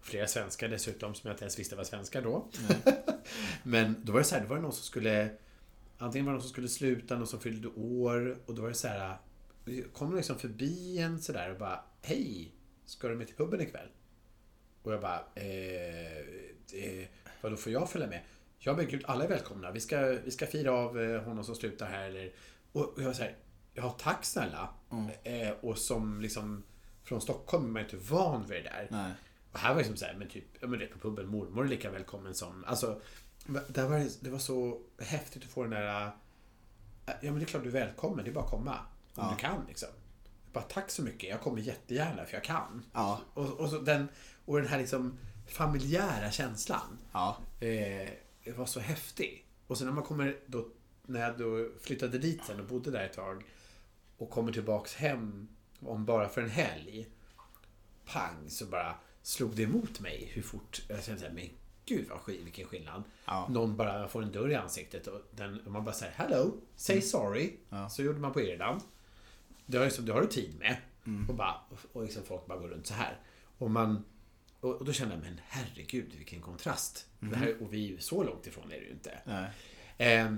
Flera 0.00 0.26
svenskar 0.26 0.68
dessutom 0.68 1.14
som 1.14 1.28
jag 1.28 1.34
inte 1.34 1.44
ens 1.44 1.58
visste 1.58 1.76
var 1.76 1.84
svenskar 1.84 2.22
då. 2.22 2.48
Men 3.62 3.96
då 4.04 4.12
var 4.12 4.18
det 4.20 4.24
så 4.24 4.34
här, 4.34 4.42
då 4.42 4.48
var 4.48 4.56
det 4.56 4.62
någon 4.62 4.72
som 4.72 4.84
skulle 4.84 5.30
Antingen 5.98 6.26
var 6.26 6.32
det 6.32 6.34
någon 6.36 6.42
som 6.42 6.50
skulle 6.50 6.68
sluta, 6.68 7.16
någon 7.16 7.26
som 7.26 7.40
fyllde 7.40 7.68
år 7.68 8.38
och 8.46 8.54
då 8.54 8.62
var 8.62 8.68
det 8.68 8.74
så 8.74 8.88
här 8.88 9.16
Kom 9.92 10.16
liksom 10.16 10.38
förbi 10.38 10.98
en 10.98 11.20
sådär 11.22 11.50
och 11.52 11.58
bara 11.58 11.84
Hej! 12.02 12.52
Ska 12.90 13.08
du 13.08 13.14
med 13.14 13.26
till 13.26 13.36
puben 13.36 13.60
ikväll? 13.60 13.88
Och 14.82 14.92
jag 14.92 15.00
bara 15.00 15.22
eh, 15.34 16.18
eh, 16.72 17.06
Vadå 17.40 17.56
får 17.56 17.72
jag 17.72 17.90
följa 17.90 18.06
med? 18.06 18.20
Ja 18.58 18.76
men 18.76 18.86
gud, 18.88 19.04
alla 19.04 19.24
är 19.24 19.28
välkomna. 19.28 19.70
Vi 19.70 19.80
ska, 19.80 20.00
vi 20.00 20.30
ska 20.30 20.46
fira 20.46 20.72
av 20.72 21.00
eh, 21.00 21.22
honom 21.22 21.44
som 21.44 21.54
slutar 21.54 21.86
här 21.86 22.08
eller 22.08 22.32
Och 22.72 22.88
och 22.88 23.00
jag 23.02 23.06
var 23.06 23.12
så 23.12 23.22
här 23.22 23.36
Ja 23.74 23.96
tack 24.00 24.24
snälla. 24.24 24.68
Eh, 25.22 25.50
och 25.60 25.78
som 25.78 26.20
liksom 26.20 26.62
Från 27.04 27.20
Stockholm 27.20 27.64
är 27.64 27.68
man 27.68 27.82
inte 27.82 27.96
van 27.96 28.46
vid 28.46 28.64
det 28.64 28.70
där. 28.70 28.88
Nej. 28.90 29.12
Och 29.52 29.58
här 29.58 29.74
var 29.74 29.80
det 29.80 29.86
som 29.86 29.96
så 29.96 30.04
här, 30.04 30.14
men 30.14 30.28
typ, 30.28 30.44
ja 30.60 30.66
men 30.66 30.78
det 30.78 30.86
på 30.86 30.98
puben, 30.98 31.26
mormor 31.26 31.64
är 31.64 31.68
lika 31.68 31.90
välkommen 31.90 32.34
som, 32.34 32.64
alltså, 32.64 33.00
där 33.68 33.88
var 33.88 33.98
det, 33.98 34.10
det 34.20 34.30
var 34.30 34.38
så 34.38 34.80
häftigt 34.98 35.44
att 35.44 35.50
få 35.50 35.62
den 35.62 35.70
där, 35.70 36.10
ja 37.06 37.14
men 37.20 37.34
det 37.34 37.42
är 37.42 37.46
klart 37.46 37.62
du 37.62 37.68
är 37.68 37.72
välkommen, 37.72 38.24
det 38.24 38.30
är 38.30 38.34
bara 38.34 38.44
att 38.44 38.50
komma. 38.50 38.78
Om 39.14 39.24
Ja. 39.24 39.34
du 39.36 39.40
kan 39.40 39.64
liksom. 39.68 39.88
Bara 40.52 40.64
tack 40.64 40.90
så 40.90 41.02
mycket, 41.02 41.30
jag 41.30 41.40
kommer 41.40 41.60
jättegärna 41.60 42.24
för 42.24 42.34
jag 42.34 42.44
kan. 42.44 42.82
Ja. 42.92 43.20
Och, 43.34 43.60
och, 43.60 43.70
så 43.70 43.78
den, 43.78 44.08
och 44.44 44.56
den 44.56 44.66
här 44.66 44.78
liksom 44.78 45.18
familjära 45.46 46.30
känslan. 46.30 46.98
Ja. 47.12 47.36
Eh, 47.60 48.10
det 48.44 48.52
var 48.56 48.66
så 48.66 48.80
häftig. 48.80 49.46
Och 49.66 49.78
sen 49.78 49.86
när 49.86 49.94
man 49.94 50.04
kommer 50.04 50.36
då, 50.46 50.68
när 51.06 51.20
jag 51.20 51.38
då 51.38 51.68
flyttade 51.80 52.18
dit 52.18 52.40
sen 52.46 52.60
och 52.60 52.66
bodde 52.66 52.90
där 52.90 53.04
ett 53.04 53.12
tag 53.12 53.44
och 54.18 54.30
kommer 54.30 54.52
tillbaks 54.52 54.94
hem 54.94 55.48
om 55.80 56.04
bara 56.04 56.28
för 56.28 56.42
en 56.42 56.50
helg. 56.50 57.06
Pang 58.04 58.50
så 58.50 58.66
bara 58.66 58.94
slog 59.22 59.56
det 59.56 59.62
emot 59.62 60.00
mig 60.00 60.30
hur 60.32 60.42
fort. 60.42 60.82
Jag 60.88 61.04
kände 61.04 61.20
såhär, 61.20 61.34
men 61.34 61.48
gud 61.86 62.08
vad 62.08 62.20
vilken 62.26 62.66
skillnad. 62.66 63.02
Ja. 63.24 63.46
Någon 63.50 63.76
bara 63.76 64.08
får 64.08 64.22
en 64.22 64.32
dörr 64.32 64.50
i 64.50 64.54
ansiktet 64.54 65.06
och, 65.06 65.20
den, 65.30 65.60
och 65.66 65.72
man 65.72 65.84
bara 65.84 65.94
säger 65.94 66.12
hello, 66.12 66.52
say 66.76 67.00
sorry. 67.00 67.44
Mm. 67.44 67.82
Ja. 67.82 67.88
Så 67.88 68.02
gjorde 68.02 68.18
man 68.18 68.32
på 68.32 68.40
Irland. 68.40 68.80
Det 69.70 69.78
har, 69.78 69.84
liksom, 69.84 70.06
det 70.06 70.12
har 70.12 70.20
du 70.20 70.26
tid 70.26 70.58
med. 70.58 70.76
Mm. 71.06 71.28
Och, 71.28 71.34
bara, 71.34 71.54
och 71.92 72.02
liksom 72.02 72.22
folk 72.22 72.46
bara 72.46 72.58
går 72.58 72.68
runt 72.68 72.86
så 72.86 72.94
här. 72.94 73.18
Och 73.58 73.70
man 73.70 74.04
och, 74.60 74.74
och 74.74 74.84
då 74.84 74.92
kände 74.92 75.14
jag, 75.14 75.22
men 75.22 75.40
herregud 75.48 76.14
vilken 76.16 76.40
kontrast. 76.40 77.06
Det 77.20 77.36
här, 77.36 77.62
och 77.62 77.74
vi 77.74 77.84
är 77.84 77.88
ju 77.88 77.98
så 77.98 78.22
långt 78.24 78.46
ifrån 78.46 78.72
är 78.72 78.76
det 78.80 78.84
ju 78.84 78.90
inte. 78.90 79.18
Eh, 79.98 80.32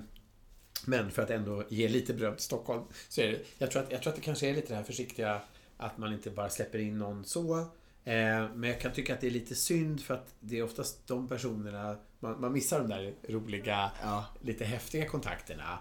men 0.86 1.10
för 1.10 1.22
att 1.22 1.30
ändå 1.30 1.64
ge 1.68 1.88
lite 1.88 2.14
beröm 2.14 2.34
till 2.36 2.44
Stockholm. 2.44 2.82
Så 3.08 3.20
är 3.20 3.28
det, 3.28 3.40
jag, 3.58 3.70
tror 3.70 3.82
att, 3.82 3.92
jag 3.92 4.02
tror 4.02 4.10
att 4.10 4.16
det 4.16 4.22
kanske 4.22 4.48
är 4.50 4.54
lite 4.54 4.68
det 4.68 4.74
här 4.76 4.82
försiktiga 4.82 5.40
att 5.76 5.98
man 5.98 6.12
inte 6.12 6.30
bara 6.30 6.50
släpper 6.50 6.78
in 6.78 6.98
någon 6.98 7.24
så. 7.24 7.58
Eh, 8.04 8.48
men 8.54 8.62
jag 8.62 8.80
kan 8.80 8.92
tycka 8.92 9.14
att 9.14 9.20
det 9.20 9.26
är 9.26 9.30
lite 9.30 9.54
synd 9.54 10.00
för 10.02 10.14
att 10.14 10.34
det 10.40 10.58
är 10.58 10.62
oftast 10.62 11.06
de 11.06 11.28
personerna 11.28 11.96
man, 12.20 12.40
man 12.40 12.52
missar 12.52 12.78
de 12.78 12.88
där 12.88 13.14
roliga, 13.28 13.90
Ja. 14.02 14.26
lite 14.40 14.64
häftiga 14.64 15.08
kontakterna. 15.08 15.78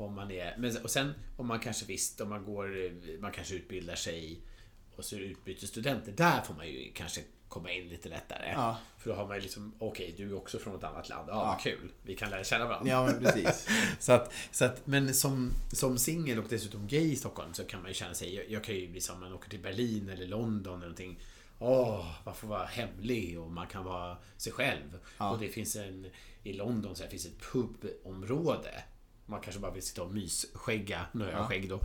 Om 0.00 0.14
man 0.14 0.30
är, 0.30 0.56
men, 0.58 0.76
och 0.82 0.90
sen 0.90 1.14
om 1.36 1.46
man 1.46 1.60
kanske 1.60 1.86
visst, 1.86 2.20
om 2.20 2.28
man 2.28 2.44
går, 2.44 2.92
man 3.20 3.32
kanske 3.32 3.54
utbildar 3.54 3.94
sig 3.94 4.40
och 4.96 5.04
så 5.04 5.16
är 5.16 5.20
det 5.20 5.26
utbytesstudenter. 5.26 6.12
Där 6.12 6.40
får 6.40 6.54
man 6.54 6.68
ju 6.68 6.92
kanske 6.94 7.20
komma 7.48 7.70
in 7.70 7.88
lite 7.88 8.08
lättare. 8.08 8.52
Ja. 8.54 8.78
För 8.98 9.10
då 9.10 9.16
har 9.16 9.26
man 9.26 9.36
ju 9.36 9.42
liksom, 9.42 9.74
okej, 9.78 10.14
du 10.16 10.30
är 10.30 10.36
också 10.36 10.58
från 10.58 10.76
ett 10.76 10.84
annat 10.84 11.08
land. 11.08 11.28
Ja, 11.28 11.44
vad 11.44 11.60
kul. 11.60 11.92
Vi 12.02 12.16
kan 12.16 12.30
lära 12.30 12.44
känna 12.44 12.66
varandra. 12.66 12.90
Ja, 12.90 13.06
men 13.06 13.24
precis. 13.24 13.68
Så 13.98 14.12
att, 14.12 14.32
så 14.50 14.64
att, 14.64 14.86
men 14.86 15.14
som, 15.14 15.52
som 15.72 15.98
singel 15.98 16.38
och 16.38 16.44
dessutom 16.48 16.86
gay 16.86 17.12
i 17.12 17.16
Stockholm 17.16 17.54
så 17.54 17.64
kan 17.64 17.82
man 17.82 17.90
ju 17.90 17.94
känna 17.94 18.14
sig, 18.14 18.34
jag, 18.34 18.50
jag 18.50 18.64
kan 18.64 18.74
ju 18.74 18.88
bli 18.88 19.00
som 19.00 19.20
man 19.20 19.32
åker 19.32 19.50
till 19.50 19.60
Berlin 19.60 20.08
eller 20.08 20.26
London 20.26 20.74
eller 20.74 20.80
någonting. 20.80 21.20
Åh, 21.58 22.06
man 22.24 22.34
får 22.34 22.48
vara 22.48 22.66
hemlig 22.66 23.40
och 23.40 23.50
man 23.50 23.66
kan 23.66 23.84
vara 23.84 24.16
sig 24.36 24.52
själv. 24.52 24.98
Ja. 25.18 25.30
Och 25.30 25.38
det 25.38 25.48
finns 25.48 25.76
en, 25.76 26.06
i 26.42 26.52
London 26.52 26.96
så 26.96 27.02
här, 27.02 27.10
finns 27.10 27.26
ett 27.26 27.52
pubområde. 27.52 28.82
Man 29.30 29.40
kanske 29.40 29.60
bara 29.60 29.72
vill 29.72 29.82
sitta 29.82 30.02
och 30.02 30.14
mysskägga, 30.14 31.06
nu 31.12 31.24
har 31.24 31.32
jag 31.32 31.46
skägg 31.46 31.68
då. 31.68 31.80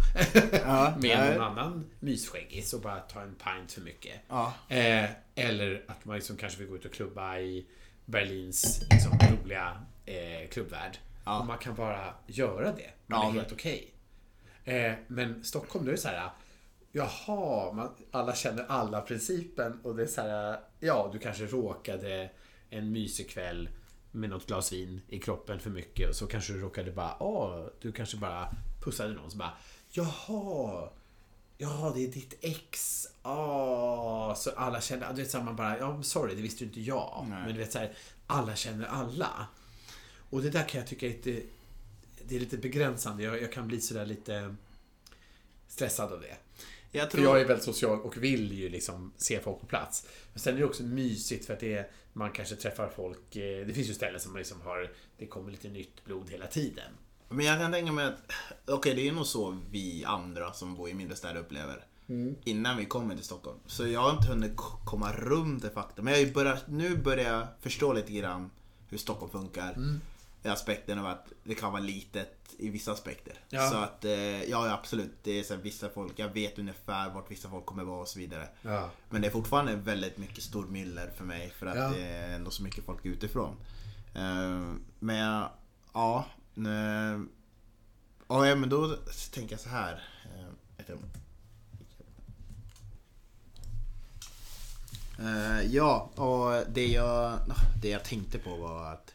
Ja, 0.51 0.93
Med 1.01 1.17
nej. 1.19 1.38
någon 1.38 1.41
annan 1.47 1.91
mysskäggis 1.99 2.73
och 2.73 2.81
bara 2.81 2.99
ta 2.99 3.21
en 3.21 3.36
pint 3.36 3.71
för 3.71 3.81
mycket. 3.81 4.21
Ja. 4.29 4.53
Eh, 4.69 5.10
eller 5.36 5.84
att 5.88 6.05
man 6.05 6.15
liksom 6.15 6.38
kanske 6.38 6.60
vill 6.60 6.67
gå 6.67 6.75
ut 6.75 6.86
och 6.86 6.93
klubba 6.93 7.39
i 7.39 7.65
Berlins 8.05 8.81
liksom, 8.91 9.19
roliga 9.31 9.81
eh, 10.05 10.49
klubbvärld. 10.49 10.97
Ja. 11.25 11.39
Och 11.39 11.45
man 11.45 11.58
kan 11.58 11.75
bara 11.75 12.13
göra 12.27 12.71
det. 12.71 12.91
Man 13.08 13.21
Ja, 13.21 13.29
är 13.29 13.34
helt 13.34 13.51
okej. 13.51 13.93
Eh, 14.65 14.93
men 15.08 15.43
Stockholm, 15.43 15.86
då 15.86 15.91
är 15.91 15.95
det 15.95 16.01
så 16.01 16.08
här. 16.08 16.29
Jaha, 16.91 17.71
man, 17.73 17.89
alla 18.12 18.36
känner 18.36 18.65
alla 18.67 19.01
principen 19.01 19.79
och 19.84 19.95
det 19.95 20.03
är 20.03 20.08
så 20.08 20.21
här. 20.21 20.60
Ja, 20.79 21.10
du 21.13 21.19
kanske 21.19 21.45
råkade 21.45 22.29
en 22.69 22.91
mysig 22.91 23.29
kväll 23.29 23.69
med 24.15 24.30
något 24.30 24.47
glas 24.47 24.73
vin 24.73 25.01
i 25.08 25.19
kroppen 25.19 25.60
för 25.60 25.69
mycket 25.69 26.10
och 26.10 26.15
så 26.15 26.28
kanske 26.28 26.54
du 26.54 26.60
råkade 26.60 26.91
bara, 26.91 27.23
åh, 27.23 27.67
du 27.82 27.91
kanske 27.91 28.17
bara 28.17 28.49
pussade 28.84 29.13
någon 29.13 29.32
som 29.32 29.39
bara, 29.39 29.54
jaha, 29.91 30.89
Ja, 31.58 31.91
det 31.95 32.04
är 32.04 32.08
ditt 32.08 32.38
ex. 32.41 33.08
Ah, 33.21 34.36
så 34.36 34.51
alla 34.51 34.82
känner, 34.82 35.13
du 35.13 35.21
vet 35.21 35.32
så 35.32 35.38
här, 35.38 35.45
man 35.45 35.56
bara, 35.56 35.78
ja 35.78 36.04
sorry, 36.04 36.36
det 36.36 36.41
visste 36.41 36.63
ju 36.63 36.69
inte 36.69 36.82
jag. 36.82 37.25
Nej. 37.30 37.39
Men 37.45 37.54
du 37.54 37.60
vet 37.60 37.71
så 37.71 37.80
här, 37.80 37.93
alla 38.28 38.56
känner 38.56 38.86
alla. 38.86 39.47
Och 40.30 40.41
det 40.41 40.49
där 40.49 40.63
kan 40.63 40.80
jag 40.80 40.88
tycka 40.88 41.06
är 41.06 41.10
lite, 41.10 41.41
det 42.23 42.36
är 42.36 42.39
lite 42.39 42.58
begränsande. 42.58 43.23
Jag, 43.23 43.41
jag 43.41 43.51
kan 43.51 43.67
bli 43.67 43.82
sådär 43.82 44.06
lite 44.06 44.56
stressad 45.67 46.13
av 46.13 46.21
det. 46.21 46.36
Jag 46.95 47.12
För 47.12 47.17
tror... 47.17 47.23
jag 47.23 47.41
är 47.41 47.45
väldigt 47.45 47.65
social 47.65 48.01
och 48.01 48.17
vill 48.17 48.51
ju 48.51 48.69
liksom 48.69 49.13
se 49.17 49.39
folk 49.39 49.60
på 49.60 49.65
plats. 49.65 50.08
Men 50.34 50.39
sen 50.39 50.55
är 50.55 50.60
det 50.60 50.65
också 50.65 50.84
mysigt 50.84 51.45
för 51.45 51.53
att 51.53 51.60
det 51.60 51.73
är, 51.73 51.88
man 52.13 52.31
kanske 52.31 52.55
träffar 52.55 52.89
folk, 52.95 53.36
eh, 53.36 53.67
det 53.67 53.73
finns 53.73 53.89
ju 53.89 53.93
ställen 53.93 54.19
som 54.19 54.31
man 54.31 54.39
liksom 54.39 54.62
har, 54.62 54.91
det 55.17 55.27
kommer 55.27 55.51
lite 55.51 55.69
nytt 55.69 56.05
blod 56.05 56.29
hela 56.29 56.47
tiden. 56.47 56.91
Men 57.29 57.45
jag 57.45 57.60
kan 57.60 57.71
tänka 57.71 57.91
mig 57.91 58.05
att, 58.05 58.31
okej 58.67 58.95
det 58.95 59.08
är 59.08 59.12
nog 59.12 59.25
så 59.25 59.58
vi 59.71 60.03
andra 60.05 60.53
som 60.53 60.75
bor 60.75 60.89
i 60.89 60.93
mindre 60.93 61.15
städer 61.15 61.39
upplever. 61.39 61.86
Innan 62.43 62.77
vi 62.77 62.86
kommer 62.86 63.15
till 63.15 63.23
Stockholm. 63.23 63.60
Så 63.65 63.88
jag 63.88 63.99
har 63.99 64.12
inte 64.12 64.27
hunnit 64.27 64.51
komma 64.86 65.12
runt 65.12 65.63
det 65.63 65.69
faktum. 65.69 66.05
Men 66.05 66.19
jag 66.19 66.34
börjat, 66.34 66.67
nu 66.67 66.97
börjar 66.97 67.34
jag 67.34 67.47
förstå 67.62 67.93
lite 67.93 68.13
grann 68.13 68.51
hur 68.89 68.97
Stockholm 68.97 69.31
funkar. 69.31 69.71
I 69.71 70.14
aspekten 70.53 70.99
av 70.99 71.05
att 71.05 71.27
det 71.43 71.55
kan 71.55 71.71
vara 71.71 71.81
litet 71.81 72.55
i 72.58 72.69
vissa 72.69 72.91
aspekter. 72.91 73.34
Ja. 73.49 73.69
Så 73.69 73.77
att, 73.77 74.05
eh, 74.05 74.43
ja 74.43 74.73
absolut. 74.73 75.12
Det 75.23 75.39
är 75.39 75.43
så 75.43 75.55
vissa 75.55 75.89
folk, 75.89 76.19
jag 76.19 76.29
vet 76.29 76.60
ungefär 76.60 77.10
vart 77.10 77.31
vissa 77.31 77.49
folk 77.49 77.65
kommer 77.65 77.84
vara 77.84 78.01
och 78.01 78.08
så 78.08 78.19
vidare. 78.19 78.47
Ja. 78.62 78.89
Men 79.10 79.21
det 79.21 79.27
är 79.27 79.31
fortfarande 79.31 79.75
väldigt 79.75 80.17
mycket 80.17 80.43
stor 80.43 80.65
myller 80.67 81.10
för 81.10 81.23
mig 81.25 81.49
för 81.49 81.65
att 81.65 81.75
Ja. 81.77 81.89
det 81.89 82.01
är 82.08 82.36
ändå 82.36 82.51
så 82.51 82.63
mycket 82.63 82.86
folk 82.86 83.05
utifrån. 83.05 83.55
Eh, 84.15 84.73
Men 84.99 85.15
jag- 85.15 85.49
ja, 85.93 86.25
eh, 86.58 87.19
ja, 88.27 88.55
men 88.55 88.69
då 88.69 88.95
tänker 89.34 89.53
jag 89.53 89.60
så 89.60 89.69
här. 89.69 90.03
eh. 90.25 90.95
Eh, 95.19 95.62
Ja, 95.65 96.10
och 96.15 96.71
det 96.73 96.88
jag, 96.88 97.39
det 97.81 97.89
jag 97.89 98.03
tänkte 98.03 98.39
på 98.39 98.55
var 98.55 98.91
att 98.93 99.13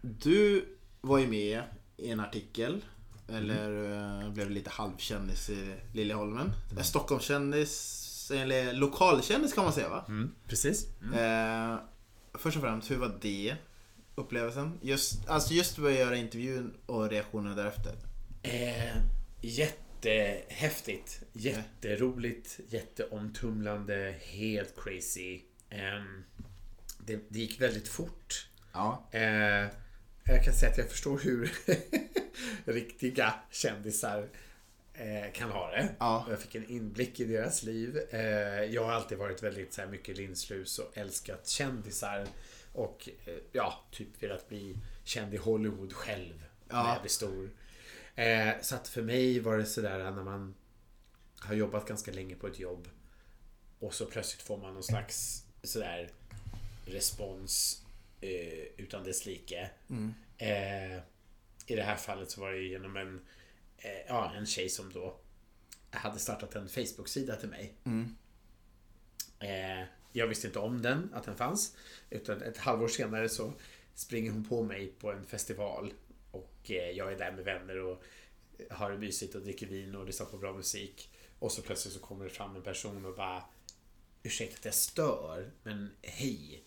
du 0.00 0.64
var 1.00 1.18
ju 1.18 1.26
med 1.26 1.62
i 1.96 2.10
en 2.10 2.20
artikel 2.20 2.84
eller 3.28 3.92
eh, 4.22 4.32
blev 4.32 4.50
lite 4.50 4.70
halvkändis 4.70 5.50
i 5.50 5.74
Liljeholmen. 5.92 6.52
Mm. 6.70 6.84
Stockholmskändis, 6.84 8.30
eller 8.34 8.72
lokalkändis 8.72 9.52
kan 9.52 9.64
man 9.64 9.72
säga 9.72 9.88
va? 9.88 10.04
Mm, 10.08 10.34
precis. 10.48 10.86
Eh, 11.14 11.78
först 12.34 12.56
och 12.56 12.62
främst, 12.62 12.90
hur 12.90 12.96
var 12.96 13.18
det 13.20 13.56
upplevelsen? 14.14 14.78
Just, 14.82 15.28
alltså 15.28 15.54
just 15.54 15.78
att 15.78 15.92
göra 15.92 16.16
intervjun 16.16 16.74
och 16.86 17.10
reaktionerna 17.10 17.54
därefter. 17.54 17.92
Eh, 18.42 18.96
jättehäftigt. 19.40 21.22
Jätteroligt. 21.32 22.60
Jätteomtumlande. 22.68 24.14
Helt 24.20 24.74
crazy. 24.76 25.40
Ehm, 25.70 26.24
det, 26.98 27.20
det 27.28 27.38
gick 27.38 27.60
väldigt 27.60 27.88
fort. 27.88 28.48
Ja. 28.72 29.08
Eh, 29.12 29.66
jag 30.30 30.44
kan 30.44 30.54
säga 30.54 30.72
att 30.72 30.78
jag 30.78 30.90
förstår 30.90 31.18
hur 31.18 31.52
riktiga 32.72 33.34
kändisar 33.50 34.28
eh, 34.94 35.32
kan 35.32 35.50
ha 35.50 35.70
det. 35.70 35.88
Ja. 35.98 36.26
Jag 36.30 36.40
fick 36.40 36.54
en 36.54 36.70
inblick 36.70 37.20
i 37.20 37.24
deras 37.24 37.62
liv. 37.62 38.00
Eh, 38.10 38.20
jag 38.64 38.84
har 38.84 38.92
alltid 38.92 39.18
varit 39.18 39.42
väldigt 39.42 39.72
så 39.72 39.80
här, 39.80 39.88
mycket 39.88 40.16
linslus 40.16 40.78
och 40.78 40.98
älskat 40.98 41.48
kändisar. 41.48 42.26
Och 42.72 43.08
eh, 43.24 43.34
ja, 43.52 43.84
typ 43.90 44.22
velat 44.22 44.48
bli 44.48 44.76
känd 45.04 45.34
i 45.34 45.36
Hollywood 45.36 45.92
själv. 45.92 46.44
Ja. 46.68 46.82
När 46.82 46.92
jag 46.92 47.02
blir 47.02 47.10
stor. 47.10 47.50
Så 48.62 48.74
att 48.74 48.88
för 48.88 49.02
mig 49.02 49.40
var 49.40 49.58
det 49.58 49.66
sådär 49.66 49.98
när 49.98 50.22
man 50.22 50.54
har 51.38 51.54
jobbat 51.54 51.88
ganska 51.88 52.10
länge 52.12 52.34
på 52.34 52.46
ett 52.46 52.58
jobb 52.58 52.88
och 53.78 53.94
så 53.94 54.06
plötsligt 54.06 54.42
får 54.42 54.56
man 54.56 54.74
någon 54.74 54.82
slags 54.82 55.44
sådär 55.62 56.10
respons 56.84 57.82
utan 58.76 59.04
dess 59.04 59.26
like. 59.26 59.70
Eh, 60.38 60.96
I 61.66 61.76
det 61.76 61.82
här 61.82 61.96
fallet 61.96 62.30
så 62.30 62.40
var 62.40 62.52
det 62.52 62.62
genom 62.62 62.96
en, 62.96 63.20
eh, 63.78 64.06
ja, 64.08 64.32
en 64.34 64.46
tjej 64.46 64.68
som 64.68 64.92
då 64.92 65.16
hade 65.90 66.18
startat 66.18 66.54
en 66.54 66.68
Facebook-sida 66.68 67.36
till 67.36 67.48
mig. 67.48 67.74
Eh, 69.38 69.86
jag 70.12 70.26
visste 70.26 70.46
inte 70.46 70.58
om 70.58 70.82
den, 70.82 71.14
att 71.14 71.24
den 71.24 71.36
fanns. 71.36 71.76
Utan 72.10 72.42
ett 72.42 72.58
halvår 72.58 72.88
senare 72.88 73.28
så 73.28 73.52
springer 73.94 74.30
hon 74.30 74.44
på 74.44 74.62
mig 74.62 74.92
på 74.98 75.12
en 75.12 75.26
festival. 75.26 75.92
Och 76.30 76.70
eh, 76.70 76.90
jag 76.90 77.12
är 77.12 77.18
där 77.18 77.32
med 77.32 77.44
vänner 77.44 77.78
och 77.78 78.02
har 78.70 78.90
det 78.90 78.98
mysigt 78.98 79.34
och 79.34 79.42
dricker 79.42 79.66
vin 79.66 79.94
och 79.94 80.06
lyssnar 80.06 80.26
på 80.26 80.36
bra 80.38 80.52
musik. 80.52 81.10
Och 81.38 81.52
så 81.52 81.62
plötsligt 81.62 81.94
så 81.94 82.00
kommer 82.00 82.24
det 82.24 82.30
fram 82.30 82.56
en 82.56 82.62
person 82.62 83.04
och 83.04 83.14
bara 83.14 83.44
Ursäkta 84.22 84.58
att 84.58 84.64
jag 84.64 84.74
stör, 84.74 85.50
men 85.62 85.90
hej. 86.02 86.64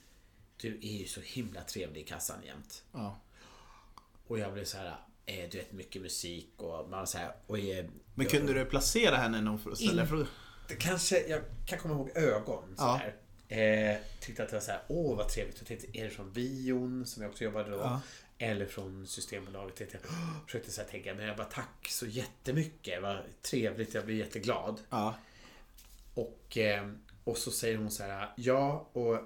Du 0.63 0.77
är 0.81 0.97
ju 0.97 1.07
så 1.07 1.21
himla 1.21 1.61
trevlig 1.61 2.01
i 2.01 2.03
kassan 2.03 2.43
jämt. 2.45 2.83
ja. 2.91 3.19
Och 4.27 4.39
jag 4.39 4.53
blev 4.53 4.65
så 4.65 4.77
här, 4.77 4.95
eh, 5.25 5.49
du 5.51 5.57
vet 5.57 5.71
mycket 5.71 6.01
musik 6.01 6.49
och 6.57 6.89
man 6.89 7.07
så 7.07 7.17
här, 7.17 7.35
och 7.47 7.59
är, 7.59 7.89
Men 8.15 8.25
kunde 8.25 8.53
du 8.53 8.65
placera 8.65 9.15
henne 9.15 9.41
när 9.41 9.51
hon 9.51 9.75
ställde 9.75 10.25
det 10.67 10.75
kanske, 10.75 11.27
jag 11.27 11.41
kan 11.65 11.79
komma 11.79 11.93
ihåg 11.93 12.09
ögon 12.15 12.63
så 12.77 12.83
Ja. 12.83 13.01
här. 13.49 13.91
Eh, 13.93 13.97
tyckte 14.19 14.43
att 14.43 14.49
det 14.49 14.55
var 14.55 14.61
så 14.61 14.71
här, 14.71 14.81
åh 14.87 15.17
vad 15.17 15.29
trevligt. 15.29 15.57
Jag 15.57 15.67
tänkte, 15.67 15.97
är 15.97 16.03
det 16.03 16.09
från 16.09 16.31
bion 16.33 17.05
som 17.05 17.23
jag 17.23 17.29
också 17.31 17.43
jobbade 17.43 17.69
då? 17.69 17.77
Ja. 17.77 18.01
Eller 18.37 18.65
från 18.65 19.07
Systembolaget? 19.07 19.93
Jag, 19.93 20.01
försökte 20.45 20.71
så 20.71 20.81
här 20.81 20.89
tänka, 20.89 21.13
men 21.13 21.25
jag 21.25 21.37
bara 21.37 21.47
tack 21.47 21.87
så 21.89 22.05
jättemycket. 22.05 23.01
Vad 23.01 23.17
trevligt, 23.41 23.93
jag 23.93 24.05
blir 24.05 24.15
jätteglad. 24.15 24.81
Ja. 24.89 25.15
Och, 26.13 26.57
eh, 26.57 26.89
och 27.23 27.37
så 27.37 27.51
säger 27.51 27.77
hon 27.77 27.91
så 27.91 28.03
här, 28.03 28.33
ja 28.35 28.89
och 28.93 29.19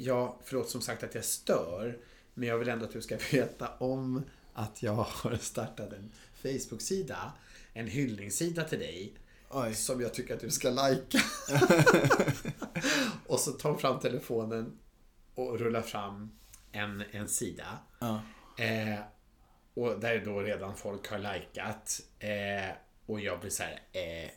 ja, 0.00 0.38
förlåt 0.44 0.70
som 0.70 0.80
sagt 0.80 1.02
att 1.02 1.14
jag 1.14 1.24
stör. 1.24 1.98
Men 2.34 2.48
jag 2.48 2.58
vill 2.58 2.68
ändå 2.68 2.84
att 2.84 2.92
du 2.92 3.02
ska 3.02 3.16
veta 3.32 3.68
om 3.78 4.22
att 4.52 4.82
jag 4.82 4.92
har 4.92 5.36
startat 5.36 5.92
en 5.92 6.12
Facebook-sida. 6.42 7.32
En 7.72 7.86
hyllningssida 7.86 8.64
till 8.64 8.78
dig. 8.78 9.14
Oj. 9.50 9.74
Som 9.74 10.00
jag 10.00 10.14
tycker 10.14 10.34
att 10.34 10.40
du 10.40 10.50
ska 10.50 10.70
lajka. 10.70 11.18
och 13.26 13.40
så 13.40 13.52
tar 13.52 13.70
hon 13.70 13.78
fram 13.78 14.00
telefonen 14.00 14.78
och 15.34 15.58
rullar 15.58 15.82
fram 15.82 16.30
en, 16.72 17.04
en 17.10 17.28
sida. 17.28 17.78
Ja. 17.98 18.20
Eh, 18.58 19.00
och 19.74 20.00
där 20.00 20.24
då 20.24 20.40
redan 20.40 20.76
folk 20.76 21.08
har 21.08 21.18
likat. 21.18 22.00
Eh, 22.18 22.74
och 23.06 23.20
jag 23.20 23.40
blir 23.40 23.50
så 23.50 23.62
här, 23.62 23.80
eh, 23.92 24.30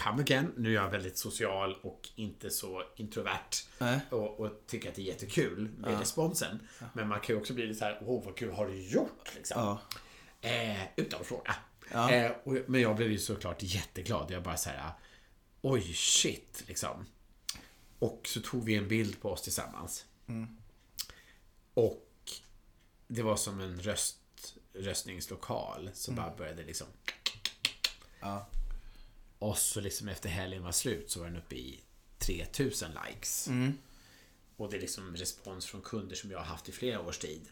come 0.00 0.22
again. 0.22 0.52
Nu 0.56 0.68
är 0.68 0.74
jag 0.74 0.90
väldigt 0.90 1.18
social 1.18 1.76
och 1.82 2.08
inte 2.14 2.50
så 2.50 2.82
introvert. 2.96 3.50
Nej. 3.78 4.00
Och, 4.10 4.40
och 4.40 4.50
tycker 4.66 4.88
att 4.88 4.94
det 4.94 5.02
är 5.02 5.04
jättekul 5.04 5.68
med 5.78 5.98
responsen. 5.98 6.68
Men 6.92 7.08
man 7.08 7.20
kan 7.20 7.34
ju 7.34 7.40
också 7.40 7.54
bli 7.54 7.66
lite 7.66 7.78
så 7.78 7.84
här, 7.84 8.02
åh 8.06 8.24
vad 8.24 8.36
kul 8.36 8.52
har 8.52 8.66
du 8.66 8.82
gjort? 8.82 9.34
Liksom. 9.34 9.60
Ja. 9.60 9.80
Eh, 10.48 10.82
utan 10.96 11.20
att 11.20 11.26
fråga. 11.26 11.56
Ja. 11.92 12.12
Eh, 12.12 12.32
och, 12.44 12.56
men 12.66 12.80
jag 12.80 12.96
blev 12.96 13.10
ju 13.10 13.18
såklart 13.18 13.62
jätteglad. 13.62 14.30
Jag 14.30 14.42
bara 14.42 14.56
så 14.56 14.70
här, 14.70 14.92
oj 15.60 15.92
shit 15.94 16.64
liksom. 16.66 17.06
Och 17.98 18.20
så 18.24 18.40
tog 18.40 18.64
vi 18.64 18.76
en 18.76 18.88
bild 18.88 19.20
på 19.20 19.30
oss 19.30 19.42
tillsammans. 19.42 20.04
Och 21.74 22.06
det 23.08 23.22
var 23.22 23.36
som 23.36 23.60
en 23.60 23.80
röst, 23.80 24.18
röstningslokal. 24.72 25.90
Så 25.94 26.12
bara 26.12 26.36
började 26.36 26.62
liksom. 26.62 26.86
Ja. 28.20 28.48
Och 29.40 29.58
så 29.58 29.80
liksom 29.80 30.08
efter 30.08 30.28
helgen 30.28 30.62
var 30.62 30.72
slut 30.72 31.10
så 31.10 31.20
var 31.20 31.26
den 31.26 31.36
uppe 31.36 31.54
i 31.54 31.80
3000 32.18 32.90
likes. 33.06 33.48
Mm. 33.48 33.78
Och 34.56 34.70
det 34.70 34.76
är 34.76 34.80
liksom 34.80 35.16
respons 35.16 35.66
från 35.66 35.82
kunder 35.82 36.16
som 36.16 36.30
jag 36.30 36.38
har 36.38 36.44
haft 36.44 36.68
i 36.68 36.72
flera 36.72 37.00
års 37.00 37.18
tid. 37.18 37.48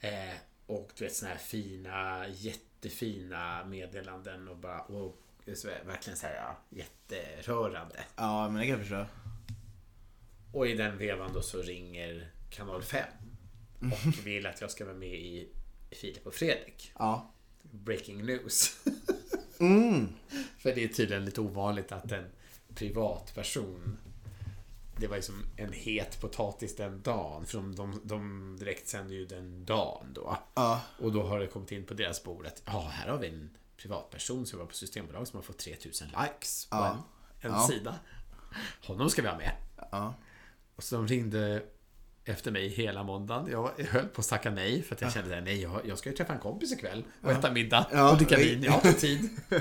Eh, 0.00 0.34
och 0.66 0.90
du 0.96 1.04
vet 1.04 1.14
såna 1.14 1.30
här 1.30 1.38
fina, 1.38 2.28
jättefina 2.28 3.64
meddelanden 3.64 4.48
och 4.48 4.56
bara 4.56 4.80
och 4.80 5.22
så 5.54 5.68
verkligen 5.86 6.16
så 6.16 6.26
här 6.26 6.34
ja, 6.34 6.58
jätterörande. 6.70 8.04
Ja, 8.16 8.48
men 8.48 8.56
det 8.56 8.62
kan 8.62 8.70
jag 8.70 8.80
förstå. 8.80 9.06
Och 10.52 10.66
i 10.66 10.74
den 10.74 10.98
vevan 10.98 11.32
då 11.32 11.42
så 11.42 11.62
ringer 11.62 12.30
kanal 12.50 12.82
5 12.82 13.04
och 13.92 14.26
vill 14.26 14.46
att 14.46 14.60
jag 14.60 14.70
ska 14.70 14.84
vara 14.84 14.96
med 14.96 15.14
i 15.14 15.48
Filip 15.90 16.26
och 16.26 16.34
Fredrik. 16.34 16.92
Ja. 16.98 17.32
Breaking 17.62 18.26
news. 18.26 18.80
Mm. 19.58 20.08
För 20.66 20.74
det 20.74 20.84
är 20.84 20.88
tydligen 20.88 21.24
lite 21.24 21.40
ovanligt 21.40 21.92
att 21.92 22.12
en 22.12 22.24
privatperson 22.74 23.98
det 24.98 25.06
var 25.06 25.16
liksom 25.16 25.44
en 25.56 25.72
het 25.72 26.20
potatis 26.20 26.76
den 26.76 27.02
dagen. 27.02 27.46
För 27.46 27.58
de, 27.58 27.74
de, 27.74 28.00
de 28.04 28.56
direkt 28.60 28.88
sänder 28.88 29.14
ju 29.14 29.26
den 29.26 29.64
dagen 29.64 30.06
då. 30.14 30.38
Ja. 30.54 30.80
Och 30.98 31.12
då 31.12 31.22
har 31.22 31.38
det 31.40 31.46
kommit 31.46 31.72
in 31.72 31.84
på 31.86 31.94
deras 31.94 32.22
bord 32.22 32.46
att 32.46 32.62
ja, 32.66 32.88
här 32.92 33.08
har 33.10 33.18
vi 33.18 33.28
en 33.28 33.50
privatperson 33.76 34.46
som 34.46 34.58
var 34.58 34.66
på 34.66 34.74
Systembolaget 34.74 35.28
som 35.28 35.36
har 35.36 35.42
fått 35.42 35.58
3000 35.58 36.08
likes 36.08 36.66
på 36.70 36.76
Ja. 36.76 36.90
en, 37.40 37.50
en 37.50 37.56
Ja. 37.56 37.68
sida. 37.68 37.94
Honom 38.86 39.10
ska 39.10 39.22
vi 39.22 39.28
ha 39.28 39.36
med. 39.36 39.52
Ja. 39.90 40.14
Och 40.76 40.82
så 40.84 40.96
de 40.96 41.06
ringde 41.08 41.62
efter 42.24 42.50
mig 42.50 42.68
hela 42.68 43.02
måndagen. 43.02 43.50
Jag 43.50 43.70
höll 43.88 44.06
på 44.08 44.20
att 44.20 44.28
tacka 44.28 44.50
nej 44.50 44.82
för 44.82 44.94
att 44.94 45.00
jag 45.00 45.12
kände 45.12 45.38
att 45.38 45.44
nej, 45.44 45.62
jag, 45.62 45.80
jag 45.86 45.98
ska 45.98 46.10
ju 46.10 46.16
träffa 46.16 46.32
en 46.32 46.40
kompis 46.40 46.72
ikväll 46.72 47.04
och 47.22 47.30
äta 47.30 47.52
middag 47.52 48.10
och 48.10 48.16
dricka 48.16 48.36
vin. 48.36 48.62
Jag 48.62 48.72
har 48.72 48.86
inte 48.88 49.00
tid. 49.00 49.30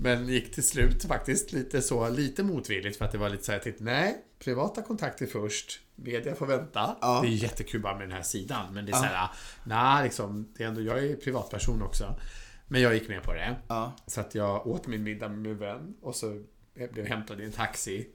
Men 0.00 0.28
gick 0.28 0.54
till 0.54 0.68
slut 0.68 1.04
faktiskt 1.04 1.52
lite 1.52 1.82
så, 1.82 2.08
lite 2.08 2.42
motvilligt 2.42 2.98
för 2.98 3.04
att 3.04 3.12
det 3.12 3.18
var 3.18 3.28
lite 3.28 3.44
så 3.44 3.52
här, 3.52 3.58
tänkte, 3.58 3.84
nej, 3.84 4.24
privata 4.38 4.82
kontakter 4.82 5.26
först, 5.26 5.80
media 5.94 6.34
får 6.34 6.46
vänta. 6.46 6.96
Ja. 7.00 7.20
Det 7.22 7.28
är 7.28 7.30
jättekul 7.30 7.80
bara 7.80 7.94
med 7.94 8.08
den 8.08 8.16
här 8.16 8.22
sidan, 8.22 8.74
men 8.74 8.86
det 8.86 8.92
är 8.92 8.96
så 8.96 9.04
här, 9.04 9.28
nej, 9.64 10.04
liksom, 10.04 10.52
det 10.56 10.64
är 10.64 10.68
ändå, 10.68 10.80
jag 10.80 11.04
är 11.04 11.16
privatperson 11.16 11.82
också. 11.82 12.20
Men 12.68 12.80
jag 12.80 12.94
gick 12.94 13.08
med 13.08 13.22
på 13.22 13.32
det. 13.32 13.56
Ja. 13.68 13.96
Så 14.06 14.20
att 14.20 14.34
jag 14.34 14.66
åt 14.66 14.86
min 14.86 15.02
middag 15.02 15.28
med 15.28 15.38
min 15.38 15.58
vän 15.58 15.94
och 16.02 16.14
så 16.14 16.42
blev 16.74 16.98
jag 16.98 17.06
hämtad 17.06 17.40
i 17.40 17.44
en 17.44 17.52
taxi 17.52 18.08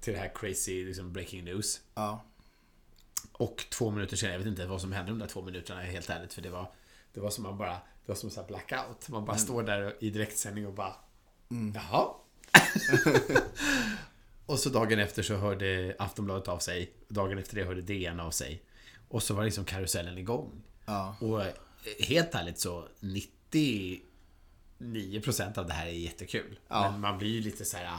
till 0.00 0.12
det 0.12 0.18
här 0.18 0.32
crazy 0.34 0.84
liksom, 0.84 1.12
breaking 1.12 1.44
news. 1.44 1.80
Ja. 1.94 2.24
Och 3.32 3.64
två 3.70 3.90
minuter 3.90 4.16
senare, 4.16 4.34
jag 4.34 4.38
vet 4.38 4.48
inte 4.48 4.66
vad 4.66 4.80
som 4.80 4.92
hände 4.92 5.12
de 5.12 5.18
där 5.18 5.26
två 5.26 5.42
minuterna 5.42 5.80
helt 5.80 6.10
ärligt 6.10 6.34
för 6.34 6.42
det 6.42 6.50
var 6.50 6.72
Det 7.14 7.20
var 7.20 7.30
som 7.30 7.42
man 7.42 7.58
bara 7.58 7.72
Det 7.72 8.06
var 8.06 8.14
som 8.14 8.30
en 8.36 8.46
blackout. 8.46 9.08
Man 9.08 9.24
bara 9.24 9.36
står 9.36 9.62
där 9.62 9.96
i 10.00 10.10
direktsändning 10.10 10.66
och 10.66 10.74
bara 10.74 10.94
Jaha. 11.74 12.08
och 14.46 14.58
så 14.58 14.68
dagen 14.68 14.98
efter 14.98 15.22
så 15.22 15.36
hörde 15.36 15.96
Aftonbladet 15.98 16.48
av 16.48 16.58
sig. 16.58 16.92
Dagen 17.08 17.38
efter 17.38 17.56
det 17.56 17.64
hörde 17.64 17.82
DN 17.82 18.20
av 18.20 18.30
sig. 18.30 18.62
Och 19.08 19.22
så 19.22 19.34
var 19.34 19.44
liksom 19.44 19.64
karusellen 19.64 20.18
igång. 20.18 20.62
Ja. 20.86 21.16
Och 21.20 21.42
eh, 21.42 21.52
helt 21.98 22.34
ärligt 22.34 22.58
så 22.58 22.88
99% 23.00 25.58
av 25.58 25.66
det 25.66 25.72
här 25.72 25.86
är 25.86 25.90
jättekul. 25.90 26.58
Ja. 26.68 26.90
Men 26.90 27.00
man 27.00 27.18
blir 27.18 27.30
ju 27.30 27.40
lite 27.40 27.64
så 27.64 27.76
här. 27.76 27.98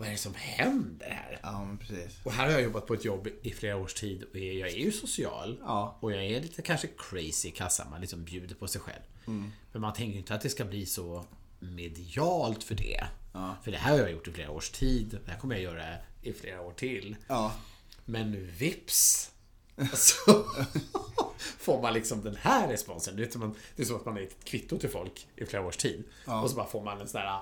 "Åh, 0.00 0.04
Vad 0.04 0.08
är 0.08 0.12
det 0.12 0.18
som 0.18 0.34
händer 0.34 1.10
här? 1.10 1.40
Ja, 1.42 1.64
men 1.64 1.78
precis. 1.78 2.18
Och 2.24 2.32
här 2.32 2.44
har 2.46 2.52
jag 2.52 2.62
jobbat 2.62 2.86
på 2.86 2.94
ett 2.94 3.04
jobb 3.04 3.28
i 3.42 3.50
flera 3.50 3.76
års 3.76 3.94
tid 3.94 4.22
och 4.22 4.38
jag 4.38 4.68
är 4.68 4.76
ju 4.76 4.92
social. 4.92 5.58
Ja. 5.60 5.98
Och 6.00 6.12
jag 6.12 6.24
är 6.24 6.40
lite 6.40 6.62
kanske 6.62 6.88
crazy 6.98 7.48
i 7.48 7.50
kassan. 7.50 7.90
Man 7.90 8.00
liksom 8.00 8.24
bjuder 8.24 8.54
på 8.54 8.68
sig 8.68 8.80
själv. 8.80 9.02
Mm. 9.26 9.52
Men 9.72 9.82
man 9.82 9.92
tänker 9.92 10.12
ju 10.12 10.18
inte 10.18 10.34
att 10.34 10.40
det 10.40 10.50
ska 10.50 10.64
bli 10.64 10.86
så 10.86 11.24
medialt 11.58 12.64
för 12.64 12.74
det. 12.74 13.04
Ja. 13.32 13.56
För 13.64 13.70
det 13.70 13.78
här 13.78 13.90
har 13.92 13.98
jag 13.98 14.10
gjort 14.10 14.28
i 14.28 14.32
flera 14.32 14.50
års 14.50 14.70
tid. 14.70 15.18
Det 15.24 15.30
här 15.30 15.38
kommer 15.38 15.54
jag 15.54 15.62
göra 15.64 15.94
i 16.22 16.32
flera 16.32 16.60
år 16.60 16.72
till. 16.72 17.16
Ja. 17.28 17.52
Men 18.04 18.50
vips 18.50 19.30
så 19.94 20.44
får 21.58 21.82
man 21.82 21.94
liksom 21.94 22.24
den 22.24 22.36
här 22.36 22.68
responsen. 22.68 23.16
Det 23.16 23.24
är, 23.24 23.30
som 23.30 23.40
man, 23.40 23.54
det 23.76 23.82
är 23.82 23.86
som 23.86 23.96
att 23.96 24.04
man 24.04 24.16
är 24.16 24.22
ett 24.22 24.44
kvitto 24.44 24.78
till 24.78 24.90
folk 24.90 25.26
i 25.36 25.46
flera 25.46 25.66
års 25.66 25.76
tid. 25.76 26.04
Ja. 26.26 26.42
Och 26.42 26.50
så 26.50 26.56
bara 26.56 26.66
får 26.66 26.82
man 26.82 27.00
en 27.00 27.08
sån 27.08 27.20
där 27.20 27.40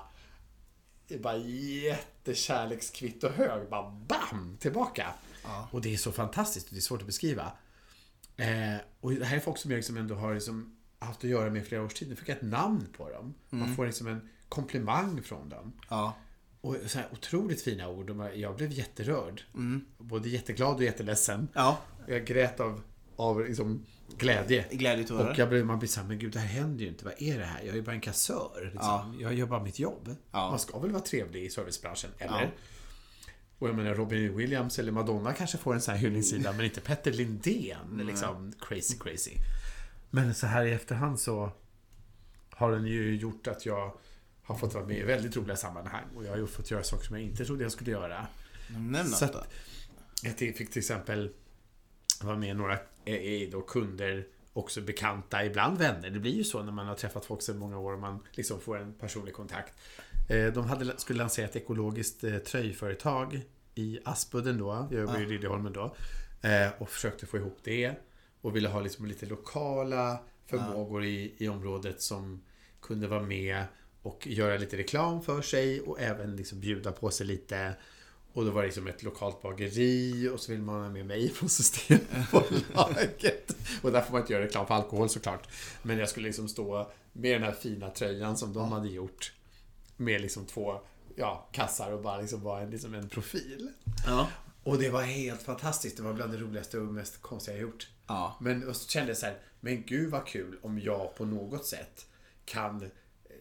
bara 1.17 1.37
jättekärlekskvitto 1.37 3.29
hög. 3.29 3.69
Bara 3.69 3.89
BAM! 3.89 4.57
Tillbaka. 4.59 5.13
Ja. 5.43 5.69
Och 5.71 5.81
det 5.81 5.93
är 5.93 5.97
så 5.97 6.11
fantastiskt 6.11 6.67
och 6.67 6.73
det 6.73 6.79
är 6.79 6.81
svårt 6.81 7.01
att 7.01 7.07
beskriva. 7.07 7.51
Eh, 8.37 8.75
och 8.99 9.11
det 9.11 9.25
här 9.25 9.35
är 9.35 9.39
folk 9.39 9.57
som 9.57 9.71
jag 9.71 9.77
liksom 9.77 9.97
ändå 9.97 10.15
har 10.15 10.33
liksom 10.33 10.75
haft 10.99 11.23
att 11.23 11.29
göra 11.29 11.49
med 11.49 11.61
i 11.61 11.65
flera 11.65 11.83
års 11.83 11.93
tid. 11.93 12.09
Nu 12.09 12.15
fick 12.15 12.29
jag 12.29 12.37
ett 12.37 12.43
namn 12.43 12.87
på 12.97 13.09
dem. 13.09 13.33
Man 13.49 13.75
får 13.75 13.85
liksom 13.85 14.07
en 14.07 14.29
komplimang 14.49 15.23
från 15.23 15.49
dem. 15.49 15.73
Ja. 15.89 16.13
Och 16.61 16.75
så 16.87 16.97
här 16.97 17.07
otroligt 17.11 17.61
fina 17.61 17.89
ord. 17.89 18.09
Och 18.09 18.37
Jag 18.37 18.55
blev 18.55 18.71
jätterörd. 18.71 19.43
Både 19.97 20.29
jätteglad 20.29 20.75
och 20.75 20.83
jätteledsen. 20.83 21.47
Ja. 21.53 21.77
Jag 22.07 22.25
grät 22.25 22.59
av, 22.59 22.81
av 23.19 23.45
liksom 23.45 23.85
glädje. 24.17 24.65
Glädjetårar. 24.71 25.31
Och 25.31 25.37
jag 25.37 25.49
blev, 25.49 25.65
man 25.65 25.79
blir 25.79 25.89
såhär, 25.89 26.07
men 26.07 26.19
gud 26.19 26.33
det 26.33 26.39
här 26.39 26.47
händer 26.47 26.83
ju 26.83 26.89
inte. 26.89 27.05
Vad 27.05 27.13
är 27.17 27.39
det 27.39 27.45
här? 27.45 27.59
Jag 27.59 27.69
är 27.69 27.75
ju 27.75 27.81
bara 27.81 27.91
en 27.91 28.01
kassör. 28.01 28.61
Liksom. 28.73 28.79
Ja. 28.81 29.13
Jag 29.19 29.33
gör 29.33 29.45
bara 29.45 29.63
mitt 29.63 29.79
jobb. 29.79 30.15
Ja. 30.31 30.49
Man 30.49 30.59
ska 30.59 30.79
väl 30.79 30.91
vara 30.91 31.03
trevlig 31.03 31.43
i 31.43 31.49
servicebranschen, 31.49 32.09
eller? 32.17 32.41
Ja. 32.41 32.47
Och 33.59 33.67
jag 33.69 33.75
menar 33.75 33.95
Robin 33.95 34.35
Williams 34.35 34.79
eller 34.79 34.91
Madonna 34.91 35.33
kanske 35.33 35.57
får 35.57 35.73
en 35.73 35.81
sån 35.81 35.93
här 35.93 36.01
hyllningssida, 36.01 36.53
men 36.53 36.65
inte 36.65 36.81
Petter 36.81 37.11
Lindén. 37.11 38.03
Liksom 38.07 38.53
crazy, 38.59 38.97
crazy. 38.99 39.31
Men 40.09 40.35
så 40.35 40.47
här 40.47 40.65
i 40.65 40.71
efterhand 40.71 41.19
så 41.19 41.51
har 42.49 42.71
den 42.71 42.85
ju 42.85 43.15
gjort 43.15 43.47
att 43.47 43.65
jag 43.65 43.93
har 44.43 44.55
fått 44.55 44.73
vara 44.73 44.85
med 44.85 44.97
i 44.97 45.03
väldigt 45.03 45.37
roliga 45.37 45.55
sammanhang. 45.55 46.03
Och 46.15 46.25
jag 46.25 46.29
har 46.29 46.37
ju 46.37 46.47
fått 46.47 46.71
göra 46.71 46.83
saker 46.83 47.05
som 47.05 47.15
jag 47.15 47.25
inte 47.25 47.45
trodde 47.45 47.63
jag 47.63 47.71
skulle 47.71 47.91
göra. 47.91 48.27
Nämn 48.69 49.09
något 49.09 49.33
då. 49.33 49.43
Jag 50.23 50.37
fick 50.37 50.71
till 50.71 50.79
exempel 50.79 51.33
vara 52.23 52.37
med 52.37 52.55
några 52.55 52.73
eh, 53.05 53.15
eh, 53.15 53.49
då 53.49 53.61
kunder, 53.61 54.27
också 54.53 54.81
bekanta, 54.81 55.45
ibland 55.45 55.77
vänner. 55.77 56.09
Det 56.09 56.19
blir 56.19 56.31
ju 56.31 56.43
så 56.43 56.63
när 56.63 56.71
man 56.71 56.87
har 56.87 56.95
träffat 56.95 57.25
folk 57.25 57.41
sedan 57.41 57.57
många 57.57 57.79
år 57.79 57.93
och 57.93 57.99
man 57.99 58.19
liksom 58.31 58.61
får 58.61 58.77
en 58.77 58.93
personlig 58.93 59.33
kontakt. 59.33 59.73
Eh, 60.29 60.53
De 60.53 60.65
hade, 60.65 60.97
skulle 60.97 61.19
lansera 61.19 61.45
ett 61.45 61.55
ekologiskt 61.55 62.23
tröjföretag 62.45 63.41
i 63.75 63.99
Aspudden 64.05 64.57
då, 64.57 64.87
jag 64.91 65.01
jobbar 65.01 65.17
ju 65.17 65.25
i 65.25 65.29
Liljeholmen 65.29 65.73
då. 65.73 65.95
Och 66.77 66.89
försökte 66.89 67.25
få 67.25 67.37
ihop 67.37 67.57
det. 67.63 67.95
Och 68.41 68.55
ville 68.55 68.69
ha 68.69 68.81
liksom 68.81 69.05
lite 69.05 69.25
lokala 69.25 70.19
förmågor 70.45 71.03
i, 71.03 71.35
i 71.37 71.47
området 71.49 72.01
som 72.01 72.43
kunde 72.81 73.07
vara 73.07 73.21
med 73.21 73.63
och 74.01 74.27
göra 74.27 74.57
lite 74.57 74.77
reklam 74.77 75.21
för 75.21 75.41
sig 75.41 75.81
och 75.81 76.01
även 76.01 76.35
liksom 76.35 76.59
bjuda 76.59 76.91
på 76.91 77.11
sig 77.11 77.27
lite. 77.27 77.73
Och 78.39 78.45
då 78.45 78.51
var 78.51 78.61
det 78.61 78.67
liksom 78.67 78.87
ett 78.87 79.03
lokalt 79.03 79.41
bageri 79.41 80.29
och 80.29 80.39
så 80.39 80.51
vill 80.51 80.61
man 80.61 80.81
ha 80.81 80.89
med 80.89 81.05
mig 81.05 81.29
från 81.29 81.49
Systembolaget. 81.49 83.55
och 83.81 83.91
där 83.91 84.01
får 84.01 84.11
man 84.11 84.21
inte 84.21 84.33
göra 84.33 84.43
reklam 84.43 84.67
för 84.67 84.73
alkohol 84.73 85.09
såklart. 85.09 85.47
Men 85.81 85.97
jag 85.97 86.09
skulle 86.09 86.27
liksom 86.27 86.47
stå 86.47 86.91
med 87.13 87.35
den 87.35 87.43
här 87.43 87.51
fina 87.51 87.89
tröjan 87.89 88.37
som 88.37 88.53
de 88.53 88.71
hade 88.71 88.89
gjort. 88.89 89.33
Med 89.97 90.21
liksom 90.21 90.45
två 90.45 90.81
ja, 91.15 91.49
kassar 91.51 91.91
och 91.91 92.01
bara 92.01 92.21
liksom 92.21 92.43
vara 92.43 92.61
en, 92.61 92.69
liksom 92.69 92.93
en 92.93 93.09
profil. 93.09 93.71
Ja. 94.05 94.27
Och 94.63 94.77
det 94.77 94.89
var 94.89 95.01
helt 95.01 95.41
fantastiskt. 95.41 95.97
Det 95.97 96.03
var 96.03 96.13
bland 96.13 96.31
det 96.31 96.37
roligaste 96.37 96.79
och 96.79 96.85
mest 96.85 97.21
konstiga 97.21 97.57
jag 97.57 97.61
gjort. 97.61 97.87
Ja. 98.07 98.37
Men 98.39 98.67
och 98.67 98.75
så 98.75 98.89
kände 98.89 99.09
jag 99.09 99.17
så 99.17 99.25
här, 99.25 99.37
men 99.59 99.83
gud 99.85 100.11
vad 100.11 100.25
kul 100.25 100.59
om 100.61 100.79
jag 100.79 101.15
på 101.15 101.25
något 101.25 101.65
sätt 101.65 102.05
kan, 102.45 102.91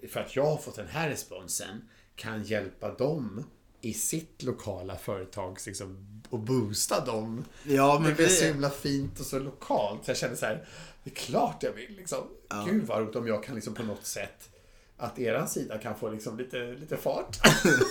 för 0.09 0.21
att 0.21 0.37
jag 0.37 0.45
har 0.45 0.57
fått 0.57 0.77
den 0.77 0.89
här 0.89 1.09
responsen, 1.09 1.89
kan 2.17 2.43
hjälpa 2.43 2.95
dem 2.95 3.45
i 3.81 3.95
sitt 3.95 4.43
lokala 4.43 4.97
företag 4.97 5.59
liksom, 5.67 6.21
och 6.31 6.39
boosta 6.39 7.05
dem. 7.05 7.45
Ja, 7.63 7.99
men 7.99 8.09
det 8.09 8.17
blev 8.17 8.29
så 8.29 8.45
himla 8.45 8.71
fint 8.71 9.21
och 9.21 9.27
så 9.27 9.39
lokalt. 9.39 10.05
Så 10.05 10.11
jag 10.11 10.19
kände 10.19 10.37
så 10.37 10.47
här, 10.47 10.69
det 11.05 11.11
är 11.11 11.15
klart 11.15 11.63
jag 11.63 11.73
vill 11.73 11.97
liksom. 11.97 12.29
Gud 12.67 12.87
vad 12.87 13.01
roligt 13.01 13.17
om 13.17 13.27
jag 13.27 13.45
kan 13.45 13.55
liksom 13.55 13.75
på 13.75 13.83
något 13.83 14.07
sätt 14.07 14.49
att 14.97 15.19
eran 15.19 15.49
sida 15.49 15.79
kan 15.79 15.99
få 15.99 16.11
liksom 16.11 16.39
lite, 16.39 16.73
lite 16.73 16.97
fart. 16.97 17.37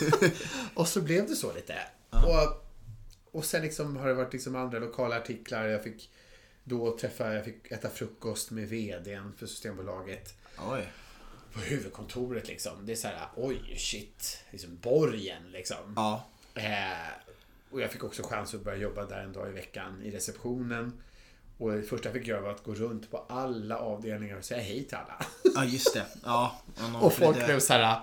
och 0.74 0.88
så 0.88 1.02
blev 1.02 1.28
det 1.28 1.36
så 1.36 1.54
lite. 1.54 1.76
Och, 2.10 2.66
och 3.32 3.46
sen 3.46 3.62
liksom 3.62 3.98
har 3.98 4.08
det 4.08 4.14
varit 4.14 4.34
liksom 4.34 4.56
andra 4.56 4.80
lokala 4.80 5.18
artiklar. 5.18 5.68
Jag 5.68 5.84
fick 5.84 6.12
då 6.64 6.98
träffa, 6.98 7.34
jag 7.34 7.46
fick 7.46 7.72
äta 7.72 7.90
frukost 7.90 8.52
med 8.52 8.70
VDn 8.70 9.34
för 9.38 9.46
Systembolaget 9.46 10.38
Oj. 10.72 10.88
På 11.58 11.64
huvudkontoret 11.64 12.48
liksom. 12.48 12.86
Det 12.86 12.92
är 12.92 12.96
så 12.96 13.08
här, 13.08 13.28
oj 13.36 13.76
shit, 13.78 14.44
liksom 14.52 14.78
borgen 14.82 15.52
liksom. 15.52 15.94
Ja. 15.96 16.26
Eh, 16.56 17.08
och 17.72 17.82
jag 17.82 17.92
fick 17.92 18.04
också 18.04 18.24
chans 18.24 18.54
att 18.54 18.62
börja 18.62 18.78
jobba 18.78 19.06
där 19.06 19.24
en 19.24 19.34
dag 19.34 19.50
i 19.50 19.52
veckan 19.52 20.02
i 20.04 20.12
receptionen. 20.12 21.02
Och 21.58 21.72
det 21.72 21.84
första 21.84 22.10
jag 22.10 22.14
fick 22.14 22.28
göra 22.28 22.42
var 22.42 22.52
att 22.52 22.64
gå 22.64 22.74
runt 22.74 23.12
på 23.12 23.18
alla 23.30 23.78
avdelningar 23.78 24.38
och 24.38 24.46
säga 24.46 24.62
hej 24.62 24.84
till 24.84 24.98
alla. 24.98 25.26
Ja, 25.56 25.66
just 25.66 25.94
det. 25.94 26.06
Ja. 26.24 26.62
Och 27.02 27.14
folk 27.14 27.46
blev 27.46 27.60
så 27.60 27.74
här. 27.74 28.00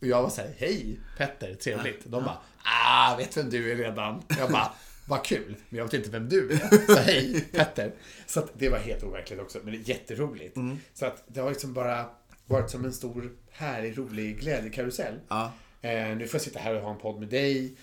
Och 0.00 0.06
jag 0.06 0.22
var 0.22 0.30
så 0.30 0.40
här, 0.40 0.54
hej 0.58 1.00
Petter, 1.18 1.54
trevligt. 1.54 2.04
De 2.04 2.24
bara, 2.24 2.38
ah, 2.62 3.16
vet 3.16 3.36
vem 3.36 3.50
du 3.50 3.72
är 3.72 3.76
redan. 3.76 4.22
Jag 4.38 4.50
bara, 4.50 4.72
vad 5.08 5.24
kul, 5.24 5.56
men 5.68 5.78
jag 5.78 5.84
vet 5.84 5.94
inte 5.94 6.10
vem 6.10 6.28
du 6.28 6.50
är. 6.52 6.86
Så 6.94 7.00
hej 7.00 7.40
Petter. 7.52 7.92
Så 8.26 8.40
att 8.40 8.50
det 8.54 8.68
var 8.68 8.78
helt 8.78 9.02
overkligt 9.02 9.40
också, 9.40 9.58
men 9.64 9.72
det 9.72 9.78
är 9.78 9.88
jätteroligt. 9.88 10.56
Så 10.94 11.06
att 11.06 11.24
det 11.26 11.40
har 11.40 11.50
liksom 11.50 11.72
bara 11.72 12.06
varit 12.46 12.70
som 12.70 12.84
en 12.84 12.92
stor, 12.92 13.36
härlig, 13.50 13.98
rolig 13.98 14.40
glädjekarusell. 14.40 15.20
Ja. 15.28 15.52
Eh, 15.82 16.16
nu 16.16 16.26
får 16.26 16.34
jag 16.34 16.42
sitta 16.42 16.58
här 16.58 16.74
och 16.74 16.82
ha 16.82 16.90
en 16.90 16.98
podd 16.98 17.20
med 17.20 17.28
dig. 17.28 17.76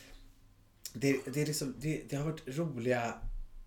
Det, 0.93 1.19
det, 1.33 1.41
är 1.41 1.45
liksom, 1.45 1.75
det, 1.77 2.01
det 2.09 2.15
har 2.15 2.25
varit 2.25 2.57
roliga, 2.57 3.13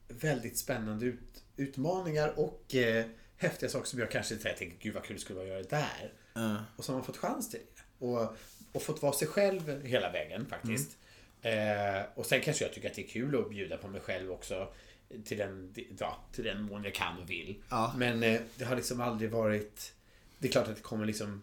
väldigt 0.09 0.59
spännande 0.59 1.07
ut, 1.07 1.45
utmaningar 1.57 2.39
och 2.39 2.75
eh, 2.75 3.05
häftiga 3.37 3.71
saker 3.71 3.87
som 3.87 3.99
jag 3.99 4.11
kanske 4.11 4.35
inte 4.35 4.53
tänker, 4.53 4.77
gud 4.81 4.95
vad 4.95 5.05
kul 5.05 5.17
det 5.17 5.21
skulle 5.23 5.39
vara 5.39 5.49
att 5.49 5.53
göra 5.53 5.63
det 5.63 5.69
där. 5.69 6.13
Ja. 6.35 6.57
Och 6.77 6.85
så 6.85 6.93
har 6.93 6.99
man 6.99 7.07
fått 7.07 7.17
chans 7.17 7.51
till 7.51 7.61
det. 7.61 8.07
Och, 8.07 8.37
och 8.73 8.83
fått 8.83 9.03
vara 9.03 9.13
sig 9.13 9.29
själv 9.29 9.83
hela 9.85 10.13
vägen 10.13 10.47
faktiskt. 10.47 10.97
Eh, 11.43 12.03
och 12.15 12.27
sen 12.27 12.41
kanske 12.41 12.65
jag 12.65 12.73
tycker 12.73 12.91
att 12.91 12.95
det 12.95 13.03
är 13.03 13.09
kul 13.09 13.41
att 13.41 13.51
bjuda 13.51 13.77
på 13.77 13.89
mig 13.89 14.01
själv 14.01 14.31
också. 14.31 14.69
Till 15.25 15.39
den, 15.39 15.75
ja, 15.99 16.25
till 16.33 16.45
den 16.45 16.63
mån 16.63 16.85
jag 16.85 16.95
kan 16.95 17.19
och 17.19 17.31
vill. 17.31 17.63
Ja. 17.71 17.95
Men 17.97 18.23
eh, 18.23 18.41
det 18.57 18.65
har 18.65 18.77
liksom 18.77 19.01
aldrig 19.01 19.31
varit... 19.31 19.93
Det 20.39 20.49
är 20.49 20.53
klart 20.53 20.69
att 20.69 20.77
det 20.77 20.83
kommer 20.83 21.07
liksom... 21.07 21.43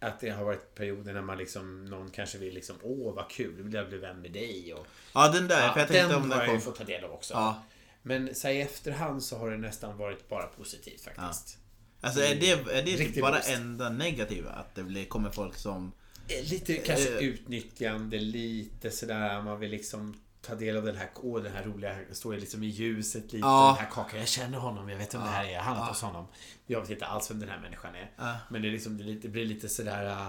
Att 0.00 0.20
det 0.20 0.30
har 0.30 0.44
varit 0.44 0.74
perioder 0.74 1.12
när 1.12 1.22
man 1.22 1.38
liksom... 1.38 1.84
Någon 1.84 2.10
kanske 2.10 2.38
vill 2.38 2.54
liksom... 2.54 2.76
Åh, 2.82 3.14
vad 3.14 3.30
kul. 3.30 3.56
Nu 3.56 3.62
vill 3.62 3.74
jag 3.74 3.88
bli 3.88 3.98
vän 3.98 4.20
med 4.20 4.32
dig. 4.32 4.74
Och, 4.74 4.86
ja, 5.14 5.28
den 5.28 5.48
där. 5.48 5.66
ja, 5.66 5.72
för 5.72 5.80
jag 5.80 5.88
tänkte 5.88 6.08
den 6.08 6.22
om 6.22 6.30
har 6.30 6.38
den 6.38 6.46
jag 6.46 6.54
ju 6.54 6.60
fått 6.60 6.76
ta 6.76 6.84
del 6.84 7.04
av 7.04 7.12
också. 7.12 7.34
Ja. 7.34 7.62
Men 8.02 8.34
så 8.34 8.46
här, 8.46 8.54
i 8.54 8.60
efterhand 8.60 9.22
så 9.22 9.38
har 9.38 9.50
det 9.50 9.56
nästan 9.56 9.98
varit 9.98 10.28
bara 10.28 10.46
positivt 10.46 11.00
faktiskt. 11.04 11.58
Alltså 12.00 12.20
är 12.20 12.34
det, 12.34 12.50
är 12.50 12.82
det 12.82 12.96
typ 12.96 13.20
bara 13.20 13.32
boost. 13.32 13.50
enda 13.50 13.90
negativa? 13.90 14.50
Att 14.50 14.74
det 14.74 14.82
blir, 14.82 15.04
kommer 15.04 15.30
folk 15.30 15.56
som... 15.56 15.92
Eh, 16.28 16.50
Lite 16.50 16.74
kanske 16.74 17.18
Eh. 17.18 17.22
utnyttjande, 17.22 18.18
lite 18.18 18.90
sådär. 18.90 19.42
Man 19.42 19.60
vill 19.60 19.70
liksom 19.70 20.20
ta 20.42 20.54
del 20.54 20.76
av 20.76 20.84
den 20.84 20.96
här, 20.96 21.08
åh, 21.14 21.42
den 21.42 21.52
här 21.52 21.64
roliga, 21.64 21.96
står 22.12 22.34
liksom 22.36 22.62
i 22.62 22.66
ljuset 22.66 23.24
lite. 23.24 23.36
Ja. 23.36 23.74
Den 23.78 23.84
här 23.86 23.92
kakan. 23.92 24.18
Jag 24.18 24.28
känner 24.28 24.58
honom, 24.58 24.88
jag 24.88 24.98
vet 24.98 25.14
vem 25.14 25.20
det 25.22 25.28
här 25.28 25.44
är. 25.44 25.50
Jag 25.50 25.58
har 25.58 25.64
handlat 25.64 25.88
hos 25.88 26.02
honom. 26.02 26.26
Jag 26.66 26.80
vet 26.80 26.90
inte 26.90 27.06
alls 27.06 27.30
vem 27.30 27.40
den 27.40 27.48
här 27.48 27.60
människan 27.60 27.94
är. 27.94 28.10
Ja. 28.16 28.36
Men 28.50 28.62
det, 28.62 28.68
är 28.68 28.72
liksom, 28.72 29.18
det, 29.22 29.28
blir 29.28 29.46
lite 29.46 29.68
sådär, 29.68 30.06
äh, 30.06 30.28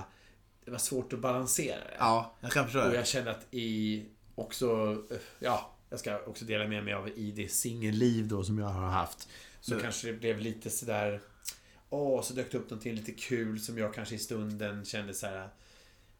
det 0.66 0.72
var 0.72 0.78
svårt 0.78 1.14
att 1.14 1.20
balansera 1.20 1.76
det. 1.80 1.96
Ja, 2.00 2.36
jag 2.40 2.52
kan 2.52 2.64
förstå 2.64 2.82
Och 2.82 2.90
det. 2.90 2.96
jag 2.96 3.08
känner 3.08 3.32
att 3.32 3.48
i 3.52 4.06
också, 4.36 4.98
eh, 5.12 5.18
ja, 5.40 5.74
jag 5.90 6.00
ska 6.00 6.20
också 6.20 6.46
dela 6.46 6.68
med 6.68 6.84
mig 6.84 6.94
av 6.94 7.10
i 7.10 7.32
det 7.32 7.52
singelliv 7.52 8.28
då 8.28 8.44
som 8.44 8.60
jag 8.60 8.66
har 8.68 8.88
haft. 8.90 9.28
Så 9.62 9.76
Nu. 9.76 9.82
kanske 9.82 10.08
det 10.08 10.14
blev 10.14 10.40
lite 10.40 10.70
sådär, 10.70 11.22
åh, 11.90 12.22
så 12.22 12.34
dök 12.34 12.52
det 12.52 12.58
upp 12.58 12.70
någonting 12.70 12.96
lite 12.96 13.12
kul 13.12 13.60
som 13.62 13.78
jag 13.78 13.94
kanske 13.94 14.16
i 14.16 14.20
stunden 14.20 14.86
kände 14.86 15.14
så 15.14 15.28
här. 15.28 15.50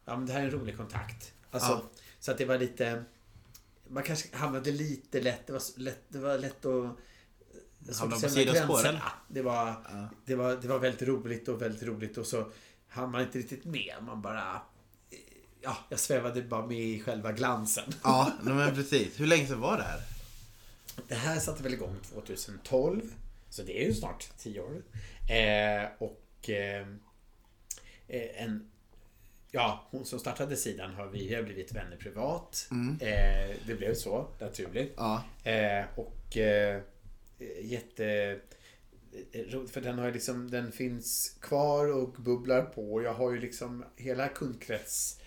Ja, 0.06 0.18
men 0.18 0.26
det 0.26 0.34
här 0.34 0.40
är 0.40 0.46
en 0.46 0.52
rolig 0.52 0.78
kontakt. 0.78 1.34
Alltså, 1.52 1.72
Ja. 1.72 2.00
så 2.20 2.32
att 2.32 2.38
det 2.38 2.46
var 2.46 2.58
lite, 2.58 3.04
man 3.94 4.04
kanske 4.04 4.38
hamnade 4.38 4.72
lite 4.72 5.22
lätt, 5.22 5.48
det 5.48 5.54
var 5.54 5.62
lätt, 5.80 6.04
det 6.10 6.20
var 6.20 6.38
lätt 6.38 6.66
att 6.66 6.98
svårt 7.86 8.00
Hamna 8.00 8.16
på 8.16 8.20
sätta 8.20 8.34
sidospår, 8.34 8.68
gränserna. 8.68 8.90
eller? 8.90 9.02
Det 9.28 9.42
var, 9.42 9.68
Ja. 9.68 10.10
det, 10.26 10.36
var, 10.36 10.56
det 10.56 10.68
var 10.68 10.80
väldigt 10.80 11.02
roligt 11.08 11.48
och 11.48 11.62
väldigt 11.62 11.84
roligt 11.84 12.18
och 12.18 12.26
så 12.28 12.52
hann 12.88 13.12
man 13.12 13.22
inte 13.22 13.38
riktigt 13.40 13.66
med. 13.66 13.96
Man 14.02 14.22
bara... 14.22 14.62
Ja, 15.62 15.78
jag 15.90 16.00
svävade 16.00 16.42
bara 16.42 16.66
med 16.68 16.80
i 16.80 17.00
själva 17.02 17.32
glansen. 17.32 17.94
Ja, 18.04 18.32
men 18.42 18.76
precis. 18.76 19.20
Hur 19.20 19.28
länge 19.28 19.48
sedan 19.48 19.60
var 19.60 19.78
det 19.78 19.84
här? 19.84 20.02
Det 21.08 21.16
här 21.16 21.40
satte 21.40 21.64
väl 21.64 21.74
igång 21.74 21.96
2012. 22.14 23.02
Så 23.50 23.64
det 23.64 23.84
är 23.84 23.88
ju 23.88 23.94
snart 23.94 24.30
10 24.38 24.62
år. 24.62 24.84
Eh, 25.30 25.90
och 25.98 26.50
eh, 26.50 26.88
eh, 28.08 28.44
en... 28.44 28.70
Ja, 29.56 29.88
hon 29.92 30.06
som 30.06 30.20
startade 30.20 30.56
sidan 30.56 30.94
har 30.94 31.08
vi 31.08 31.36
har 31.36 31.44
blivit 31.44 31.72
vänner 31.74 31.98
privat. 31.98 32.68
Eh, 33.02 33.56
det 33.68 33.76
blev 33.76 33.94
så, 33.94 34.28
naturligt. 34.40 34.94
Ja. 34.98 35.24
Eh, 35.44 35.86
och 35.96 36.38
eh, 36.38 36.82
jätte... 37.62 38.40
eh, 39.32 39.66
För 39.72 39.82
den 39.82 39.98
har 40.00 40.06
ju 40.06 40.12
liksom, 40.14 40.52
den 40.52 40.72
finns 40.72 41.38
kvar 41.42 41.94
och 41.94 42.10
bubblar 42.10 42.62
på. 42.62 43.02
Jag 43.04 43.14
har 43.14 43.32
ju 43.32 43.40
liksom 43.40 43.86
hela 43.96 44.28
kundkrets. 44.28 45.20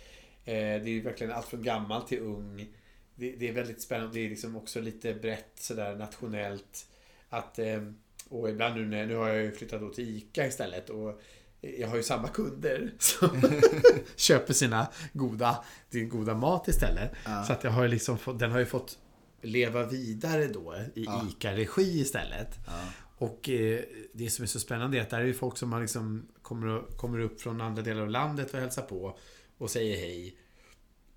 Eh, 0.45 0.55
det 0.55 0.61
är 0.63 0.89
ju 0.89 1.01
verkligen 1.01 1.33
allt 1.33 1.47
från 1.47 1.63
gammal 1.63 2.03
till 2.03 2.19
ung. 2.21 2.67
Det, 3.15 3.33
det 3.33 3.49
är 3.49 3.53
väldigt 3.53 3.83
spännande. 3.83 4.15
Det 4.15 4.25
är 4.25 4.29
liksom 4.31 4.57
också 4.57 4.81
lite 4.81 5.15
brett 5.15 5.53
sådär 5.55 5.97
nationellt. 5.97 6.89
Att, 7.29 7.59
eh, 7.59 7.83
och 8.29 8.51
ibland 8.51 8.75
nu 8.77 8.87
när, 8.87 9.07
nu 9.07 9.15
har 9.15 9.29
jag 9.29 9.43
ju 9.43 9.53
flyttat 9.53 9.81
då 9.81 9.91
till 9.91 10.17
ICA 10.17 10.47
istället. 10.47 10.91
Och 10.91 11.21
jag 11.61 11.89
har 11.89 11.97
ju 11.97 12.03
samma 12.03 12.29
kunder 12.29 12.95
som 12.99 13.43
köper 14.17 14.53
sina 14.55 14.87
goda, 15.13 15.65
din 15.91 16.09
goda 16.09 16.35
mat 16.35 16.69
istället. 16.69 17.13
Så 17.47 17.53
att 17.53 17.65
jag 17.65 17.71
har 17.71 17.89
liksom 17.89 18.19
fått, 18.19 18.39
den 18.39 18.51
har 18.51 18.59
ju 18.59 18.67
fått 18.67 18.99
leva 19.43 19.87
vidare 19.87 20.47
då 20.47 20.75
i 20.95 21.05
Ja. 21.05 21.27
ICA-regi 21.31 22.01
istället. 22.01 22.59
Ja. 22.67 22.73
Och 23.19 23.49
eh, 23.49 23.81
det 24.13 24.31
som 24.31 24.43
är 24.43 24.47
så 24.47 24.61
spännande 24.61 24.99
är 24.99 25.03
att 25.03 25.11
där 25.11 25.21
är 25.21 25.25
ju 25.25 25.35
folk 25.35 25.59
som 25.59 25.69
man 25.69 25.81
liksom 25.81 26.27
kommer, 26.43 26.97
kommer 26.97 27.19
upp 27.19 27.41
från 27.41 27.61
andra 27.61 27.83
delar 27.83 28.03
av 28.03 28.11
landet 28.11 28.55
och 28.55 28.61
hälsar 28.61 28.83
på 28.83 29.19
och 29.59 29.71
säger 29.71 29.97
hej. 29.97 30.37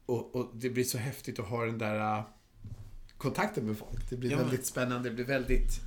Och, 0.06 0.36
och 0.36 0.52
det 0.54 0.70
blir 0.70 0.84
så 0.84 0.98
häftigt 0.98 1.40
att 1.40 1.48
ha 1.48 1.66
den 1.66 1.78
där 1.78 2.18
eh, 2.18 2.24
kontakten 3.18 3.66
med 3.66 3.78
folk. 3.78 4.10
Det 4.10 4.16
blir 4.18 4.32
Ja, 4.32 4.38
väldigt 4.38 4.66
spännande. 4.66 5.10
Det 5.10 5.16
blir 5.16 5.26
väldigt... 5.26 5.82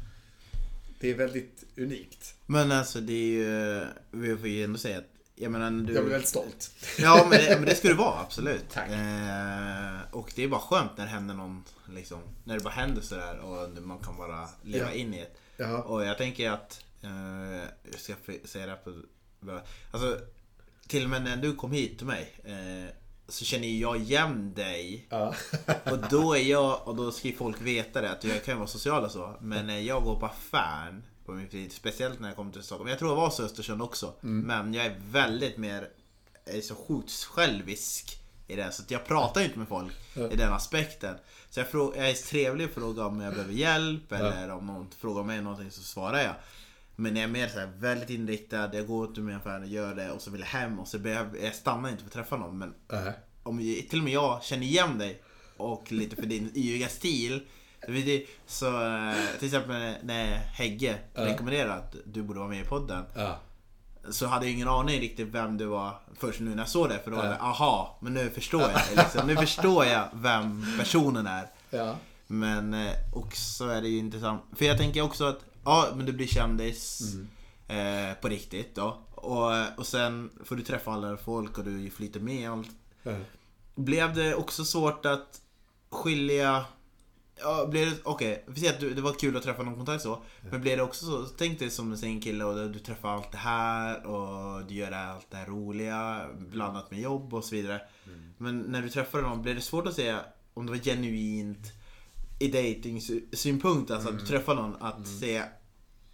Det 1.02 1.10
är 1.10 1.14
väldigt 1.14 1.64
unikt. 1.76 2.34
Men 2.46 2.72
alltså 2.72 3.00
det 3.00 3.12
är 3.12 3.26
ju... 3.26 3.84
Vi 4.10 4.36
får 4.36 4.48
ju 4.48 4.64
ändå 4.64 4.78
säga 4.78 4.98
att... 4.98 5.04
Jag 5.34 5.52
menar 5.52 5.70
du... 5.70 5.92
Jag 5.94 6.02
blir 6.04 6.12
väldigt 6.12 6.28
stolt. 6.28 6.70
Ja 6.98 7.26
men 7.30 7.38
det, 7.38 7.56
men 7.56 7.64
det 7.64 7.74
ska 7.74 7.88
du 7.88 7.94
vara, 7.94 8.20
absolut. 8.20 8.64
Tack. 8.72 8.88
Eh, 8.90 10.00
och 10.16 10.32
det 10.36 10.44
är 10.44 10.48
bara 10.48 10.60
skönt 10.60 10.90
när 10.96 11.04
det 11.04 11.10
händer 11.10 11.34
någon, 11.34 11.64
liksom, 11.90 12.18
när 12.44 12.54
det 12.58 12.64
bara 12.64 12.74
händer 12.74 13.02
sådär 13.02 13.38
och 13.38 13.82
man 13.82 13.98
kan 13.98 14.16
bara 14.16 14.48
leva 14.62 14.86
Ja. 14.88 14.92
in 14.92 15.14
i 15.14 15.20
det. 15.20 15.30
Ja. 15.64 15.82
Och 15.82 16.04
jag 16.04 16.18
tänker 16.18 16.50
att, 16.50 16.84
eh, 17.02 17.62
jag 17.90 18.00
ska 18.00 18.14
säga 18.44 18.66
det 18.66 18.72
här 18.72 18.76
på, 18.84 19.02
alltså 19.92 20.18
till 20.88 21.04
och 21.04 21.10
med 21.10 21.22
när 21.22 21.36
du 21.36 21.54
kom 21.54 21.72
hit 21.72 21.98
till 21.98 22.06
mig 22.06 22.32
eh, 22.44 22.90
så 23.32 23.44
känner 23.44 23.68
jag 23.68 23.96
igen 23.96 24.54
dig. 24.54 25.06
Ja. 25.10 25.34
Och 25.90 25.98
då 26.10 26.34
är 26.36 26.40
jag, 26.42 26.88
och 26.88 26.96
då 26.96 27.10
ska 27.12 27.28
ju 27.28 27.34
folk 27.36 27.60
veta 27.60 28.00
det, 28.00 28.10
att 28.10 28.24
jag 28.24 28.44
kan 28.44 28.56
vara 28.58 28.66
social 28.68 29.04
och 29.04 29.10
så. 29.10 29.36
Men 29.40 29.66
när 29.66 29.78
jag 29.80 30.02
går 30.04 30.20
på 30.20 30.26
affären 30.26 31.04
på 31.26 31.32
min 31.32 31.48
fritid, 31.50 31.72
speciellt 31.72 32.20
när 32.20 32.28
jag 32.28 32.36
kommer 32.36 32.52
till 32.52 32.62
Stockholm. 32.62 32.90
Jag 32.90 32.98
tror 32.98 33.10
jag 33.10 33.16
var 33.16 33.30
så 33.30 33.42
i 33.42 33.44
Östersund 33.46 33.82
också. 33.82 34.12
Men 34.46 34.74
jag 34.74 34.86
är 34.86 34.96
väldigt 35.10 35.56
mer, 35.56 35.88
är 36.46 36.60
så 36.60 36.74
sjukt 36.74 37.24
självisk 37.24 38.18
i 38.48 38.56
det. 38.56 38.72
Så 38.72 38.82
jag 38.88 39.04
pratar 39.06 39.40
ju 39.40 39.46
inte 39.46 39.58
med 39.58 39.68
folk 39.68 39.92
i 40.32 40.36
den 40.36 40.52
aspekten. 40.52 41.14
Så 41.50 41.60
jag, 41.60 41.66
frå- 41.68 41.92
jag 41.96 42.10
är 42.10 42.14
trevlig 42.14 42.66
och 42.68 42.72
frågar 42.74 43.04
om 43.04 43.20
jag 43.20 43.32
behöver 43.34 43.52
hjälp 43.52 44.12
eller 44.12 44.50
om 44.50 44.66
någon 44.66 44.90
frågar 44.98 45.22
mig 45.22 45.42
någonting 45.42 45.70
så 45.70 45.82
svarar 45.82 46.18
jag. 46.18 46.34
Men 46.96 47.16
jag 47.16 47.24
är 47.24 47.28
mer 47.28 47.48
så 47.48 47.58
här 47.58 47.72
väldigt 47.78 48.10
inriktad, 48.10 48.74
jag 48.74 48.86
går 48.86 49.06
till 49.06 49.22
min 49.22 49.36
affär 49.36 49.60
och 49.60 49.66
gör 49.66 49.94
det 49.94 50.10
och 50.10 50.20
så 50.20 50.30
vill 50.30 50.40
jag 50.40 50.48
hem 50.48 50.78
och 50.78 50.88
så 50.88 50.98
behöver 50.98 51.38
jag 51.44 51.54
stannar 51.54 51.88
inte 51.88 52.00
för 52.02 52.08
att 52.08 52.14
träffa 52.14 52.36
någon. 52.36 52.58
Men 52.58 52.74
Nej. 52.92 53.12
om 53.42 53.58
till 53.90 53.98
och 53.98 54.04
med 54.04 54.12
jag 54.12 54.42
känner 54.42 54.66
igen 54.66 54.98
dig 54.98 55.22
och 55.56 55.92
lite 55.92 56.16
för 56.16 56.26
din 56.26 56.52
yviga 56.56 56.88
stil. 56.88 57.46
Så 58.46 58.66
eh, 58.86 59.14
till 59.38 59.46
exempel 59.46 59.94
när 60.02 60.36
Hägge 60.36 60.98
Ja. 61.14 61.26
rekommenderade 61.26 61.74
att 61.74 61.96
du 62.04 62.22
borde 62.22 62.38
vara 62.38 62.48
med 62.48 62.60
i 62.60 62.64
podden. 62.64 63.04
Ja. 63.14 63.38
Så 64.10 64.26
hade 64.26 64.46
jag 64.46 64.52
ingen 64.54 64.68
aning 64.68 65.00
riktigt 65.00 65.28
vem 65.28 65.56
du 65.58 65.64
var 65.66 65.94
först 66.18 66.40
nu 66.40 66.50
när 66.50 66.58
jag 66.58 66.68
såg 66.68 66.88
det. 66.88 66.98
För 67.04 67.10
då 67.10 67.16
var 67.16 67.24
det 67.24 67.36
aha, 67.40 67.98
men 68.02 68.14
nu 68.14 68.30
förstår 68.30 68.60
jag. 68.62 68.80
Liksom. 68.96 69.26
Nu 69.26 69.36
förstår 69.36 69.84
jag 69.84 70.08
vem 70.14 70.66
personen 70.78 71.26
är. 71.26 71.46
Men 72.26 72.74
eh, 72.74 72.92
också 73.12 73.64
är 73.68 73.82
det 73.82 73.88
ju 73.88 73.98
intressant. 73.98 74.42
För 74.56 74.64
jag 74.64 74.78
tänker 74.78 75.02
också 75.02 75.24
att, 75.24 75.40
ja 75.64 75.88
men 75.96 76.06
du 76.06 76.12
blir 76.12 76.26
kändis 76.26 77.00
Mm. 77.14 78.08
eh, 78.08 78.14
på 78.14 78.28
riktigt 78.28 78.74
då. 78.74 78.98
Och, 79.14 79.78
och 79.78 79.86
sen 79.86 80.30
får 80.44 80.56
du 80.56 80.62
träffa 80.62 80.90
alla 80.92 81.16
folk 81.16 81.58
och 81.58 81.64
du 81.64 81.90
flyter 81.90 82.20
med 82.20 82.50
allt. 82.50 82.70
Ja. 83.02 83.16
Blev 83.74 84.14
det 84.14 84.34
också 84.34 84.64
svårt 84.64 85.06
att 85.06 85.40
skilja... 85.90 86.64
Ja, 87.40 87.66
blev 87.66 87.90
det... 87.90 87.96
Okej, 88.04 88.44
säger 88.56 88.72
att 88.72 88.96
det 88.96 89.02
var 89.02 89.12
kul 89.12 89.36
att 89.36 89.42
träffa 89.42 89.62
någon 89.62 89.76
kontakt 89.76 90.02
så. 90.02 90.22
Men 90.50 90.60
blev 90.60 90.76
det 90.76 90.82
också 90.82 91.04
så, 91.06 91.24
tänk 91.24 91.58
dig 91.58 91.70
som 91.70 91.92
en 91.92 91.98
singkille 91.98 92.44
och 92.44 92.70
du 92.70 92.78
träffar 92.78 93.08
allt 93.08 93.32
det 93.32 93.38
här 93.38 94.06
och 94.06 94.64
du 94.66 94.74
gör 94.74 94.92
allt 94.92 95.26
det 95.30 95.36
här 95.36 95.46
roliga 95.46 96.26
blandat 96.38 96.90
med 96.90 97.00
jobb 97.00 97.34
och 97.34 97.44
så 97.44 97.54
vidare. 97.54 97.80
Men 98.38 98.58
när 98.60 98.82
du 98.82 98.88
träffade 98.90 99.22
någon, 99.22 99.42
blev 99.42 99.54
det 99.54 99.60
svårt 99.60 99.86
att 99.86 99.94
säga 99.94 100.20
om 100.54 100.66
det 100.66 100.72
var 100.72 100.78
genuint 100.78 101.72
i 102.42 102.48
dating-synpunkt, 102.48 103.90
alltså 103.90 104.08
att 104.08 104.18
du 104.18 104.26
träffar 104.26 104.54
någon, 104.54 104.76
att 104.80 105.08
säga 105.20 105.48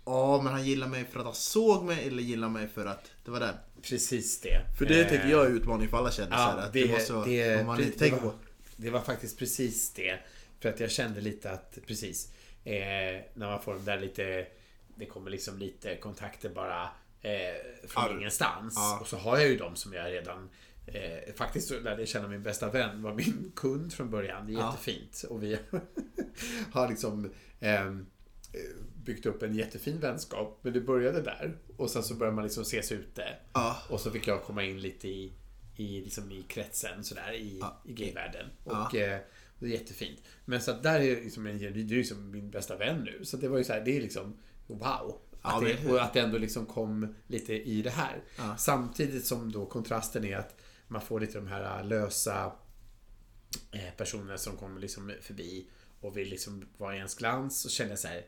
Ja, 0.05 0.41
men 0.43 0.53
han 0.53 0.64
gillar 0.66 0.89
mig 0.89 1.05
för 1.05 1.18
att 1.18 1.24
han 1.26 1.35
såg 1.35 1.85
mig 1.85 2.07
eller 2.07 2.22
gillar 2.22 2.49
mig 2.49 2.68
för 2.68 2.87
att 2.87 3.11
det 3.24 3.31
var 3.31 3.41
den. 3.41 3.55
Precis 3.83 4.41
det. 4.41 4.61
För 4.79 4.87
det 4.87 5.01
Eh, 5.01 5.09
tänker 5.09 5.29
jag 5.29 5.47
är 5.47 5.51
utmaning 5.51 5.89
för 5.89 5.97
alla 5.97 6.11
kändisar. 6.11 6.55
Ja, 6.57 6.62
att 6.62 6.72
det, 6.72 6.87
det 6.87 6.93
måste 6.93 7.12
det, 7.31 7.66
man 7.66 7.76
det, 7.76 7.83
inte 7.85 7.99
det, 7.99 8.11
tänker 8.11 8.24
var, 8.24 8.33
på. 8.33 8.39
det 8.76 8.91
var 8.91 9.01
faktiskt 9.01 9.39
precis 9.39 9.93
det. 9.93 10.18
För 10.61 10.68
att 10.68 10.81
jag 10.81 10.91
kände 10.91 11.20
lite 11.20 11.51
att, 11.51 11.79
precis, 11.87 12.33
eh, 12.64 12.72
när 13.35 13.47
man 13.47 13.62
får 13.62 13.74
de 13.74 13.85
där 13.85 14.01
lite, 14.01 14.47
det 14.97 15.07
kommer 15.07 15.31
liksom 15.31 15.59
lite 15.59 15.97
kontakter 15.97 16.49
bara 16.49 16.83
eh, 17.22 17.89
från 17.89 18.05
Ja. 18.07 18.16
ingenstans. 18.18 18.74
Ja. 18.76 18.99
Och 19.01 19.07
så 19.07 19.16
har 19.16 19.39
jag 19.39 19.49
ju 19.49 19.57
dem 19.57 19.76
som 19.76 19.93
jag 19.93 20.12
redan 20.12 20.49
Eh, 20.93 21.34
faktiskt 21.34 21.68
så 21.68 21.80
lärde 21.80 22.03
jag 22.03 22.09
känna 22.09 22.28
min 22.28 22.43
bästa 22.43 22.70
vän 22.70 23.03
var 23.03 23.14
min 23.14 23.53
kund 23.57 23.93
från 23.93 24.11
början. 24.11 24.47
Det 24.47 24.53
är 24.53 24.59
Ja. 24.59 24.70
jättefint. 24.70 25.24
Och 25.30 25.43
vi 25.43 25.59
har 26.72 26.89
liksom 26.89 27.30
ehm, 27.61 28.07
eh, 28.53 28.61
byggt 29.05 29.26
upp 29.26 29.43
en 29.43 29.55
jättefin 29.55 30.01
vänskap. 30.01 30.59
Men 30.62 30.72
det 30.72 30.80
började 30.80 31.22
där. 31.22 31.57
Och 31.76 31.91
sen 31.91 32.03
så 32.03 32.14
började 32.14 32.34
man 32.34 32.45
liksom 32.45 32.62
ses 32.62 32.93
ute. 32.93 33.24
Ja. 33.53 33.76
Och 33.91 34.01
så 34.01 34.11
fick 34.11 34.26
jag 34.26 34.43
komma 34.43 34.64
in 34.64 34.80
lite 34.80 35.09
i, 35.09 35.32
i, 35.76 36.01
liksom 36.01 36.32
i 36.32 36.43
kretsen 36.43 37.05
sådär 37.05 37.32
i, 37.32 37.59
Ja. 37.61 37.82
i 37.84 37.93
gayvärlden. 37.93 38.47
Och 38.64 38.95
eh, 38.95 39.20
det 39.59 39.66
är 39.66 39.70
jättefint. 39.70 40.20
Men 40.45 40.61
så 40.61 40.70
att 40.70 40.82
där 40.82 41.01
är 41.01 41.22
liksom 41.22 41.47
en, 41.47 41.59
det 41.59 41.66
är 41.66 41.72
liksom 41.72 42.30
min 42.30 42.51
bästa 42.51 42.76
vän 42.76 43.05
nu. 43.05 43.24
Så 43.24 43.36
det 43.36 43.49
var 43.49 43.59
ju 43.59 43.64
så 43.64 43.72
här, 43.72 43.80
det 43.84 43.97
är 43.97 44.01
liksom 44.01 44.36
wow. 44.66 45.18
Att 45.43 45.64
det, 45.64 45.91
och 45.91 46.03
att 46.03 46.12
det 46.12 46.20
ändå 46.20 46.39
liksom 46.39 46.66
kom 46.66 47.14
lite 47.26 47.55
i 47.55 47.82
det 47.82 47.91
här. 47.91 48.22
Samtidigt 48.59 49.26
som 49.26 49.53
då 49.53 49.66
kontrasten 49.66 50.24
är 50.24 50.36
att 50.36 50.61
man 50.89 51.01
får 51.03 51.20
lite 51.20 51.39
de 51.39 51.47
här 51.47 51.84
lösa 51.84 52.53
eh, 53.72 53.95
personer 53.97 54.36
som 54.36 54.57
kommer 54.57 54.80
liksom 54.80 55.12
förbi 55.20 55.68
och 56.01 56.16
vill 56.16 56.28
liksom 56.28 56.64
vara 56.76 56.95
i 56.95 56.97
ens 56.97 57.14
glans. 57.14 57.64
Och 57.64 57.70
känner 57.70 57.91
jag 57.91 57.99
så 57.99 58.09
här. 58.09 58.26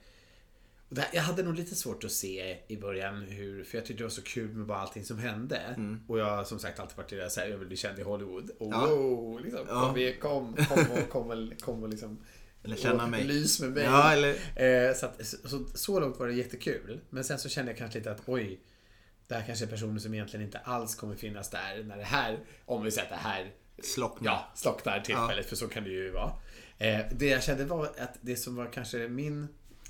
Jag 1.12 1.22
hade 1.22 1.42
nog 1.42 1.54
lite 1.54 1.74
svårt 1.74 2.04
att 2.04 2.12
se 2.12 2.58
i 2.68 2.76
början 2.76 3.22
hur, 3.22 3.64
för 3.64 3.78
jag 3.78 3.86
tyckte 3.86 4.00
det 4.00 4.04
var 4.04 4.10
så 4.10 4.22
kul 4.22 4.52
med 4.54 4.66
bara 4.66 4.78
allting 4.78 5.04
som 5.04 5.18
hände. 5.18 5.60
Och 6.08 6.18
jag 6.18 6.24
har 6.36 6.44
som 6.44 6.58
sagt 6.58 6.80
alltid 6.80 6.96
varit 6.96 7.10
det 7.10 7.16
där, 7.16 7.28
så 7.28 7.40
här, 7.40 7.48
jag 7.48 7.58
vill 7.58 7.68
bli 7.68 7.76
känd 7.76 7.98
i 7.98 8.02
Hollywood. 8.02 8.50
Och 8.58 8.72
Ja. 8.72 9.38
liksom, 9.44 9.66
Ja. 9.68 9.94
kom, 10.20 10.54
kom, 10.54 10.66
kom 10.66 10.86
och, 11.02 11.08
kom 11.08 11.30
och, 11.30 11.60
kom 11.60 11.82
och 11.82 11.88
liksom 11.88 12.18
Eller 12.62 12.76
känna 12.76 13.06
mig. 13.06 13.24
Lys 13.24 13.60
med 13.60 13.70
mig. 13.70 13.84
Ja, 13.84 14.12
eller... 14.12 14.30
Eh, 14.88 14.94
så, 14.94 15.06
att, 15.06 15.26
så, 15.26 15.66
så 15.74 16.00
långt 16.00 16.18
var 16.18 16.26
det 16.26 16.34
jättekul. 16.34 17.00
Men 17.10 17.24
sen 17.24 17.38
så 17.38 17.48
kände 17.48 17.70
jag 17.70 17.78
kanske 17.78 17.98
lite 17.98 18.10
att 18.10 18.22
oj, 18.26 18.60
det 19.30 19.36
här 19.36 19.46
kanske 19.46 19.64
är 19.64 19.68
personer 19.68 19.98
som 19.98 20.14
egentligen 20.14 20.46
inte 20.46 20.58
alls 20.58 20.94
kommer 20.94 21.16
finnas 21.16 21.50
där 21.50 21.82
när 21.84 21.96
det 21.96 22.04
här, 22.04 22.38
om 22.64 22.82
vi 22.82 22.90
säger 22.90 23.12
att 23.12 23.22
det 23.22 23.28
här 23.28 23.52
Slockna. 23.82 24.30
ja, 24.30 24.50
slocknar 24.54 25.00
tillfället, 25.00 25.46
för 25.46 25.56
så 25.56 25.68
kan 25.68 25.84
det 25.84 25.90
ju 25.90 26.10
vara. 26.10 26.32
Eh, 26.78 27.00
det 27.12 27.26
jag 27.26 27.42
kände 27.42 27.64
var 27.64 27.84
att 27.86 28.18
det 28.20 28.36
som 28.36 28.56
var 28.56 28.72
kanske 28.72 29.08
min 29.08 29.48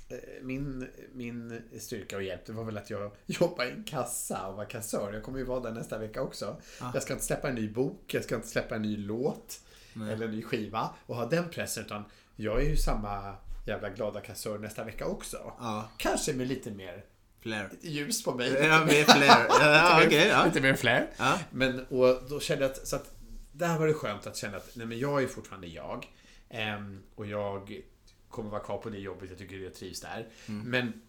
eh, 0.09 0.17
min, 0.41 0.87
min 1.13 1.61
styrka 1.79 2.15
och 2.15 2.23
hjälp, 2.23 2.45
det 2.45 2.53
var 2.53 2.63
väl 2.63 2.77
att 2.77 2.89
jag 2.89 3.11
jobbade 3.25 3.69
i 3.69 3.73
en 3.73 3.83
kassa 3.83 4.47
och 4.47 4.55
var 4.55 4.65
kassör. 4.65 5.13
Jag 5.13 5.23
kommer 5.23 5.39
ju 5.39 5.45
vara 5.45 5.59
där 5.59 5.71
nästa 5.71 5.97
vecka 5.97 6.21
också. 6.21 6.61
Jag 6.93 7.03
ska 7.03 7.13
inte 7.13 7.25
släppa 7.25 7.49
en 7.49 7.55
ny 7.55 7.69
bok, 7.69 8.13
jag 8.13 8.23
ska 8.23 8.35
inte 8.35 8.47
släppa 8.47 8.75
en 8.75 8.81
ny 8.81 8.97
låt 8.97 9.59
eller 9.95 10.25
en 10.25 10.31
ny 10.31 10.41
skiva 10.41 10.89
och 11.05 11.15
ha 11.15 11.25
den 11.25 11.49
pressen, 11.49 11.85
utan 11.85 12.03
jag 12.35 12.61
är 12.61 12.69
ju 12.69 12.77
samma 12.77 13.35
jävla 13.67 13.89
glada 13.89 14.21
kassör 14.21 14.57
nästa 14.57 14.83
vecka 14.83 15.05
också. 15.05 15.53
Ja. 15.59 15.89
Kanske 15.97 16.33
med 16.33 16.47
lite 16.47 16.71
mer 16.71 17.03
Flair. 17.41 17.69
ljus 17.81 18.23
på 18.23 18.35
mig. 18.35 18.51
Ja, 18.51 18.85
med 18.85 19.05
flair. 19.05 19.45
Ja, 19.49 19.99
lite, 19.99 20.07
okej, 20.07 20.19
mer, 20.19 20.29
ja. 20.29 20.45
lite 20.45 20.61
mer 20.61 20.75
flair. 20.75 21.09
Ja. 21.17 21.39
Men 21.51 21.85
och 21.85 22.23
då 22.29 22.39
kände 22.39 22.63
jag 22.63 22.71
att, 22.71 22.87
så 22.87 22.95
att 22.95 23.15
där 23.51 23.79
var 23.79 23.87
det 23.87 23.93
skönt 23.93 24.27
att 24.27 24.37
känna 24.37 24.57
att 24.57 24.75
nej, 24.75 24.87
men 24.87 24.99
jag 24.99 25.23
är 25.23 25.27
fortfarande 25.27 25.67
jag. 25.67 26.07
Ehm, 26.49 27.03
och 27.15 27.25
jag 27.25 27.81
kommer 28.29 28.49
vara 28.49 28.63
kvar 28.63 28.77
på 28.77 28.89
det 28.89 28.97
jobbet, 28.97 29.29
jag 29.29 29.39
tycker 29.39 29.55
jag 29.55 29.73
trivs 29.73 30.01
där. 30.01 30.27
Mm. 30.47 30.69
Men 30.69 31.01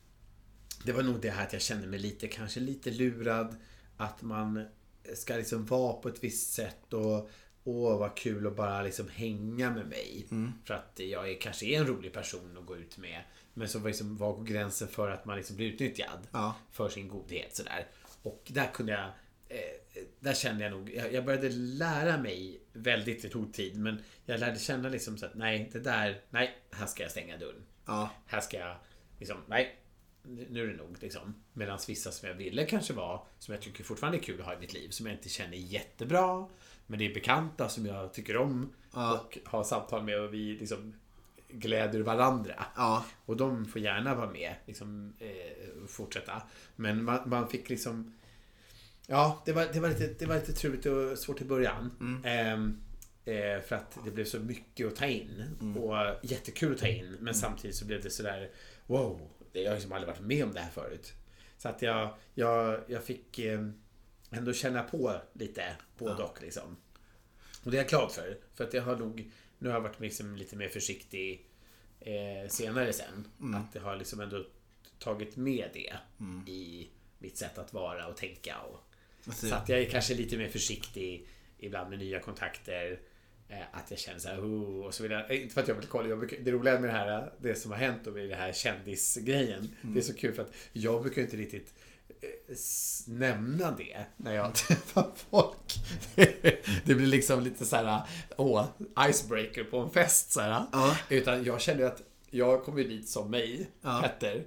det 0.85 0.93
var 0.93 1.03
nog 1.03 1.21
det 1.21 1.31
här 1.31 1.47
att 1.47 1.53
jag 1.53 1.63
kände 1.63 1.87
mig 1.87 1.99
lite, 1.99 2.29
kanske 2.29 2.61
lite 2.61 2.91
lurad. 2.91 3.57
Att 3.97 4.23
man 4.23 4.67
ska 5.15 5.35
liksom 5.35 5.67
vara 5.67 5.93
på 5.93 6.09
ett 6.09 6.25
visst 6.25 6.53
sätt 6.53 6.93
och 6.93 7.31
Åh, 7.65 7.99
vad 7.99 8.17
kul 8.17 8.47
att 8.47 8.57
bara 8.57 8.83
liksom 8.83 9.09
hänga 9.09 9.71
med 9.71 9.87
mig. 9.87 10.27
Mm. 10.31 10.53
För 10.65 10.75
att 10.75 10.93
jag 10.97 11.31
är, 11.31 11.41
kanske 11.41 11.67
är 11.67 11.81
en 11.81 11.87
rolig 11.87 12.13
person 12.13 12.57
att 12.59 12.67
gå 12.67 12.77
ut 12.77 12.99
med. 12.99 13.23
Men 13.55 13.69
så 13.69 13.79
var, 13.79 13.89
liksom, 13.89 14.17
var 14.17 14.45
gränsen 14.45 14.89
för 14.89 15.11
att 15.11 15.25
man 15.25 15.37
liksom 15.37 15.57
blir 15.57 15.67
utnyttjad 15.73 16.27
Ja. 16.33 16.55
för 16.71 16.89
sin 16.89 17.09
godhet 17.09 17.57
sådär. 17.57 17.87
Och 18.23 18.43
där 18.47 18.67
kunde 18.75 18.93
jag 18.93 19.05
eh, 19.49 20.03
där 20.21 20.35
kände 20.35 20.65
jag 20.65 20.71
nog, 20.73 20.91
jag, 20.95 21.13
jag 21.13 21.25
började 21.25 21.49
lära 21.53 22.19
mig 22.19 22.61
väldigt, 22.73 23.23
det 23.23 23.29
tog 23.29 23.53
tid, 23.55 23.77
men 23.79 24.03
jag 24.27 24.41
lärde 24.41 24.59
känna 24.59 24.89
liksom 24.89 25.19
så 25.19 25.27
att 25.27 25.35
nej, 25.35 25.71
det 25.73 25.79
där, 25.81 26.21
nej, 26.31 26.59
här 26.71 26.87
ska 26.87 27.03
jag 27.03 27.11
stänga 27.13 27.37
dörren. 27.39 27.63
Ja. 27.87 28.11
Här 28.27 28.41
ska 28.41 28.59
jag, 28.59 28.77
liksom, 29.19 29.37
nej, 29.47 29.79
nu 30.25 30.63
är 30.63 30.67
det 30.67 30.77
nog 30.77 30.97
liksom. 31.01 31.35
Medan 31.53 31.79
vissa 31.89 32.13
som 32.13 32.29
jag 32.29 32.35
ville 32.35 32.67
kanske 32.67 32.93
var, 32.93 33.27
som 33.39 33.55
jag 33.55 33.63
tycker 33.63 33.85
fortfarande 33.85 34.19
är 34.19 34.23
kul 34.23 34.41
att 34.41 34.47
ha 34.47 34.55
i 34.55 34.59
mitt 34.59 34.75
liv, 34.75 34.89
som 34.91 35.07
jag 35.07 35.15
inte 35.15 35.29
känner 35.29 35.57
jättebra, 35.57 36.49
men 36.87 36.99
det 36.99 37.07
är 37.11 37.15
bekanta 37.15 37.69
som 37.69 37.87
jag 37.87 38.15
tycker 38.15 38.37
om 38.37 38.73
Ja. 38.95 39.19
och 39.21 39.39
har 39.45 39.65
samtal 39.65 40.03
med 40.05 40.21
och 40.21 40.35
vi 40.35 40.57
liksom 40.57 40.95
gläder 41.53 42.01
varandra. 42.01 42.65
Ja. 42.77 43.05
Och 43.27 43.37
de 43.37 43.65
får 43.65 43.81
gärna 43.81 44.15
vara 44.15 44.31
med, 44.31 44.55
liksom 44.67 45.13
eh, 45.19 45.87
fortsätta. 45.89 46.43
Men 46.77 47.05
man, 47.05 47.21
man 47.27 47.49
fick 47.49 47.69
liksom 47.69 48.13
Ja, 49.07 49.43
det 49.45 49.53
var, 49.53 49.67
det 49.73 49.81
var, 49.81 49.89
lite, 49.89 50.15
det 50.19 50.27
var 50.27 50.35
lite 50.35 50.53
trubbigt 50.53 50.87
och 50.87 51.19
svårt 51.19 51.41
i 51.41 51.45
början. 51.45 51.91
Ehm, 52.25 52.79
eh, 53.25 53.61
för 53.61 53.77
att 53.77 53.99
det 54.05 54.11
blev 54.11 54.25
så 54.25 54.39
mycket 54.39 54.87
att 54.87 54.97
ta 54.97 55.07
in. 55.07 55.57
Och 55.77 55.97
jättekul 56.23 56.73
att 56.73 56.79
ta 56.79 56.87
in. 56.87 57.17
Men 57.21 57.35
samtidigt 57.35 57.77
så 57.77 57.85
blev 57.85 58.03
det 58.03 58.11
sådär 58.11 58.51
Wow, 58.87 59.21
jag 59.53 59.67
har 59.67 59.75
liksom 59.75 59.93
aldrig 59.93 60.09
varit 60.09 60.27
med 60.27 60.45
om 60.45 60.53
det 60.53 60.61
här 60.61 60.71
förut. 60.71 61.13
Så 61.59 61.69
att 61.69 61.83
jag, 61.83 62.15
jag, 62.35 62.81
jag 62.87 63.05
fick 63.05 63.39
eh, 63.39 63.69
ändå 64.31 64.53
känna 64.53 64.83
på 64.83 65.21
lite 65.33 65.77
både 65.99 66.23
och 66.23 66.43
liksom. 66.43 66.77
Och 67.65 67.71
det 67.71 67.77
är 67.77 67.83
jag 67.83 67.89
glad 67.89 68.13
för. 68.13 68.39
För 68.55 68.65
att 68.65 68.75
jag 68.75 68.83
har 68.83 68.97
nog 68.97 69.31
Nu 69.63 69.69
har 69.69 69.75
jag 69.77 69.81
varit 69.81 70.01
liksom 70.01 70.37
lite 70.37 70.57
mer 70.57 70.69
försiktig 70.69 71.47
eh, 72.01 72.49
senare 72.49 72.93
sen. 72.93 73.29
Att 73.55 73.75
jag 73.75 73.83
har 73.83 73.97
liksom 73.97 74.21
ändå 74.21 74.45
tagit 74.99 75.37
med 75.37 75.71
det 75.73 75.93
i 76.53 76.89
mitt 77.19 77.37
sätt 77.37 77.59
att 77.59 77.73
vara 77.73 78.07
och 78.07 78.17
tänka. 78.17 78.59
Och, 78.61 78.81
Alltså, 79.27 79.47
så 79.49 79.55
att 79.55 79.69
jag 79.69 79.81
är 79.81 79.85
kanske 79.91 80.15
lite 80.15 80.37
mer 80.37 80.49
försiktig 80.49 81.27
ibland 81.59 81.91
med 81.91 81.99
nya 81.99 82.21
kontakter. 82.21 83.01
Eh, 83.49 83.63
att 83.73 83.91
jag 83.91 83.99
känner 83.99 84.19
så 84.19 84.29
här, 84.29 84.41
oh, 84.41 84.87
och 84.87 84.95
så 84.95 85.03
vidare. 85.03 85.27
Eh, 85.29 85.43
Inte 85.43 85.55
för 85.55 85.61
att 85.63 85.69
jag 85.69 85.75
vill 85.75 85.87
kolla. 85.87 86.09
Jag 86.09 86.19
brukar, 86.19 86.37
det 86.41 86.51
roliga 86.51 86.81
med 86.81 86.89
det 86.91 86.97
här, 86.97 87.33
det 87.41 87.55
som 87.55 87.71
har 87.71 87.79
hänt 87.79 88.07
och 88.07 88.13
med 88.13 88.29
det 88.29 88.35
här 88.35 88.53
kändisgrejen. 88.53 89.77
Det 89.83 89.99
är 89.99 90.03
så 90.03 90.15
kul 90.15 90.35
för 90.35 90.43
att 90.43 90.55
jag 90.73 91.03
brukar 91.03 91.23
inte 91.23 91.37
riktigt 91.37 91.75
eh, 91.75 91.92
nämna 93.07 93.71
det 93.71 94.05
när 94.17 94.35
jag 94.35 94.55
träffar 94.55 95.11
folk. 95.31 95.75
Det 96.85 96.95
blir 96.95 97.07
liksom 97.07 97.43
lite 97.43 97.65
så 97.65 97.77
här, 97.77 98.01
åh, 98.37 98.67
icebreaker 99.09 99.65
på 99.65 99.79
en 99.79 99.91
fest 99.91 100.33
så 100.33 100.41
här. 100.41 100.65
Ja. 100.73 100.97
Utan 101.09 101.45
jag 101.45 101.61
känner 101.61 101.85
att 101.85 102.03
jag 102.31 102.65
kommer 102.65 102.85
dit 102.85 103.09
som 103.09 103.31
mig, 103.31 103.71
Ja. 103.83 104.01
Petter. 104.03 104.45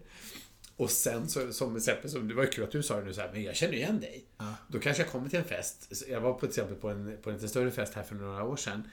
Och 0.78 0.90
sen 0.90 1.30
så, 1.30 1.54
som 1.54 1.76
exempel, 1.76 2.10
som, 2.10 2.28
det 2.28 2.34
var 2.34 2.44
ju 2.44 2.50
kul 2.50 2.64
att 2.64 2.72
du 2.72 2.84
sa 2.84 3.00
det 3.00 3.06
nu 3.06 3.14
så 3.14 3.22
här, 3.22 3.32
men 3.32 3.44
jag 3.44 3.56
känner 3.56 3.74
ju 3.74 3.80
igen 3.80 4.00
dig. 4.00 4.26
Då 4.68 4.80
kanske 4.80 5.04
jag 5.04 5.12
kommer 5.12 5.30
till 5.30 5.40
en 5.40 5.46
fest. 5.46 6.04
Jag 6.08 6.22
var 6.22 6.34
på 6.34 6.40
till 6.40 6.50
exempel 6.50 6.76
på 6.76 6.90
en, 6.90 7.18
på 7.22 7.30
en 7.30 7.36
lite 7.36 7.48
större 7.48 7.72
fest 7.72 7.94
här 7.94 8.04
för 8.04 8.16
några 8.16 8.44
år 8.44 8.56
sedan. 8.56 8.84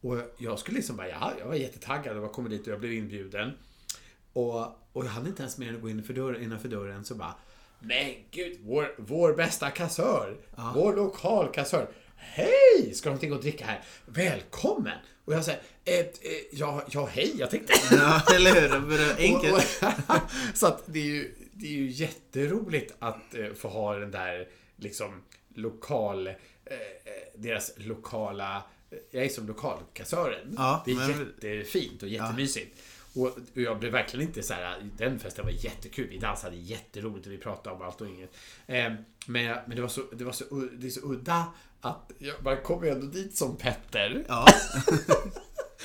Och 0.00 0.16
jag 0.38 0.58
skulle 0.58 0.76
liksom 0.76 0.96
bara, 0.96 1.08
ja, 1.08 1.32
jag 1.38 1.46
var 1.46 1.54
jättetaggad 1.54 2.16
och 2.16 2.24
jag 2.24 2.32
kom 2.32 2.48
dit 2.48 2.60
och 2.60 2.72
jag 2.72 2.80
blev 2.80 2.92
inbjuden. 2.92 3.52
Och, 4.32 4.66
och 4.92 5.04
jag 5.04 5.10
hade 5.10 5.28
inte 5.28 5.42
ens 5.42 5.58
mer 5.58 5.68
än 5.68 5.74
att 5.76 5.82
gå 5.82 5.90
in 5.90 6.02
för 6.02 6.14
dörren, 6.14 6.42
innanför 6.42 6.68
dörren 6.68 7.04
så 7.04 7.14
bara 7.14 7.34
Men 7.80 8.14
gud, 8.30 8.58
vår, 8.62 8.94
vår 8.98 9.32
bästa 9.32 9.70
kassör! 9.70 10.36
Vår 10.74 10.96
lokalkassör! 10.96 11.88
Hej! 12.16 12.94
Ska 12.94 13.10
de 13.10 13.18
till 13.18 13.32
och 13.32 13.40
dricka 13.40 13.64
här? 13.66 13.82
Välkommen! 14.06 14.98
Och 15.24 15.34
jag 15.34 15.44
säger, 15.44 15.60
eh, 15.84 15.98
eh, 15.98 16.06
ja, 16.52 16.82
ja 16.90 17.06
hej, 17.12 17.34
jag 17.38 17.50
tänkte 17.50 17.72
Ja, 17.96 18.22
eller 18.34 18.60
hur? 18.60 19.16
Enkelt. 19.18 19.82
så 20.54 20.66
att 20.66 20.82
det 20.86 20.98
är 20.98 21.04
ju, 21.04 21.34
det 21.52 21.66
är 21.66 21.70
ju 21.72 21.90
jätteroligt 21.90 22.94
att 22.98 23.34
eh, 23.34 23.52
få 23.52 23.68
ha 23.68 23.96
den 23.96 24.10
där 24.10 24.48
liksom 24.76 25.22
lokal, 25.54 26.26
eh, 26.26 26.32
eh, 26.34 26.78
deras 27.34 27.72
lokala, 27.76 28.62
jag 29.10 29.24
är 29.24 29.28
som 29.28 29.46
lokalkassören. 29.46 30.54
Ja, 30.56 30.82
det 30.86 30.90
är 30.92 30.96
men- 30.96 31.34
jättefint 31.42 32.02
och 32.02 32.08
jättemysigt. 32.08 32.78
Och 33.14 33.38
jag 33.54 33.78
blev 33.78 33.92
verkligen 33.92 34.26
inte 34.26 34.42
så 34.42 34.54
här, 34.54 34.90
den 34.96 35.18
festen 35.18 35.44
var 35.44 35.52
jättekul. 35.52 36.08
Vi 36.08 36.18
dansade 36.18 36.56
jätteroligt 36.56 37.26
och 37.26 37.32
vi 37.32 37.38
pratade 37.38 37.76
om 37.76 37.82
allt 37.82 38.00
och 38.00 38.08
inget. 38.08 38.36
Eh, 38.66 38.92
men, 39.26 39.56
men 39.66 39.76
det 39.76 39.80
var 39.80 39.88
så, 39.88 40.02
det 40.12 40.24
var 40.24 40.32
så, 40.32 40.44
det 40.78 40.86
är 40.86 40.90
så 40.90 41.12
udda 41.12 41.46
att 41.80 42.12
jag, 42.18 42.42
man 42.42 42.56
kommer 42.62 42.86
ju 42.86 42.92
ändå 42.92 43.06
dit 43.06 43.36
som 43.36 43.56
Petter. 43.56 44.24
Ja. 44.28 44.46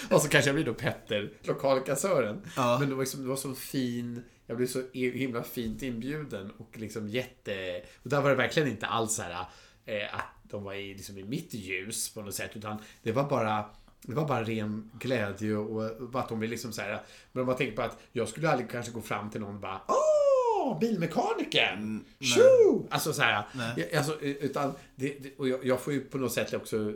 Och 0.10 0.22
så 0.22 0.30
kanske 0.30 0.50
jag 0.50 0.56
blir 0.56 0.66
då 0.66 0.74
Petter, 0.74 1.34
lokalkassören. 1.42 2.42
Ja. 2.56 2.78
Men 2.80 2.90
det 2.90 2.96
var, 2.96 3.04
liksom, 3.04 3.22
det 3.24 3.30
var 3.30 3.36
så 3.36 3.56
fin, 3.56 4.24
jag 4.48 4.58
blev 4.58 4.68
så 4.68 4.84
himla 4.94 5.44
fint 5.44 5.84
inbjuden 5.84 6.52
och 6.58 6.78
liksom 6.78 7.08
jätte... 7.08 7.82
Och 8.04 8.10
där 8.10 8.22
var 8.22 8.30
det 8.30 8.36
verkligen 8.36 8.70
inte 8.70 8.88
alls 8.88 9.16
så 9.16 9.22
här 9.22 9.46
eh, 9.86 10.16
att 10.16 10.26
de 10.44 10.64
var 10.64 10.74
i, 10.74 10.94
liksom, 10.94 11.18
i 11.18 11.24
mitt 11.24 11.54
ljus 11.54 12.14
på 12.14 12.22
något 12.22 12.36
sätt. 12.36 12.52
Utan 12.56 12.78
det 13.04 13.12
var 13.12 13.30
bara 13.30 13.66
det 14.04 14.14
var 14.16 14.28
bara 14.28 14.44
ren 14.44 14.92
glädje 15.00 15.56
och, 15.56 16.20
att 16.20 16.30
de 16.30 16.40
vill 16.40 16.50
liksom 16.50 16.72
så 16.74 16.82
här. 16.82 17.02
Men 17.32 17.42
om 17.42 17.48
man 17.48 17.56
tänker 17.58 17.76
på 17.76 17.82
att 17.82 17.98
jag 18.12 18.28
skulle 18.28 18.50
aldrig 18.50 18.70
kanske 18.70 18.92
gå 18.92 19.02
fram 19.02 19.30
till 19.30 19.42
någon 19.42 19.56
och 19.56 19.62
bara 19.62 19.82
Åh, 19.88 20.80
bilmekanikern! 20.80 22.06
Tjo! 22.20 22.88
Alltså 22.92 23.14
så 23.14 23.22
här. 23.22 23.44
jag- 23.78 23.94
Alltså, 23.96 24.20
utan 24.22 24.74
det, 24.96 25.08
det, 25.24 25.38
och 25.38 25.48
jag, 25.48 25.66
jag 25.66 25.80
får 25.82 25.94
ju 25.94 26.00
på 26.02 26.18
något 26.18 26.32
sätt 26.34 26.54
också 26.54 26.94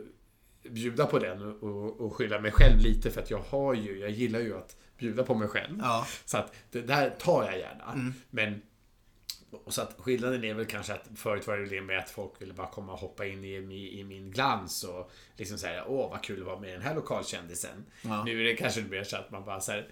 bjuda 0.70 1.06
på 1.06 1.18
den 1.18 1.42
och, 1.42 2.00
och, 2.00 2.14
skylla 2.16 2.40
mig 2.40 2.52
själv 2.52 2.78
lite 2.80 3.10
för 3.10 3.20
att 3.20 3.30
jag 3.30 3.38
har 3.38 3.74
ju, 3.74 3.98
jag 3.98 4.10
gillar 4.10 4.40
ju 4.40 4.56
att 4.58 4.76
bjuda 4.98 5.22
på 5.24 5.34
mig 5.34 5.48
själv. 5.48 5.78
Ja. 5.82 6.06
Så 6.24 6.38
att 6.38 6.54
det 6.70 6.80
där 6.82 7.10
tar 7.10 7.44
jag 7.44 7.58
gärna. 7.58 8.12
Men 8.30 8.62
och 9.50 9.74
så 9.74 9.82
att 9.82 9.94
skillnaden 9.98 10.44
är 10.44 10.54
väl 10.54 10.66
kanske 10.66 10.92
att 10.94 11.08
förut 11.16 11.46
var 11.46 11.56
det 11.56 11.66
det 11.66 11.80
med 11.80 11.98
att 11.98 12.10
folk 12.10 12.42
ville 12.42 12.52
bara 12.54 12.66
komma 12.66 12.92
och 12.92 12.98
hoppa 12.98 13.26
in 13.26 13.44
i, 13.44 13.48
i, 13.56 14.00
i 14.00 14.04
min 14.04 14.30
glans 14.30 14.84
och 14.84 15.10
liksom 15.36 15.58
säga 15.58 15.84
åh 15.86 16.10
vad 16.10 16.22
kul 16.22 16.38
det 16.38 16.44
var 16.44 16.60
med 16.60 16.72
den 16.72 16.82
här 16.82 16.94
lokalkändisen. 16.94 17.84
Ja. 18.02 18.24
Nu 18.24 18.40
är 18.40 18.44
det 18.44 18.56
kanske 18.56 18.82
mer 18.82 19.04
så 19.04 19.16
att 19.16 19.30
man 19.30 19.44
bara 19.44 19.60
så 19.60 19.72
här, 19.72 19.88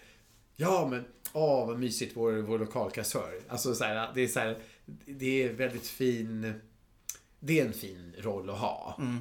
Ja, 0.58 0.88
men 0.90 1.04
åh 1.32 1.66
vad 1.66 1.78
mysigt 1.78 2.16
vår, 2.16 2.32
vår 2.32 2.58
lokalkassör. 2.58 3.40
Alltså 3.48 3.74
så 3.74 3.84
här, 3.84 4.10
det 4.14 4.20
är 4.20 4.28
så 4.28 4.40
här, 4.40 4.58
det 5.06 5.42
är 5.42 5.52
väldigt 5.52 5.86
fin, 5.88 6.60
det 7.40 7.60
är 7.60 7.66
en 7.66 7.72
fin 7.72 8.14
roll 8.18 8.50
att 8.50 8.58
ha. 8.58 8.96
Mm. 8.98 9.18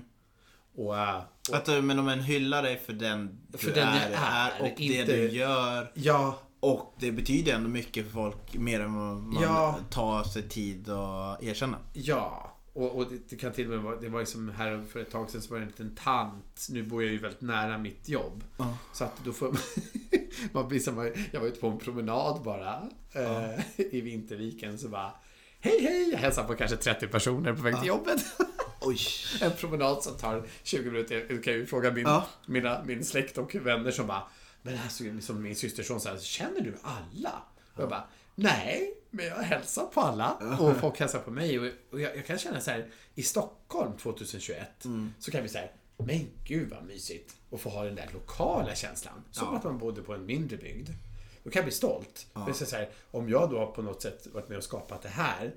Och, 0.75 0.97
äh, 0.97 1.21
och, 1.49 1.55
Att, 1.55 1.65
du- 1.65 1.81
men 1.81 1.99
om 1.99 2.07
en 2.07 2.19
hyllar 2.21 2.63
dig 2.63 2.77
för 2.77 2.93
den 2.93 3.39
du 3.47 3.57
För 3.57 3.71
den 3.71 3.88
är, 3.88 4.09
jag 4.11 4.19
är, 4.23 4.61
och 4.61 4.81
inte- 4.81 5.11
det 5.11 5.17
du 5.27 5.29
gör. 5.29 5.91
ja, 5.93 6.39
Och 6.72 6.95
det 6.99 7.11
betyder 7.11 7.53
ändå 7.53 7.70
mycket 7.70 8.05
för 8.05 8.11
folk, 8.11 8.53
mer 8.53 8.80
än 8.80 8.93
vad 8.95 9.18
man 9.18 9.43
Ja. 9.43 9.80
tar 9.89 10.24
sig 10.24 10.49
tid 10.49 10.89
att 10.89 11.43
erkänna. 11.43 11.78
ja. 11.93 12.51
Och, 12.74 12.95
och 12.95 13.09
det, 13.09 13.30
det 13.30 13.36
kan 13.36 13.51
till 13.53 13.66
och 13.66 13.72
med 13.72 13.80
vara, 13.80 13.95
det 13.95 14.09
var 14.09 14.20
liksom 14.20 14.49
här 14.49 14.84
för 14.91 14.99
ett 14.99 15.11
tag 15.11 15.30
sedan 15.30 15.41
så 15.41 15.49
var 15.53 15.57
det 15.57 15.63
en 15.63 15.68
liten 15.70 15.95
tant. 15.95 16.68
Nu 16.70 16.84
bor 16.84 17.03
jag 17.03 17.11
ju 17.11 17.18
väldigt 17.18 17.41
nära 17.41 17.78
mitt 17.78 18.09
jobb. 18.09 18.43
Ja. 18.57 18.78
Så 18.93 19.03
att 19.03 19.11
då 19.26 19.34
får 19.34 19.45
man, 19.47 19.57
man 20.51 20.68
blir 20.68 20.80
som, 20.80 21.11
jag 21.32 21.39
var 21.39 21.47
ute 21.47 21.59
på 21.59 21.68
en 21.68 21.78
promenad 21.78 22.41
bara 22.43 22.89
eh, 23.13 23.59
i 23.78 24.01
Vinterviken 24.01 24.78
så 24.78 24.89
bara 24.89 25.11
Hej 25.59 25.80
hej! 25.82 26.09
Jag 26.11 26.18
hälsar 26.20 26.43
på 26.43 26.55
kanske 26.55 26.78
30 26.78 27.07
personer 27.07 27.53
på 27.53 27.61
väg 27.61 27.80
till 27.80 27.88
jobbet. 27.88 28.22
Oj! 28.82 28.97
En 29.41 29.51
promenad 29.51 30.03
som 30.03 30.18
tar 30.18 30.43
20 30.63 30.91
minuter. 30.91 31.26
Jag 31.30 31.43
kan 31.43 31.53
ju 31.53 31.66
fråga 31.66 31.91
min, 31.91 32.07
mina, 32.45 32.84
min 32.86 33.05
släkt 33.05 33.38
och 33.38 33.55
vänner 33.55 33.91
som 33.91 34.07
bara 34.07 34.24
Men 34.66 34.80
alltså, 34.84 35.03
som 35.22 35.41
min 35.43 35.55
systerson 35.55 35.99
här, 36.05 36.18
känner 36.18 36.61
du 36.61 36.76
alla? 36.82 37.43
Och 37.76 37.82
jag 37.82 37.89
bara 37.89 38.03
Nej, 38.36 38.93
men 39.09 39.26
jag 39.26 39.36
hälsar 39.36 39.86
på 39.86 40.01
alla. 40.01 40.34
Och 40.59 40.78
folk 40.78 40.99
hälsar 40.99 41.20
på 41.20 41.32
mig. 41.32 41.59
Och, 41.59 41.66
och 41.91 42.01
jag, 42.01 42.18
jag 42.18 42.26
kan 42.26 42.38
känna 42.38 42.61
så 42.61 42.72
här 42.72 42.91
i 43.16 43.24
Stockholm 43.24 43.97
2021 43.97 44.86
Mm. 44.86 45.13
så 45.20 45.32
kan 45.32 45.43
vi 45.43 45.49
säga 45.49 45.70
Men 45.97 46.28
gud 46.45 46.70
vad 46.70 46.84
mysigt 46.86 47.36
att 47.51 47.59
få 47.61 47.70
ha 47.70 47.84
den 47.84 47.95
där 47.95 48.09
lokala 48.13 48.76
känslan. 48.76 49.24
Som 49.32 49.47
Ja. 49.51 49.57
att 49.57 49.63
man 49.63 49.78
bodde 49.78 50.01
på 50.01 50.13
en 50.13 50.26
mindre 50.26 50.57
bygd. 50.57 50.89
Då 51.43 51.49
kan 51.49 51.59
jag 51.59 51.66
bli 51.66 51.74
stolt. 51.74 52.28
Men 52.34 52.53
så 52.53 52.76
här, 52.76 52.89
om 53.11 53.30
jag 53.30 53.49
då 53.49 53.57
har 53.59 53.66
på 53.72 53.82
något 53.82 54.01
sätt 54.01 54.28
varit 54.34 54.49
med 54.49 54.57
och 54.57 54.63
skapat 54.63 55.01
det 55.01 55.09
här. 55.09 55.53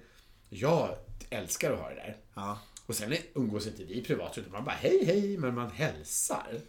Jag 0.48 0.96
älskar 1.30 1.72
att 1.72 1.78
ha 1.80 1.88
det 1.88 1.94
där. 1.94 2.16
Ja. 2.34 2.58
Och 2.86 2.94
sen 2.94 3.14
umgås 3.34 3.66
inte 3.66 3.84
vi 3.84 4.04
privat, 4.04 4.38
utan 4.38 4.52
man 4.52 4.64
bara 4.64 4.74
hej 4.74 5.04
hej, 5.04 5.38
men 5.38 5.54
man 5.54 5.70
hälsar. 5.70 6.60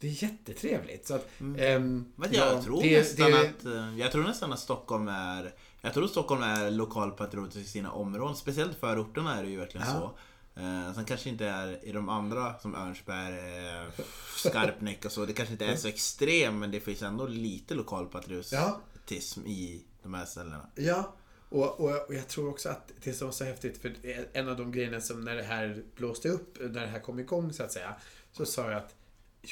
Det 0.00 0.06
är 0.08 0.22
jättetrevligt. 0.22 1.06
Så 1.06 1.14
att, 1.14 1.28
Mm. 1.40 2.04
Men 2.16 2.32
jag, 2.32 2.46
ja, 2.54 2.62
tror 2.62 2.82
det- 2.82 2.98
nästan 2.98 3.30
det- 3.30 3.40
att, 3.48 3.64
eh, 3.64 3.98
jag 3.98 4.12
tror 4.12 4.22
nästan 4.24 4.52
att 4.52 4.58
Stockholm 4.60 5.08
är 5.08 5.54
Jag 5.80 5.94
tror 5.94 6.06
Stockholm 6.06 6.42
är 6.42 6.70
lokalpatriotisk 6.70 7.66
i 7.66 7.68
sina 7.68 7.92
områden. 7.92 8.36
Speciellt 8.36 8.76
förorterna 8.80 9.34
är 9.38 9.42
det 9.42 9.50
ju 9.50 9.56
verkligen 9.58 9.86
Ja. 9.86 9.92
så. 10.54 10.60
Eh, 10.60 10.94
sen 10.94 11.04
kanske 11.04 11.28
inte 11.28 11.46
är 11.46 11.84
i 11.84 11.92
de 11.92 12.08
andra 12.08 12.58
som 12.58 12.74
Örnsberg, 12.74 13.34
eh, 13.78 14.04
Skarpnäck 14.36 15.04
och 15.04 15.12
så. 15.12 15.26
Det 15.26 15.32
kanske 15.32 15.52
inte 15.52 15.66
är 15.66 15.76
så 15.76 15.88
extrem 15.88 16.58
men 16.58 16.70
det 16.70 16.80
finns 16.80 17.02
ändå 17.02 17.26
lite 17.26 17.74
lokalpatriotism 17.74 19.46
i 19.46 19.82
de 20.02 20.14
här 20.14 20.24
ställena. 20.24 20.66
Ja, 20.74 21.14
och, 21.48 21.80
och, 21.80 22.06
och 22.08 22.14
jag 22.14 22.28
tror 22.28 22.48
också 22.50 22.68
att 22.68 22.92
det 23.04 23.12
som 23.12 23.26
var 23.26 23.32
så 23.32 23.44
häftigt, 23.44 23.82
för 23.82 23.94
en 24.32 24.48
av 24.48 24.56
de 24.56 24.72
grejerna 24.72 25.00
som 25.00 25.24
när 25.24 25.34
det 25.36 25.42
här 25.42 25.82
blåste 25.96 26.28
upp, 26.28 26.56
när 26.60 26.68
det 26.80 26.86
här 26.86 27.00
kom 27.00 27.18
igång 27.18 27.52
så 27.52 27.62
att 27.62 27.72
säga, 27.72 27.94
så 28.32 28.46
sa 28.46 28.70
jag 28.70 28.74
att 28.78 28.94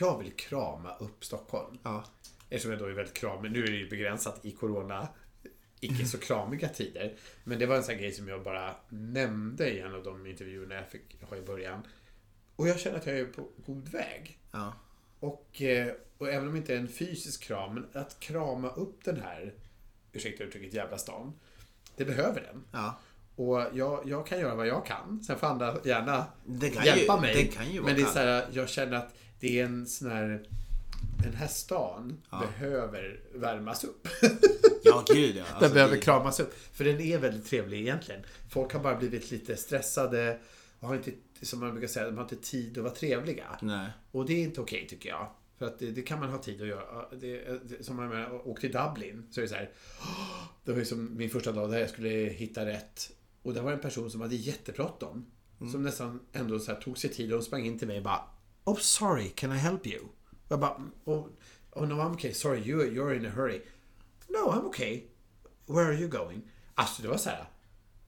jag 0.01 0.19
vill 0.19 0.33
krama 0.33 0.95
upp 0.95 1.25
Stockholm. 1.25 1.79
Ja. 1.83 2.05
Eftersom 2.49 2.71
jag 2.71 2.81
då 2.81 2.87
är 2.87 2.93
väldigt 2.93 3.15
kramig. 3.15 3.53
Nu 3.53 3.63
är 3.63 3.67
det 3.71 3.77
ju 3.77 3.89
begränsat 3.89 4.45
i 4.45 4.51
corona 4.51 5.09
icke 5.81 6.07
så 6.07 6.19
kramiga 6.19 6.69
tider. 6.69 7.17
Men 7.45 7.59
det 7.59 7.67
var 7.67 7.77
en 7.77 7.83
sån 7.83 7.97
grej 7.97 8.13
som 8.13 8.29
jag 8.29 8.43
bara 8.43 8.77
nämnde 8.89 9.71
i 9.71 9.81
en 9.81 9.95
av 9.95 10.03
de 10.03 10.27
intervjuerna 10.27 10.75
jag 10.75 10.89
fick 10.89 11.23
ha 11.23 11.37
i 11.37 11.43
början. 11.43 11.87
Och 12.57 12.69
jag 12.69 12.81
känner 12.81 12.97
att 12.97 13.07
jag 13.07 13.19
är 13.19 13.25
på 13.25 13.49
god 13.67 13.89
väg. 13.89 14.39
Ja. 14.53 14.73
Och, 15.21 15.63
eh, 15.63 15.93
och 16.19 16.29
även 16.29 16.47
om 16.49 16.53
det 16.53 16.59
inte 16.59 16.75
är 16.75 16.79
en 16.79 16.89
fysisk 16.89 17.43
kram, 17.43 17.75
men 17.75 18.03
att 18.03 18.21
krama 18.21 18.71
upp 18.71 19.05
den 19.05 19.21
här, 19.21 19.55
ursäkta 20.13 20.45
uttrycket, 20.45 20.75
jävla 20.75 20.99
stan. 20.99 21.33
Det 21.97 22.05
behöver 22.05 22.41
den. 22.41 22.65
ja. 22.73 23.01
Och 23.37 23.63
jag, 23.73 24.09
jag 24.09 24.27
kan 24.27 24.41
göra 24.41 24.55
vad 24.55 24.67
jag 24.67 24.87
kan. 24.87 25.25
Sen 25.25 25.39
får 25.39 25.47
andra 25.47 25.77
gärna 25.85 26.27
hjälpa 26.85 27.15
ju, 27.15 27.21
mig. 27.21 27.81
Men 27.85 27.97
det 27.97 28.03
är 28.03 28.07
så 28.07 28.19
här, 28.19 28.47
jag 28.53 28.69
känner 28.69 28.97
att 28.97 29.15
det 29.41 29.61
är 29.61 29.65
en 29.65 29.87
sån 29.87 30.11
här... 30.11 30.43
Den 31.23 31.35
här 31.35 31.47
stan 31.47 32.23
Ja. 32.31 32.41
behöver 32.41 33.21
värmas 33.35 33.85
upp. 33.85 34.09
Ja, 34.83 35.05
gud 35.15 35.37
ja. 35.37 35.45
den 35.45 35.55
Alltså, 35.55 35.75
behöver 35.75 35.95
det- 35.95 36.01
kramas 36.01 36.41
upp. 36.41 36.55
För 36.73 36.85
den 36.85 37.01
är 37.01 37.19
väldigt 37.19 37.47
trevlig 37.47 37.81
egentligen. 37.81 38.21
Folk 38.51 38.73
har 38.73 38.81
bara 38.81 38.97
blivit 38.97 39.31
lite 39.31 39.57
stressade 39.57 40.39
och 40.81 40.89
har 40.89 40.95
inte, 40.97 41.11
som 41.43 41.61
man 41.61 41.71
brukar 41.73 41.89
säga, 41.89 42.07
de 42.07 42.17
har 42.17 42.23
inte 42.25 42.37
tid 42.37 42.79
att 42.79 42.85
vara 42.85 42.95
trevliga. 42.95 43.59
Nej. 43.63 43.89
Och 44.11 44.27
det 44.27 44.33
är 44.33 44.43
inte 44.43 44.61
okej 44.61 44.87
tycker 44.89 45.09
jag. 45.09 45.31
För 45.59 45.67
att 45.67 45.79
det, 45.79 45.91
det 45.91 46.03
kan 46.03 46.21
man 46.21 46.31
ha 46.31 46.39
tid 46.39 46.63
att 46.63 46.69
göra. 46.69 47.09
Det, 47.17 47.39
det, 47.69 47.85
som 47.85 47.99
jag 47.99 48.09
menar, 48.09 48.49
åk 48.49 48.61
till 48.61 48.73
Dublin 48.73 49.27
så 49.31 49.41
är 49.41 49.43
det 49.43 49.49
så 49.49 49.55
här. 49.55 49.71
Det 50.65 50.73
var 50.73 50.79
ju 50.79 50.85
som 50.85 51.17
min 51.17 51.31
första 51.31 51.53
dag 51.53 51.71
där 51.71 51.79
jag 51.79 51.91
skulle 51.91 52.09
hitta 52.11 52.67
rätt. 52.67 53.11
Och 53.43 53.55
där 53.55 53.63
var 53.63 53.73
en 53.73 53.81
person 53.81 54.11
som 54.11 54.21
hade 54.21 54.37
jättebråttom. 54.37 55.27
Som 55.73 55.83
nästan 55.83 56.21
ändå 56.33 56.59
så 56.59 56.73
här 56.73 56.81
tog 56.81 56.99
sig 56.99 57.11
tid 57.11 57.33
och 57.33 57.45
sprang 57.45 57.65
in 57.67 57.79
till 57.79 57.89
mig 57.89 57.97
och 57.97 58.03
bara 58.05 58.21
Oh 58.67 58.79
sorry, 58.79 59.29
can 59.29 59.53
I 59.53 59.59
help 59.59 59.87
you? 59.87 60.01
Och 60.03 60.49
jag 60.49 60.61
bara 60.61 60.83
Oh, 61.05 61.27
oh 61.73 61.89
no 61.89 61.95
I'm 61.95 62.15
okay, 62.15 62.33
sorry 62.33 62.61
you, 62.61 62.83
you're 62.83 63.17
in 63.17 63.27
a 63.27 63.31
hurry. 63.31 63.63
No 64.29 64.53
I'm 64.53 64.65
okay. 64.65 65.03
Where 65.67 65.87
are 65.87 65.95
you 65.95 66.09
going? 66.09 66.43
Alltså 66.75 67.03
det 67.03 67.09
var 67.09 67.17
så 67.17 67.31
här. 67.31 67.45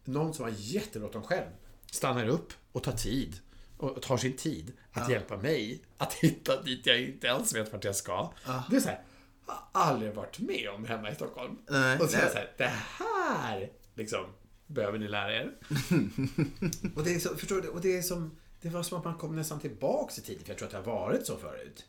Någon 0.04 0.34
som 0.34 0.44
har 0.44 0.52
jättebråttom 0.56 1.22
själv 1.22 1.46
stannar 1.90 2.28
upp 2.28 2.52
och 2.72 2.82
tar 2.82 2.92
tid. 2.92 3.40
Och 3.76 4.02
tar 4.02 4.16
sin 4.16 4.36
tid 4.36 4.72
att 4.92 5.10
hjälpa 5.10 5.36
mig 5.36 5.82
att 5.98 6.12
hitta 6.12 6.62
dit 6.62 6.86
jag 6.86 7.00
inte 7.00 7.32
alls 7.32 7.54
vet 7.54 7.72
vart 7.72 7.84
jag 7.84 7.96
ska. 7.96 8.32
Det 8.70 8.76
är 8.76 8.80
så 8.80 8.88
här. 8.88 9.02
Jag 9.46 9.54
har 9.54 9.86
aldrig 9.90 10.14
varit 10.14 10.38
med 10.38 10.70
om 10.70 10.84
hemma 10.84 11.10
i 11.10 11.14
Stockholm. 11.14 11.58
Nej, 11.70 11.98
och 11.98 12.10
så 12.10 12.16
är 12.16 12.28
så 12.28 12.36
här. 12.38 12.54
Det 12.56 12.72
här 12.98 13.70
liksom 13.94 14.24
behöver 14.66 14.98
ni 14.98 15.08
lära 15.08 15.34
er. 15.34 15.52
och 16.96 17.04
det 17.04 17.14
är 17.14 17.18
så, 17.18 17.36
förstår 17.36 17.60
du? 17.60 17.68
Och 17.68 17.80
det 17.80 17.96
är 17.96 18.02
som 18.02 18.38
det 18.60 18.68
var 18.68 18.82
som 18.82 18.98
att 18.98 19.04
man 19.04 19.18
kom 19.18 19.36
nästan 19.36 19.60
tillbaks 19.60 20.18
i 20.18 20.22
tiden, 20.22 20.44
för 20.44 20.50
jag 20.50 20.58
tror 20.58 20.66
att 20.66 20.72
det 20.72 20.90
har 20.90 21.00
varit 21.00 21.26
så 21.26 21.36
förut. 21.36 21.86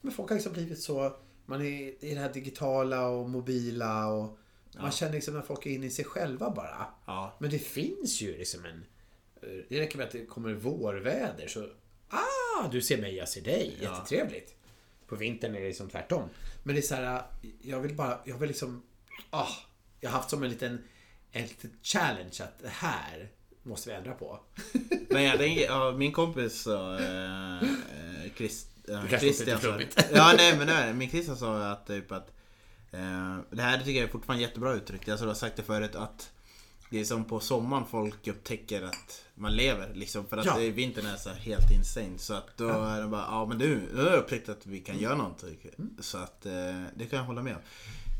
Men 0.00 0.12
folk 0.12 0.28
har 0.28 0.36
liksom 0.36 0.52
blivit 0.52 0.82
så, 0.82 1.16
man 1.46 1.60
är 1.60 2.04
i 2.04 2.14
det 2.14 2.20
här 2.20 2.32
digitala 2.32 3.08
och 3.08 3.30
mobila 3.30 4.06
och 4.06 4.38
man 4.80 4.90
känner 4.90 5.12
liksom 5.12 5.38
att 5.38 5.46
folk 5.46 5.66
är 5.66 5.70
inne 5.70 5.86
i 5.86 5.90
sig 5.90 6.04
själva 6.04 6.50
bara. 6.50 6.86
Ja. 7.06 7.36
Men 7.38 7.50
det 7.50 7.58
finns 7.58 8.20
ju 8.20 8.38
liksom 8.38 8.64
en... 8.64 8.84
Det 9.68 9.80
räcker 9.80 9.98
med 9.98 10.06
att 10.06 10.12
det 10.12 10.26
kommer 10.26 10.54
vårväder 10.54 11.46
så... 11.46 11.68
Ah, 12.08 12.68
du 12.72 12.82
ser 12.82 13.00
mig, 13.00 13.16
jag 13.16 13.28
ser 13.28 13.40
dig. 13.40 13.78
Ja. 13.80 13.90
Jättetrevligt. 13.90 14.54
På 15.06 15.16
vintern 15.16 15.54
är 15.54 15.60
det 15.60 15.66
liksom 15.66 15.88
tvärtom. 15.88 16.28
Men 16.62 16.74
det 16.74 16.80
är 16.80 16.82
så 16.82 16.94
här, 16.94 17.22
jag 17.62 17.80
vill 17.80 17.94
bara, 17.94 18.20
jag 18.24 18.38
vill 18.38 18.48
liksom... 18.48 18.82
Ah, 19.30 19.48
jag 20.00 20.10
har 20.10 20.18
haft 20.18 20.30
som 20.30 20.42
en 20.42 20.50
liten, 20.50 20.84
en 21.32 21.42
liten 21.42 21.70
challenge 21.82 22.36
att 22.40 22.58
det 22.58 22.68
här 22.68 23.30
måste 23.68 23.90
vi 23.90 23.96
ändra 23.96 24.12
på. 24.12 24.40
Men 25.10 25.22
jag 25.22 25.38
tänker, 25.38 25.64
ja, 25.64 25.92
min 25.92 26.12
kompis 26.12 26.62
sa... 26.62 26.98
Eh, 26.98 27.62
eh, 27.62 28.24
eh, 28.24 28.32
Christian 29.18 29.60
sa-. 29.60 29.80
Ja, 30.12 30.34
nej 30.36 30.58
men 30.58 30.66
det 30.66 30.72
är, 30.72 30.92
min 30.92 31.10
Christian 31.10 31.36
sa 31.36 31.70
att 31.70 31.86
typ 31.86 32.12
att... 32.12 32.32
Eh, 32.92 33.38
det 33.50 33.62
här 33.62 33.78
tycker 33.78 34.00
jag 34.00 34.08
är 34.08 34.12
fortfarande 34.12 34.42
jättebra 34.44 34.72
uttryckt. 34.72 35.08
Jag 35.08 35.18
har 35.18 35.34
sagt 35.34 35.56
det 35.56 35.62
förut 35.62 35.94
att... 35.94 36.30
Det 36.90 37.00
är 37.00 37.04
som 37.04 37.24
på 37.24 37.40
sommaren 37.40 37.84
folk 37.90 38.26
upptäcker 38.26 38.82
att 38.82 39.24
man 39.34 39.56
lever 39.56 39.94
liksom. 39.94 40.26
För 40.26 40.36
att 40.36 40.46
Ja. 40.46 40.56
vintern 40.56 41.06
är 41.06 41.16
så 41.16 41.30
helt 41.30 41.70
insane. 41.70 42.18
Så 42.18 42.34
att 42.34 42.56
då 42.56 42.68
är 42.68 43.00
det 43.00 43.06
bara, 43.06 43.24
ja 43.28 43.46
men 43.46 43.58
du, 43.58 43.80
nu 43.94 44.02
har 44.02 44.10
jag 44.10 44.18
upptäckt 44.18 44.48
att 44.48 44.66
vi 44.66 44.80
kan 44.80 44.98
göra 44.98 45.14
någonting. 45.14 45.58
Mm. 45.78 45.96
Så 46.00 46.18
att 46.18 46.46
eh, 46.46 46.52
det 46.94 47.06
kan 47.06 47.18
jag 47.18 47.26
hålla 47.26 47.42
med 47.42 47.54
om. 47.54 47.62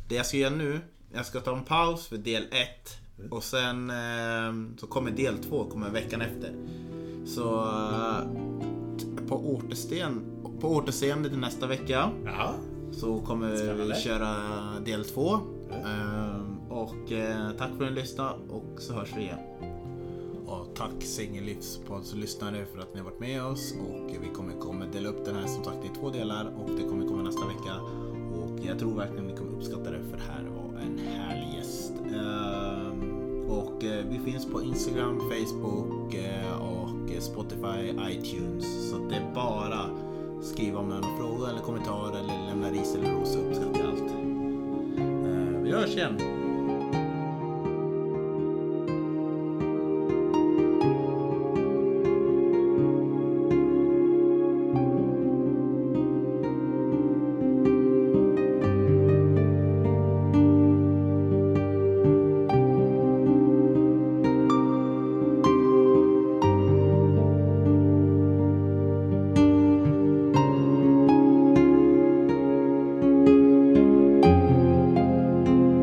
Det 0.09 0.15
jag 0.15 0.27
ska 0.27 0.37
göra 0.37 0.55
nu, 0.55 0.81
jag 1.13 1.27
ska 1.27 1.41
ta 1.41 1.57
en 1.57 1.65
paus 1.65 2.07
för 2.07 2.17
del 2.17 2.47
1. 2.51 2.99
Och 3.31 3.43
sen 3.45 3.91
eh, 3.91 4.77
så 4.81 4.87
kommer 4.87 5.11
del 5.11 5.39
2, 5.39 5.65
kommer 5.65 5.91
veckan 5.91 6.21
efter. 6.21 6.55
Så 7.27 7.55
eh, 7.65 8.21
på, 9.29 9.55
återsten, 9.55 10.23
på 10.61 10.69
återseende 10.69 11.29
till 11.29 11.39
nästa 11.39 11.67
vecka 11.67 12.11
Ja. 12.25 12.55
så 12.93 13.21
kommer 13.21 13.57
Spännande. 13.57 13.85
vi 13.85 13.95
köra 14.01 14.35
del 14.85 15.05
2. 15.05 15.39
Och 16.69 17.13
eh, 17.13 17.51
tack 17.59 17.69
för 17.77 17.85
att 17.85 17.91
ni 17.93 18.01
lyssnade 18.01 18.31
och 18.49 18.81
så 18.81 18.93
hörs 18.95 19.13
vi 19.17 19.21
igen. 19.23 19.39
Och 20.47 20.75
tack 20.77 21.03
Singellivspodds 21.03 22.15
lyssnare 22.15 22.67
för 22.73 22.79
att 22.81 22.95
ni 22.95 23.01
har 23.01 23.05
varit 23.11 23.21
med 23.21 23.45
oss 23.45 23.75
och 23.81 24.11
vi 24.23 24.29
kommer, 24.35 24.53
kommer 24.61 24.87
dela 24.87 25.09
upp 25.09 25.25
den 25.25 25.37
här 25.37 25.47
som 25.47 25.65
sagt 25.65 25.85
i 25.85 25.89
två 26.01 26.11
delar 26.11 26.45
och 26.57 26.71
det 26.77 26.83
kommer 26.89 27.07
komma 27.09 27.23
nästa 27.23 27.47
vecka. 27.47 27.75
Och 28.35 28.59
jag 28.67 28.79
tror 28.79 28.95
verkligen 28.95 29.27
ni 29.27 29.37
kommer 29.37 29.53
uppskatta 29.57 29.91
det 29.91 30.01
för 30.11 30.17
det 30.17 30.23
här 30.33 30.45
var 30.45 30.81
en 30.81 30.99
härlig 30.99 31.55
gäst. 31.59 31.93
Och 33.49 33.85
eh, 33.85 34.05
vi 34.11 34.19
finns 34.19 34.47
på 34.47 34.63
Instagram, 34.63 35.21
Facebook 35.21 36.15
eh, 36.15 36.63
och 36.63 37.13
eh, 37.13 37.21
Spotify, 37.21 37.93
iTunes. 38.11 38.91
Så 38.91 38.99
det 38.99 39.17
är 39.17 39.35
bara 39.35 39.81
skriva 40.43 40.79
om 40.79 40.89
du 40.89 40.95
har 40.95 41.01
några 41.01 41.17
frågor 41.17 41.49
eller 41.51 41.61
kommentarer 41.61 42.19
eller 42.19 42.47
lämna 42.49 42.71
ris 42.71 42.95
eller 42.95 43.11
ros 43.15 43.33
så 43.33 43.39
uppskattar 43.39 43.81
jag 43.81 43.91
allt. 43.91 44.13
Vi 45.65 45.73
hörs 45.73 45.97
igen. 45.97 46.48